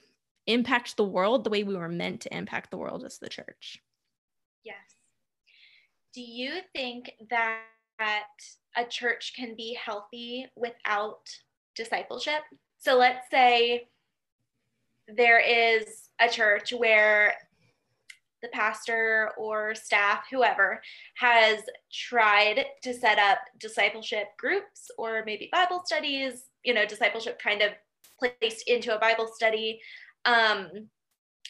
impact 0.47 0.97
the 0.97 1.03
world 1.03 1.43
the 1.43 1.49
way 1.49 1.63
we 1.63 1.75
were 1.75 1.89
meant 1.89 2.21
to 2.21 2.35
impact 2.35 2.71
the 2.71 2.77
world 2.77 3.03
as 3.03 3.17
the 3.17 3.29
church. 3.29 3.81
Yes. 4.63 4.77
Do 6.13 6.21
you 6.21 6.59
think 6.73 7.11
that 7.29 7.61
a 8.75 8.85
church 8.85 9.33
can 9.35 9.55
be 9.55 9.77
healthy 9.83 10.47
without 10.55 11.29
discipleship? 11.75 12.41
So 12.77 12.97
let's 12.97 13.29
say 13.29 13.87
there 15.07 15.39
is 15.39 16.09
a 16.19 16.29
church 16.29 16.71
where 16.71 17.35
the 18.41 18.49
pastor 18.49 19.31
or 19.37 19.75
staff, 19.75 20.23
whoever, 20.31 20.81
has 21.17 21.59
tried 21.91 22.65
to 22.83 22.93
set 22.93 23.19
up 23.19 23.39
discipleship 23.59 24.27
groups 24.37 24.89
or 24.97 25.23
maybe 25.25 25.49
Bible 25.51 25.81
studies, 25.85 26.45
you 26.63 26.73
know, 26.73 26.85
discipleship 26.85 27.39
kind 27.41 27.61
of 27.61 27.71
placed 28.19 28.67
into 28.67 28.95
a 28.95 28.99
Bible 28.99 29.27
study. 29.33 29.79
Um, 30.25 30.69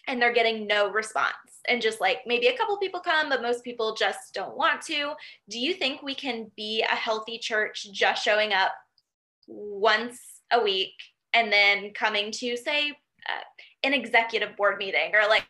and 0.07 0.21
they're 0.21 0.33
getting 0.33 0.65
no 0.65 0.89
response. 0.91 1.33
And 1.67 1.81
just 1.81 2.01
like 2.01 2.19
maybe 2.25 2.47
a 2.47 2.57
couple 2.57 2.77
people 2.77 2.99
come, 2.99 3.29
but 3.29 3.41
most 3.41 3.63
people 3.63 3.95
just 3.95 4.33
don't 4.33 4.57
want 4.57 4.81
to. 4.83 5.13
Do 5.49 5.59
you 5.59 5.73
think 5.73 6.01
we 6.01 6.15
can 6.15 6.49
be 6.55 6.81
a 6.81 6.95
healthy 6.95 7.37
church 7.37 7.87
just 7.91 8.23
showing 8.23 8.53
up 8.53 8.71
once 9.47 10.19
a 10.51 10.63
week 10.63 10.93
and 11.33 11.51
then 11.51 11.91
coming 11.93 12.31
to, 12.31 12.57
say, 12.57 12.89
uh, 12.89 13.43
an 13.83 13.93
executive 13.93 14.55
board 14.57 14.77
meeting 14.77 15.11
or 15.13 15.27
like 15.27 15.45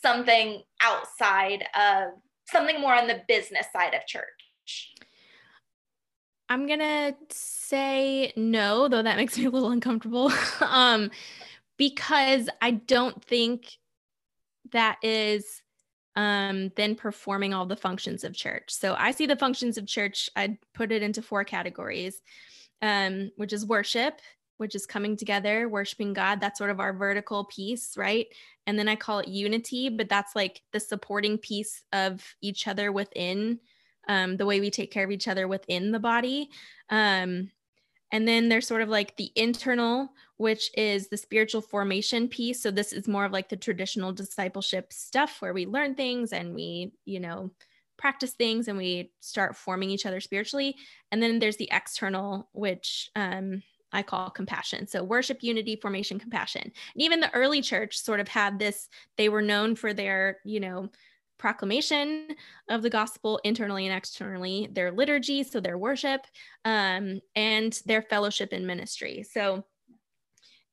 something 0.00 0.62
outside 0.80 1.64
of 1.74 2.12
something 2.50 2.80
more 2.80 2.94
on 2.94 3.06
the 3.06 3.22
business 3.28 3.66
side 3.72 3.94
of 3.94 4.06
church? 4.06 4.94
I'm 6.48 6.66
gonna 6.66 7.14
say 7.30 8.32
no, 8.36 8.88
though 8.88 9.02
that 9.02 9.16
makes 9.16 9.38
me 9.38 9.46
a 9.46 9.50
little 9.50 9.70
uncomfortable. 9.70 10.30
um, 10.60 11.10
because 11.78 12.48
I 12.60 12.72
don't 12.72 13.24
think 13.24 13.78
that 14.72 14.98
is 15.02 15.62
um, 16.14 16.70
then 16.76 16.94
performing 16.94 17.54
all 17.54 17.66
the 17.66 17.76
functions 17.76 18.22
of 18.24 18.34
church. 18.34 18.64
So 18.68 18.94
I 18.98 19.12
see 19.12 19.26
the 19.26 19.36
functions 19.36 19.78
of 19.78 19.86
church, 19.86 20.28
I'd 20.36 20.58
put 20.74 20.92
it 20.92 21.02
into 21.02 21.22
four 21.22 21.44
categories, 21.44 22.20
um, 22.82 23.30
which 23.36 23.52
is 23.52 23.64
worship, 23.64 24.20
which 24.62 24.76
is 24.76 24.86
coming 24.86 25.16
together, 25.16 25.68
worshiping 25.68 26.12
God. 26.12 26.40
That's 26.40 26.56
sort 26.56 26.70
of 26.70 26.78
our 26.78 26.92
vertical 26.92 27.46
piece, 27.46 27.96
right? 27.96 28.28
And 28.68 28.78
then 28.78 28.86
I 28.88 28.94
call 28.94 29.18
it 29.18 29.26
unity, 29.26 29.88
but 29.88 30.08
that's 30.08 30.36
like 30.36 30.62
the 30.72 30.78
supporting 30.78 31.36
piece 31.36 31.82
of 31.92 32.24
each 32.40 32.68
other 32.68 32.92
within 32.92 33.58
um, 34.06 34.36
the 34.36 34.46
way 34.46 34.60
we 34.60 34.70
take 34.70 34.92
care 34.92 35.04
of 35.04 35.10
each 35.10 35.26
other 35.26 35.48
within 35.48 35.90
the 35.90 35.98
body. 35.98 36.48
Um, 36.90 37.50
and 38.12 38.28
then 38.28 38.48
there's 38.48 38.68
sort 38.68 38.82
of 38.82 38.88
like 38.88 39.16
the 39.16 39.32
internal, 39.34 40.12
which 40.36 40.70
is 40.76 41.08
the 41.08 41.16
spiritual 41.16 41.60
formation 41.60 42.28
piece. 42.28 42.62
So 42.62 42.70
this 42.70 42.92
is 42.92 43.08
more 43.08 43.24
of 43.24 43.32
like 43.32 43.48
the 43.48 43.56
traditional 43.56 44.12
discipleship 44.12 44.92
stuff 44.92 45.42
where 45.42 45.52
we 45.52 45.66
learn 45.66 45.96
things 45.96 46.32
and 46.32 46.54
we, 46.54 46.92
you 47.04 47.18
know, 47.18 47.50
practice 47.98 48.32
things 48.32 48.68
and 48.68 48.78
we 48.78 49.10
start 49.18 49.56
forming 49.56 49.90
each 49.90 50.06
other 50.06 50.20
spiritually. 50.20 50.76
And 51.10 51.20
then 51.20 51.40
there's 51.40 51.56
the 51.56 51.70
external, 51.72 52.48
which 52.52 53.10
um, 53.16 53.62
I 53.92 54.02
call 54.02 54.30
compassion. 54.30 54.86
So 54.86 55.02
worship, 55.02 55.42
unity, 55.42 55.76
formation, 55.76 56.18
compassion. 56.18 56.62
And 56.62 57.02
even 57.02 57.20
the 57.20 57.34
early 57.34 57.62
church 57.62 57.98
sort 57.98 58.20
of 58.20 58.28
had 58.28 58.58
this, 58.58 58.88
they 59.16 59.28
were 59.28 59.42
known 59.42 59.76
for 59.76 59.92
their, 59.92 60.38
you 60.44 60.60
know, 60.60 60.88
proclamation 61.38 62.28
of 62.68 62.82
the 62.82 62.90
gospel 62.90 63.40
internally 63.42 63.86
and 63.86 63.96
externally, 63.96 64.68
their 64.72 64.92
liturgy, 64.92 65.42
so 65.42 65.60
their 65.60 65.76
worship, 65.76 66.24
um, 66.64 67.20
and 67.34 67.80
their 67.84 68.02
fellowship 68.02 68.52
and 68.52 68.66
ministry. 68.66 69.24
So 69.24 69.64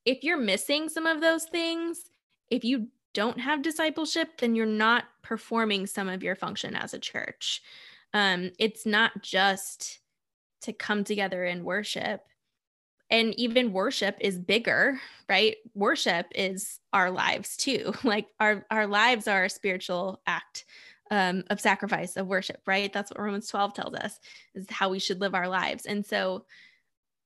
if 0.06 0.24
you're 0.24 0.38
missing 0.38 0.88
some 0.88 1.08
of 1.08 1.22
those 1.22 1.46
things, 1.46 2.04
if 2.50 2.64
you 2.64 2.88
don't 3.14 3.40
have 3.40 3.64
discipleship, 3.64 4.38
then 4.38 4.56
you're 4.56 4.66
not 4.66 5.06
performing 5.24 5.88
some 5.88 6.08
of 6.08 6.22
your 6.22 6.36
function 6.36 6.76
as 6.76 6.94
a 6.94 7.00
church. 7.00 7.62
Um, 8.14 8.52
it's 8.60 8.86
not 8.86 9.24
just 9.24 10.00
to 10.62 10.74
come 10.74 11.04
together 11.04 11.44
and 11.46 11.64
worship 11.64 12.22
and 13.10 13.34
even 13.40 13.74
worship 13.74 14.18
is 14.20 14.38
bigger 14.38 15.00
right? 15.28 15.58
Worship 15.76 16.26
is 16.34 16.80
our 16.92 17.12
lives 17.12 17.56
too. 17.56 17.94
Like 18.04 18.28
our 18.40 18.66
our 18.72 18.88
lives 18.88 19.28
are 19.28 19.46
a 19.46 19.50
spiritual 19.50 20.22
act 20.26 20.66
um, 21.12 21.44
of 21.50 21.62
sacrifice 21.62 22.18
of 22.18 22.28
worship 22.28 22.62
right? 22.66 22.92
That's 22.92 23.12
what 23.12 23.20
romans 23.20 23.48
12 23.48 23.74
tells 23.74 23.96
us 23.96 24.20
is 24.56 24.66
how 24.70 24.90
we 24.90 25.00
should 25.00 25.22
live 25.22 25.36
our 25.36 25.48
lives. 25.48 25.86
And 25.86 26.06
so 26.06 26.46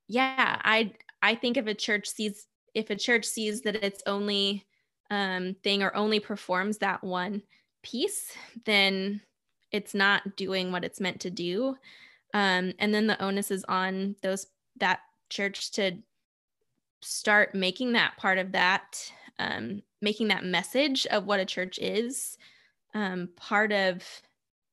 yeah 0.10 0.60
i 0.66 0.92
I 1.22 1.36
think 1.36 1.56
if 1.56 1.66
a 1.68 1.74
church 1.74 2.10
sees 2.10 2.48
if 2.74 2.90
a 2.90 2.96
church 2.96 3.26
sees 3.26 3.62
that 3.62 3.76
its 3.76 4.04
only 4.06 4.66
um, 5.10 5.56
thing 5.64 5.84
or 5.84 5.96
only 5.96 6.20
performs 6.20 6.80
that 6.80 7.04
one 7.04 7.44
piece, 7.84 8.32
then 8.66 9.22
it's 9.72 9.94
not 9.94 10.36
doing 10.36 10.72
what 10.72 10.84
it's 10.84 11.00
meant 11.00 11.22
to 11.22 11.30
do. 11.30 11.78
Um, 12.34 12.74
and 12.80 12.94
then 12.94 13.08
the 13.08 13.22
onus 13.22 13.52
is 13.52 13.64
on 13.66 14.16
those 14.22 14.48
that 14.78 15.02
church 15.34 15.72
to 15.72 15.94
start 17.02 17.54
making 17.54 17.94
that 17.94 18.16
part 18.18 18.38
of 18.38 18.52
that, 18.54 19.12
um, 19.40 19.82
making 20.02 20.30
that 20.30 20.46
message 20.46 21.06
of 21.08 21.26
what 21.26 21.40
a 21.40 21.46
church 21.46 21.80
is 21.80 22.38
um, 22.94 23.30
part 23.36 23.72
of 23.72 24.04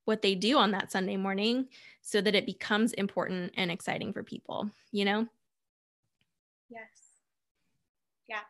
what 0.05 0.23
they 0.23 0.35
do 0.35 0.59
on 0.59 0.73
that 0.73 0.93
Sunday 0.93 1.17
morning 1.17 1.69
so 2.03 2.21
that 2.21 2.35
it 2.35 2.47
becomes 2.47 2.93
important 2.95 3.53
and 3.57 3.71
exciting 3.71 4.13
for 4.13 4.23
people, 4.23 4.71
you 4.93 5.05
know? 5.05 5.27
Yes. 6.69 6.89
Yeah. 8.29 8.41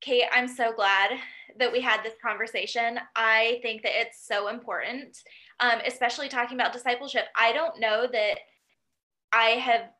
Kate, 0.00 0.24
I'm 0.32 0.48
so 0.48 0.72
glad 0.72 1.12
that 1.58 1.72
we 1.72 1.80
had 1.80 2.02
this 2.02 2.14
conversation. 2.24 2.98
I 3.14 3.60
think 3.62 3.82
that 3.82 3.92
it's 3.94 4.26
so 4.26 4.48
important, 4.48 5.16
um, 5.60 5.80
especially 5.86 6.28
talking 6.28 6.58
about 6.58 6.72
discipleship. 6.72 7.24
I 7.36 7.52
don't 7.52 7.78
know 7.78 8.06
that 8.10 8.38
I 9.32 9.50
have 9.50 9.90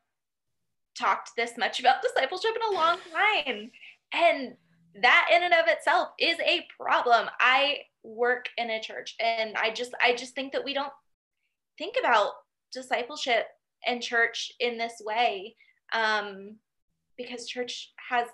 talked 0.97 1.31
this 1.35 1.57
much 1.57 1.79
about 1.79 2.01
discipleship 2.01 2.51
in 2.55 2.75
a 2.75 2.79
long 2.79 2.97
time. 3.13 3.71
And 4.13 4.53
that 5.01 5.29
in 5.33 5.43
and 5.43 5.53
of 5.53 5.67
itself 5.67 6.09
is 6.19 6.37
a 6.39 6.65
problem. 6.79 7.27
I 7.39 7.79
work 8.03 8.47
in 8.57 8.69
a 8.69 8.81
church 8.81 9.15
and 9.19 9.55
I 9.55 9.71
just 9.71 9.91
I 10.01 10.13
just 10.13 10.35
think 10.35 10.51
that 10.51 10.63
we 10.63 10.73
don't 10.73 10.91
think 11.77 11.95
about 11.99 12.31
discipleship 12.71 13.45
and 13.85 14.01
church 14.01 14.51
in 14.59 14.77
this 14.77 15.01
way 15.03 15.55
um, 15.93 16.57
because 17.17 17.47
church 17.47 17.91
has 18.09 18.27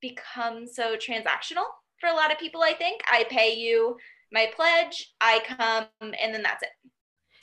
become 0.00 0.66
so 0.66 0.96
transactional 0.96 1.64
for 2.00 2.08
a 2.08 2.14
lot 2.14 2.30
of 2.30 2.38
people 2.38 2.62
i 2.62 2.74
think 2.74 3.00
i 3.10 3.24
pay 3.30 3.54
you 3.54 3.96
my 4.32 4.50
pledge 4.54 5.14
i 5.20 5.40
come 5.56 5.86
and 6.00 6.34
then 6.34 6.42
that's 6.42 6.62
it 6.62 6.68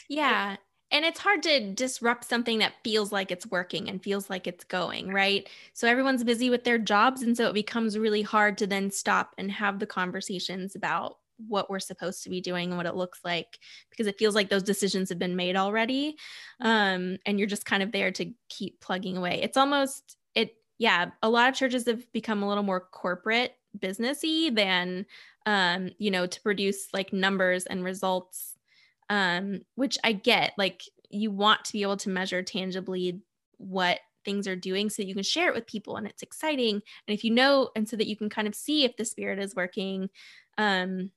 yeah 0.09 0.55
and 0.91 1.05
it's 1.05 1.19
hard 1.19 1.41
to 1.43 1.73
disrupt 1.73 2.25
something 2.25 2.59
that 2.59 2.73
feels 2.83 3.11
like 3.11 3.31
it's 3.31 3.47
working 3.47 3.89
and 3.89 4.03
feels 4.03 4.29
like 4.29 4.47
it's 4.47 4.63
going 4.63 5.11
right? 5.11 5.49
So 5.73 5.87
everyone's 5.87 6.23
busy 6.23 6.49
with 6.49 6.63
their 6.63 6.77
jobs 6.77 7.21
and 7.21 7.35
so 7.35 7.47
it 7.47 7.53
becomes 7.53 7.97
really 7.97 8.21
hard 8.21 8.57
to 8.59 8.67
then 8.67 8.91
stop 8.91 9.33
and 9.37 9.51
have 9.51 9.79
the 9.79 9.87
conversations 9.87 10.75
about 10.75 11.17
what 11.47 11.69
we're 11.69 11.79
supposed 11.79 12.23
to 12.23 12.29
be 12.29 12.41
doing 12.41 12.69
and 12.69 12.77
what 12.77 12.85
it 12.85 12.95
looks 12.95 13.19
like 13.23 13.59
because 13.89 14.07
it 14.07 14.17
feels 14.17 14.35
like 14.35 14.49
those 14.49 14.63
decisions 14.63 15.09
have 15.09 15.19
been 15.19 15.35
made 15.35 15.55
already 15.55 16.15
um, 16.59 17.17
and 17.25 17.39
you're 17.39 17.47
just 17.47 17.65
kind 17.65 17.83
of 17.83 17.91
there 17.91 18.11
to 18.11 18.31
keep 18.49 18.79
plugging 18.79 19.17
away. 19.17 19.41
It's 19.41 19.57
almost 19.57 20.17
it 20.35 20.55
yeah 20.77 21.11
a 21.21 21.29
lot 21.29 21.49
of 21.49 21.55
churches 21.55 21.85
have 21.87 22.11
become 22.11 22.43
a 22.43 22.47
little 22.47 22.63
more 22.63 22.79
corporate 22.79 23.55
businessy 23.77 24.53
than 24.53 25.05
um, 25.45 25.89
you 25.97 26.11
know 26.11 26.27
to 26.27 26.41
produce 26.41 26.87
like 26.93 27.13
numbers 27.13 27.65
and 27.65 27.83
results 27.83 28.55
um, 29.11 29.61
which 29.75 29.99
i 30.03 30.11
get 30.11 30.53
like 30.57 30.81
you 31.11 31.29
want 31.29 31.63
to 31.65 31.73
be 31.73 31.83
able 31.83 31.97
to 31.97 32.09
measure 32.09 32.41
tangibly 32.41 33.19
what 33.57 33.99
things 34.23 34.47
are 34.47 34.55
doing 34.55 34.89
so 34.89 35.03
you 35.03 35.13
can 35.13 35.23
share 35.23 35.49
it 35.49 35.55
with 35.55 35.67
people 35.67 35.97
and 35.97 36.07
it's 36.07 36.23
exciting. 36.23 36.75
And 36.75 37.17
if 37.17 37.23
you 37.23 37.31
know 37.31 37.69
and 37.75 37.87
so 37.87 37.95
that 37.97 38.07
you 38.07 38.15
can 38.15 38.29
kind 38.29 38.47
of 38.47 38.55
see 38.55 38.83
if 38.83 38.95
the 38.95 39.05
spirit 39.05 39.39
is 39.39 39.55
working. 39.55 40.09
Um 40.57 41.11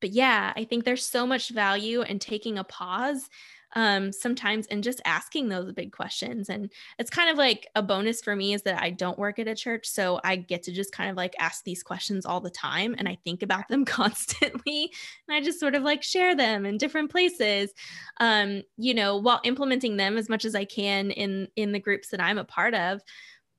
but 0.00 0.10
yeah, 0.10 0.52
I 0.54 0.62
think 0.62 0.84
there's 0.84 1.04
so 1.04 1.26
much 1.26 1.50
value 1.50 2.02
in 2.02 2.20
taking 2.20 2.56
a 2.56 2.64
pause 2.64 3.28
um, 3.74 4.12
sometimes 4.12 4.66
and 4.66 4.82
just 4.82 5.00
asking 5.04 5.48
those 5.48 5.72
big 5.72 5.92
questions. 5.92 6.48
And 6.48 6.70
it's 6.98 7.10
kind 7.10 7.30
of 7.30 7.36
like 7.36 7.68
a 7.74 7.82
bonus 7.82 8.20
for 8.20 8.34
me 8.34 8.54
is 8.54 8.62
that 8.62 8.82
I 8.82 8.90
don't 8.90 9.18
work 9.18 9.38
at 9.38 9.48
a 9.48 9.54
church. 9.54 9.86
So 9.86 10.20
I 10.24 10.36
get 10.36 10.62
to 10.64 10.72
just 10.72 10.92
kind 10.92 11.10
of 11.10 11.16
like 11.16 11.34
ask 11.38 11.64
these 11.64 11.82
questions 11.82 12.24
all 12.24 12.40
the 12.40 12.50
time 12.50 12.94
and 12.98 13.08
I 13.08 13.18
think 13.24 13.42
about 13.42 13.68
them 13.68 13.84
constantly. 13.84 14.92
And 15.28 15.36
I 15.36 15.40
just 15.40 15.60
sort 15.60 15.74
of 15.74 15.82
like 15.82 16.02
share 16.02 16.34
them 16.34 16.64
in 16.64 16.78
different 16.78 17.10
places, 17.10 17.72
um, 18.20 18.62
you 18.76 18.94
know, 18.94 19.16
while 19.16 19.40
implementing 19.44 19.96
them 19.96 20.16
as 20.16 20.28
much 20.28 20.44
as 20.44 20.54
I 20.54 20.64
can 20.64 21.10
in 21.10 21.48
in 21.56 21.72
the 21.72 21.80
groups 21.80 22.08
that 22.08 22.20
I'm 22.20 22.38
a 22.38 22.44
part 22.44 22.74
of. 22.74 23.00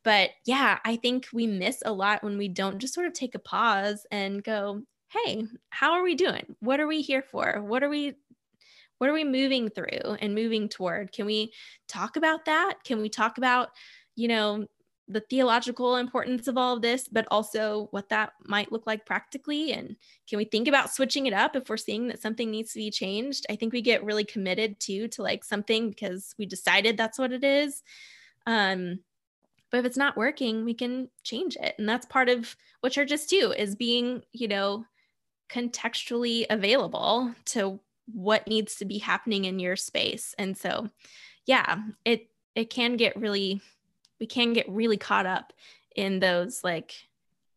But 0.03 0.31
yeah, 0.45 0.79
I 0.85 0.95
think 0.95 1.27
we 1.33 1.45
miss 1.45 1.83
a 1.85 1.91
lot 1.91 2.23
when 2.23 2.37
we 2.37 2.47
don't 2.47 2.79
just 2.79 2.93
sort 2.93 3.05
of 3.05 3.13
take 3.13 3.35
a 3.35 3.39
pause 3.39 4.05
and 4.11 4.43
go, 4.43 4.81
hey, 5.09 5.45
how 5.69 5.93
are 5.93 6.03
we 6.03 6.15
doing? 6.15 6.55
What 6.59 6.79
are 6.79 6.87
we 6.87 7.01
here 7.01 7.21
for? 7.21 7.61
What 7.61 7.83
are 7.83 7.89
we 7.89 8.15
what 8.99 9.09
are 9.09 9.13
we 9.13 9.23
moving 9.23 9.69
through 9.69 10.17
and 10.19 10.35
moving 10.35 10.69
toward? 10.69 11.11
Can 11.11 11.25
we 11.25 11.51
talk 11.87 12.15
about 12.15 12.45
that? 12.45 12.75
Can 12.83 13.01
we 13.01 13.09
talk 13.09 13.37
about, 13.37 13.69
you 14.15 14.27
know, 14.27 14.67
the 15.09 15.21
theological 15.21 15.95
importance 15.95 16.47
of 16.47 16.55
all 16.55 16.75
of 16.75 16.83
this, 16.83 17.07
but 17.07 17.27
also 17.31 17.87
what 17.89 18.09
that 18.09 18.33
might 18.45 18.71
look 18.71 18.85
like 18.85 19.07
practically. 19.07 19.73
And 19.73 19.95
can 20.29 20.37
we 20.37 20.45
think 20.45 20.67
about 20.67 20.93
switching 20.93 21.25
it 21.25 21.33
up 21.33 21.55
if 21.55 21.67
we're 21.67 21.77
seeing 21.77 22.07
that 22.07 22.21
something 22.21 22.51
needs 22.51 22.73
to 22.73 22.79
be 22.79 22.91
changed? 22.91 23.47
I 23.49 23.55
think 23.55 23.73
we 23.73 23.81
get 23.81 24.03
really 24.03 24.23
committed 24.23 24.79
to 24.81 25.07
to 25.07 25.23
like 25.23 25.43
something 25.43 25.89
because 25.89 26.35
we 26.37 26.45
decided 26.45 26.95
that's 26.95 27.17
what 27.17 27.31
it 27.31 27.43
is. 27.43 27.81
Um, 28.45 28.99
but 29.71 29.79
if 29.79 29.85
it's 29.85 29.97
not 29.97 30.15
working, 30.15 30.63
we 30.63 30.75
can 30.75 31.09
change 31.23 31.57
it. 31.59 31.73
And 31.79 31.89
that's 31.89 32.05
part 32.05 32.29
of 32.29 32.55
what 32.81 32.91
churches 32.91 33.25
do 33.25 33.51
is 33.51 33.75
being, 33.75 34.21
you 34.31 34.47
know, 34.47 34.85
contextually 35.49 36.45
available 36.51 37.33
to 37.45 37.79
what 38.13 38.47
needs 38.47 38.75
to 38.75 38.85
be 38.85 38.97
happening 38.97 39.45
in 39.45 39.59
your 39.59 39.75
space. 39.75 40.35
And 40.37 40.57
so, 40.57 40.89
yeah, 41.45 41.79
it 42.05 42.29
it 42.55 42.69
can 42.69 42.97
get 42.97 43.15
really 43.15 43.61
we 44.19 44.25
can 44.25 44.53
get 44.53 44.69
really 44.69 44.97
caught 44.97 45.25
up 45.25 45.53
in 45.95 46.19
those 46.19 46.63
like 46.63 46.93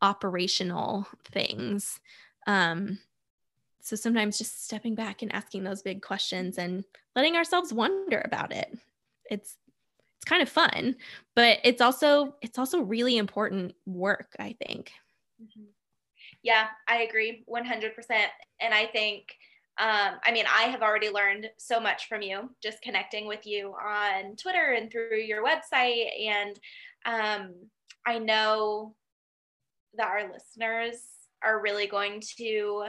operational 0.00 1.06
things. 1.24 2.00
Um 2.46 2.98
so 3.80 3.96
sometimes 3.96 4.38
just 4.38 4.64
stepping 4.64 4.94
back 4.94 5.22
and 5.22 5.34
asking 5.34 5.64
those 5.64 5.82
big 5.82 6.02
questions 6.02 6.56
and 6.56 6.84
letting 7.16 7.36
ourselves 7.36 7.72
wonder 7.72 8.22
about 8.24 8.52
it. 8.52 8.78
It's 9.30 9.56
it's 10.16 10.28
kind 10.28 10.42
of 10.42 10.48
fun, 10.48 10.94
but 11.34 11.58
it's 11.64 11.80
also 11.80 12.36
it's 12.42 12.58
also 12.58 12.80
really 12.80 13.16
important 13.16 13.74
work, 13.86 14.36
I 14.38 14.54
think. 14.64 14.92
Mm-hmm. 15.42 15.64
Yeah, 16.42 16.66
I 16.88 17.02
agree 17.02 17.44
100%. 17.48 17.92
And 18.60 18.74
I 18.74 18.86
think, 18.86 19.36
um, 19.78 20.16
I 20.22 20.32
mean, 20.32 20.44
I 20.46 20.64
have 20.64 20.82
already 20.82 21.08
learned 21.08 21.48
so 21.56 21.80
much 21.80 22.06
from 22.06 22.20
you 22.20 22.50
just 22.62 22.82
connecting 22.82 23.26
with 23.26 23.46
you 23.46 23.74
on 23.82 24.36
Twitter 24.36 24.76
and 24.76 24.90
through 24.90 25.16
your 25.16 25.42
website. 25.42 26.08
And 26.28 26.60
um, 27.06 27.54
I 28.06 28.18
know 28.18 28.94
that 29.94 30.08
our 30.08 30.30
listeners 30.30 31.00
are 31.42 31.62
really 31.62 31.86
going 31.86 32.22
to 32.38 32.84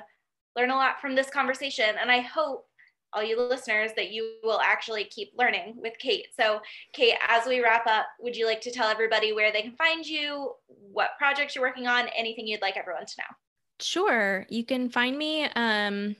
learn 0.57 0.71
a 0.71 0.75
lot 0.75 0.99
from 0.99 1.15
this 1.15 1.29
conversation. 1.29 1.95
And 1.99 2.11
I 2.11 2.19
hope 2.19 2.65
all 3.13 3.23
you 3.23 3.39
listeners 3.39 3.91
that 3.95 4.11
you 4.11 4.35
will 4.43 4.59
actually 4.59 5.05
keep 5.05 5.31
learning 5.37 5.75
with 5.77 5.93
Kate. 5.99 6.27
So, 6.37 6.59
Kate, 6.93 7.15
as 7.27 7.45
we 7.45 7.61
wrap 7.61 7.87
up, 7.87 8.07
would 8.19 8.35
you 8.35 8.45
like 8.45 8.61
to 8.61 8.71
tell 8.71 8.89
everybody 8.89 9.33
where 9.33 9.53
they 9.53 9.61
can 9.61 9.75
find 9.75 10.05
you, 10.05 10.53
what 10.67 11.11
projects 11.17 11.55
you're 11.55 11.63
working 11.63 11.87
on, 11.87 12.07
anything 12.09 12.47
you'd 12.47 12.61
like 12.61 12.75
everyone 12.75 13.05
to 13.05 13.13
know? 13.19 13.35
Sure. 13.79 14.45
You 14.49 14.65
can 14.65 14.89
find 14.89 15.17
me 15.17 15.45
um, 15.55 16.15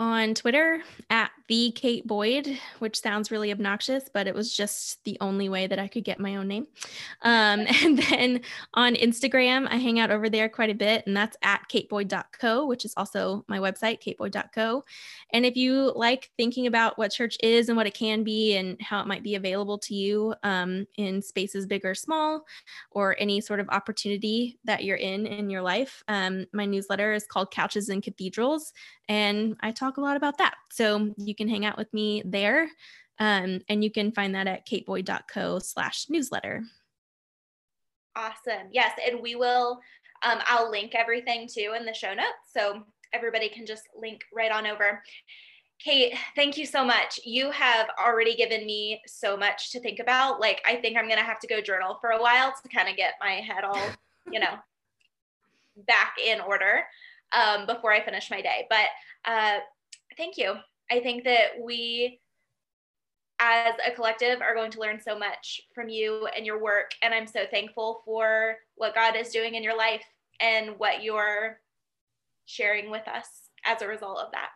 on 0.00 0.32
Twitter 0.34 0.82
at 1.10 1.30
the 1.50 1.72
Kate 1.72 2.06
Boyd, 2.06 2.60
which 2.78 3.00
sounds 3.00 3.32
really 3.32 3.50
obnoxious, 3.50 4.04
but 4.14 4.28
it 4.28 4.34
was 4.36 4.56
just 4.56 5.02
the 5.02 5.18
only 5.20 5.48
way 5.48 5.66
that 5.66 5.80
I 5.80 5.88
could 5.88 6.04
get 6.04 6.20
my 6.20 6.36
own 6.36 6.46
name. 6.46 6.68
Um, 7.22 7.66
and 7.82 7.98
then 7.98 8.42
on 8.74 8.94
Instagram, 8.94 9.66
I 9.68 9.74
hang 9.76 9.98
out 9.98 10.12
over 10.12 10.30
there 10.30 10.48
quite 10.48 10.70
a 10.70 10.74
bit, 10.74 11.04
and 11.08 11.16
that's 11.16 11.36
at 11.42 11.62
kateboyd.co, 11.68 12.66
which 12.66 12.84
is 12.84 12.94
also 12.96 13.44
my 13.48 13.58
website, 13.58 14.00
kateboyd.co. 14.00 14.84
And 15.32 15.44
if 15.44 15.56
you 15.56 15.92
like 15.96 16.30
thinking 16.36 16.68
about 16.68 16.96
what 16.98 17.10
church 17.10 17.36
is 17.42 17.68
and 17.68 17.76
what 17.76 17.88
it 17.88 17.94
can 17.94 18.22
be 18.22 18.56
and 18.56 18.80
how 18.80 19.00
it 19.00 19.08
might 19.08 19.24
be 19.24 19.34
available 19.34 19.78
to 19.78 19.94
you 19.94 20.32
um, 20.44 20.86
in 20.98 21.20
spaces 21.20 21.66
big 21.66 21.84
or 21.84 21.96
small, 21.96 22.44
or 22.92 23.16
any 23.18 23.40
sort 23.40 23.58
of 23.58 23.68
opportunity 23.70 24.56
that 24.62 24.84
you're 24.84 24.96
in 24.96 25.26
in 25.26 25.50
your 25.50 25.62
life, 25.62 26.04
um, 26.06 26.46
my 26.52 26.64
newsletter 26.64 27.12
is 27.12 27.26
called 27.26 27.50
Couches 27.50 27.88
and 27.88 28.04
Cathedrals, 28.04 28.72
and 29.08 29.56
I 29.58 29.72
talk 29.72 29.96
a 29.96 30.00
lot 30.00 30.16
about 30.16 30.38
that. 30.38 30.54
So 30.70 31.12
you 31.16 31.34
can 31.40 31.48
hang 31.48 31.64
out 31.64 31.78
with 31.78 31.92
me 31.94 32.22
there. 32.26 32.68
Um, 33.18 33.60
and 33.68 33.82
you 33.82 33.90
can 33.90 34.12
find 34.12 34.34
that 34.34 34.46
at 34.46 34.66
kateboyd.co 34.66 35.58
slash 35.60 36.06
newsletter. 36.10 36.62
Awesome. 38.14 38.68
Yes. 38.70 38.92
And 39.06 39.20
we 39.22 39.36
will, 39.36 39.80
um, 40.22 40.38
I'll 40.46 40.70
link 40.70 40.94
everything 40.94 41.48
too 41.48 41.74
in 41.78 41.86
the 41.86 41.94
show 41.94 42.12
notes. 42.12 42.52
So 42.52 42.82
everybody 43.14 43.48
can 43.48 43.64
just 43.64 43.84
link 43.98 44.20
right 44.34 44.52
on 44.52 44.66
over. 44.66 45.02
Kate, 45.82 46.14
thank 46.36 46.58
you 46.58 46.66
so 46.66 46.84
much. 46.84 47.18
You 47.24 47.50
have 47.50 47.88
already 47.98 48.34
given 48.34 48.66
me 48.66 49.00
so 49.06 49.34
much 49.34 49.70
to 49.72 49.80
think 49.80 49.98
about. 49.98 50.38
Like, 50.38 50.60
I 50.66 50.76
think 50.76 50.98
I'm 50.98 51.06
going 51.06 51.18
to 51.18 51.24
have 51.24 51.40
to 51.40 51.46
go 51.46 51.62
journal 51.62 51.96
for 52.02 52.10
a 52.10 52.20
while 52.20 52.52
to 52.52 52.68
kind 52.68 52.90
of 52.90 52.96
get 52.96 53.14
my 53.18 53.32
head 53.32 53.64
all, 53.64 53.80
you 54.30 54.40
know, 54.40 54.58
back 55.86 56.16
in 56.22 56.38
order 56.40 56.84
um, 57.32 57.64
before 57.66 57.92
I 57.92 58.04
finish 58.04 58.30
my 58.30 58.42
day. 58.42 58.66
But 58.68 58.88
uh, 59.24 59.58
thank 60.18 60.36
you. 60.36 60.56
I 60.90 61.00
think 61.00 61.24
that 61.24 61.60
we, 61.62 62.20
as 63.38 63.74
a 63.86 63.92
collective 63.92 64.40
are 64.40 64.54
going 64.54 64.70
to 64.72 64.80
learn 64.80 65.00
so 65.00 65.18
much 65.18 65.60
from 65.74 65.88
you 65.88 66.28
and 66.36 66.44
your 66.44 66.62
work. 66.62 66.92
And 67.02 67.14
I'm 67.14 67.26
so 67.26 67.44
thankful 67.50 68.02
for 68.04 68.56
what 68.74 68.94
God 68.94 69.16
is 69.16 69.30
doing 69.30 69.54
in 69.54 69.62
your 69.62 69.76
life 69.76 70.04
and 70.40 70.78
what 70.78 71.02
you're 71.02 71.60
sharing 72.44 72.90
with 72.90 73.06
us 73.08 73.26
as 73.64 73.82
a 73.82 73.88
result 73.88 74.18
of 74.18 74.32
that. 74.32 74.50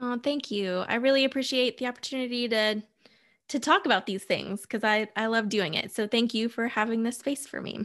Oh, 0.00 0.18
thank 0.22 0.50
you. 0.50 0.84
I 0.88 0.96
really 0.96 1.24
appreciate 1.24 1.78
the 1.78 1.86
opportunity 1.86 2.48
to 2.48 2.82
to 3.48 3.60
talk 3.60 3.84
about 3.84 4.06
these 4.06 4.24
things 4.24 4.62
because 4.62 4.82
I, 4.82 5.08
I 5.16 5.26
love 5.26 5.50
doing 5.50 5.74
it. 5.74 5.94
So 5.94 6.06
thank 6.06 6.32
you 6.32 6.48
for 6.48 6.66
having 6.66 7.02
this 7.02 7.18
space 7.18 7.46
for 7.46 7.60
me. 7.60 7.84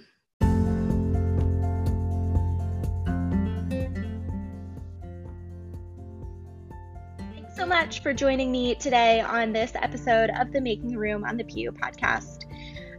Much 7.70 8.02
for 8.02 8.14
joining 8.16 8.52
me 8.52 8.74
today 8.74 9.22
on 9.22 9.54
this 9.54 9.74
episode 9.76 10.32
of 10.40 10.52
the 10.52 10.60
Making 10.60 10.98
Room 10.98 11.24
on 11.24 11.38
the 11.38 11.44
Pew 11.44 11.72
podcast. 11.72 12.46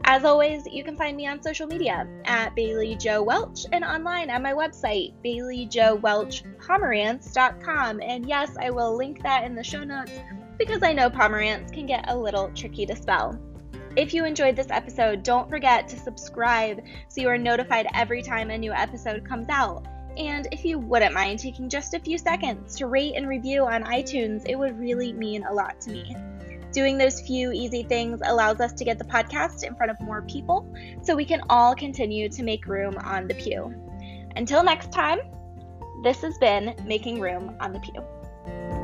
As 0.05 0.25
always, 0.25 0.65
you 0.65 0.85
can 0.85 0.97
find 0.97 1.17
me 1.17 1.27
on 1.27 1.43
social 1.43 1.67
media 1.67 2.07
at 2.25 2.55
Bailey 2.55 2.95
Joe 2.95 3.21
Welch 3.21 3.67
and 3.73 3.83
online 3.83 4.31
at 4.31 4.41
my 4.41 4.53
website, 4.53 5.13
BaileyJoeWelchPomerantz.com. 5.25 8.01
And 8.01 8.29
yes, 8.29 8.57
I 8.61 8.71
will 8.71 8.97
link 8.97 9.25
that 9.25 9.43
in 9.43 9.57
the 9.57 9.65
show 9.65 9.83
notes 9.83 10.13
because 10.57 10.85
I 10.85 10.93
know 10.93 11.11
Pomerantz 11.11 11.73
can 11.73 11.87
get 11.87 12.09
a 12.09 12.17
little 12.17 12.49
tricky 12.55 12.87
to 12.87 12.95
spell. 12.95 13.37
If 13.97 14.15
you 14.15 14.25
enjoyed 14.25 14.55
this 14.55 14.71
episode, 14.71 15.25
don't 15.25 15.51
forget 15.51 15.89
to 15.89 15.99
subscribe 15.99 16.81
so 17.09 17.21
you 17.21 17.29
are 17.29 17.37
notified 17.37 17.89
every 17.93 18.23
time 18.23 18.51
a 18.51 18.59
new 18.59 18.73
episode 18.73 19.29
comes 19.29 19.49
out. 19.49 19.85
And 20.17 20.49
if 20.53 20.65
you 20.65 20.79
wouldn't 20.79 21.15
mind 21.15 21.39
taking 21.39 21.69
just 21.69 21.95
a 21.95 22.01
few 22.01 22.19
seconds 22.19 22.77
to 22.77 22.87
rate 22.87 23.15
and 23.17 23.29
review 23.29 23.65
on 23.65 23.85
iTunes, 23.85 24.49
it 24.49 24.59
would 24.59 24.79
really 24.79 25.13
mean 25.13 25.45
a 25.45 25.53
lot 25.53 25.81
to 25.83 25.91
me. 25.91 26.17
Doing 26.73 26.99
those 26.99 27.21
few 27.21 27.53
easy 27.53 27.83
things 27.83 28.21
allows 28.25 28.61
us 28.61 28.73
to 28.75 28.85
get 28.85 28.99
the 28.99 29.05
podcast 29.05 29.65
in 29.65 29.75
front 29.75 29.91
of 29.91 30.01
more 30.01 30.23
people 30.23 30.73
so 31.03 31.17
we 31.17 31.25
can 31.25 31.43
all 31.51 31.75
continue 31.75 32.29
to 32.29 32.43
make 32.43 32.67
room 32.67 32.97
on 33.03 33.27
the 33.27 33.35
pew. 33.35 33.75
Until 34.37 34.63
next 34.63 34.93
time, 34.93 35.19
this 36.03 36.23
has 36.23 36.39
been 36.39 36.75
Making 36.87 37.21
Room 37.21 37.57
on 37.61 37.73
the 37.73 37.81
Pew. 37.81 38.80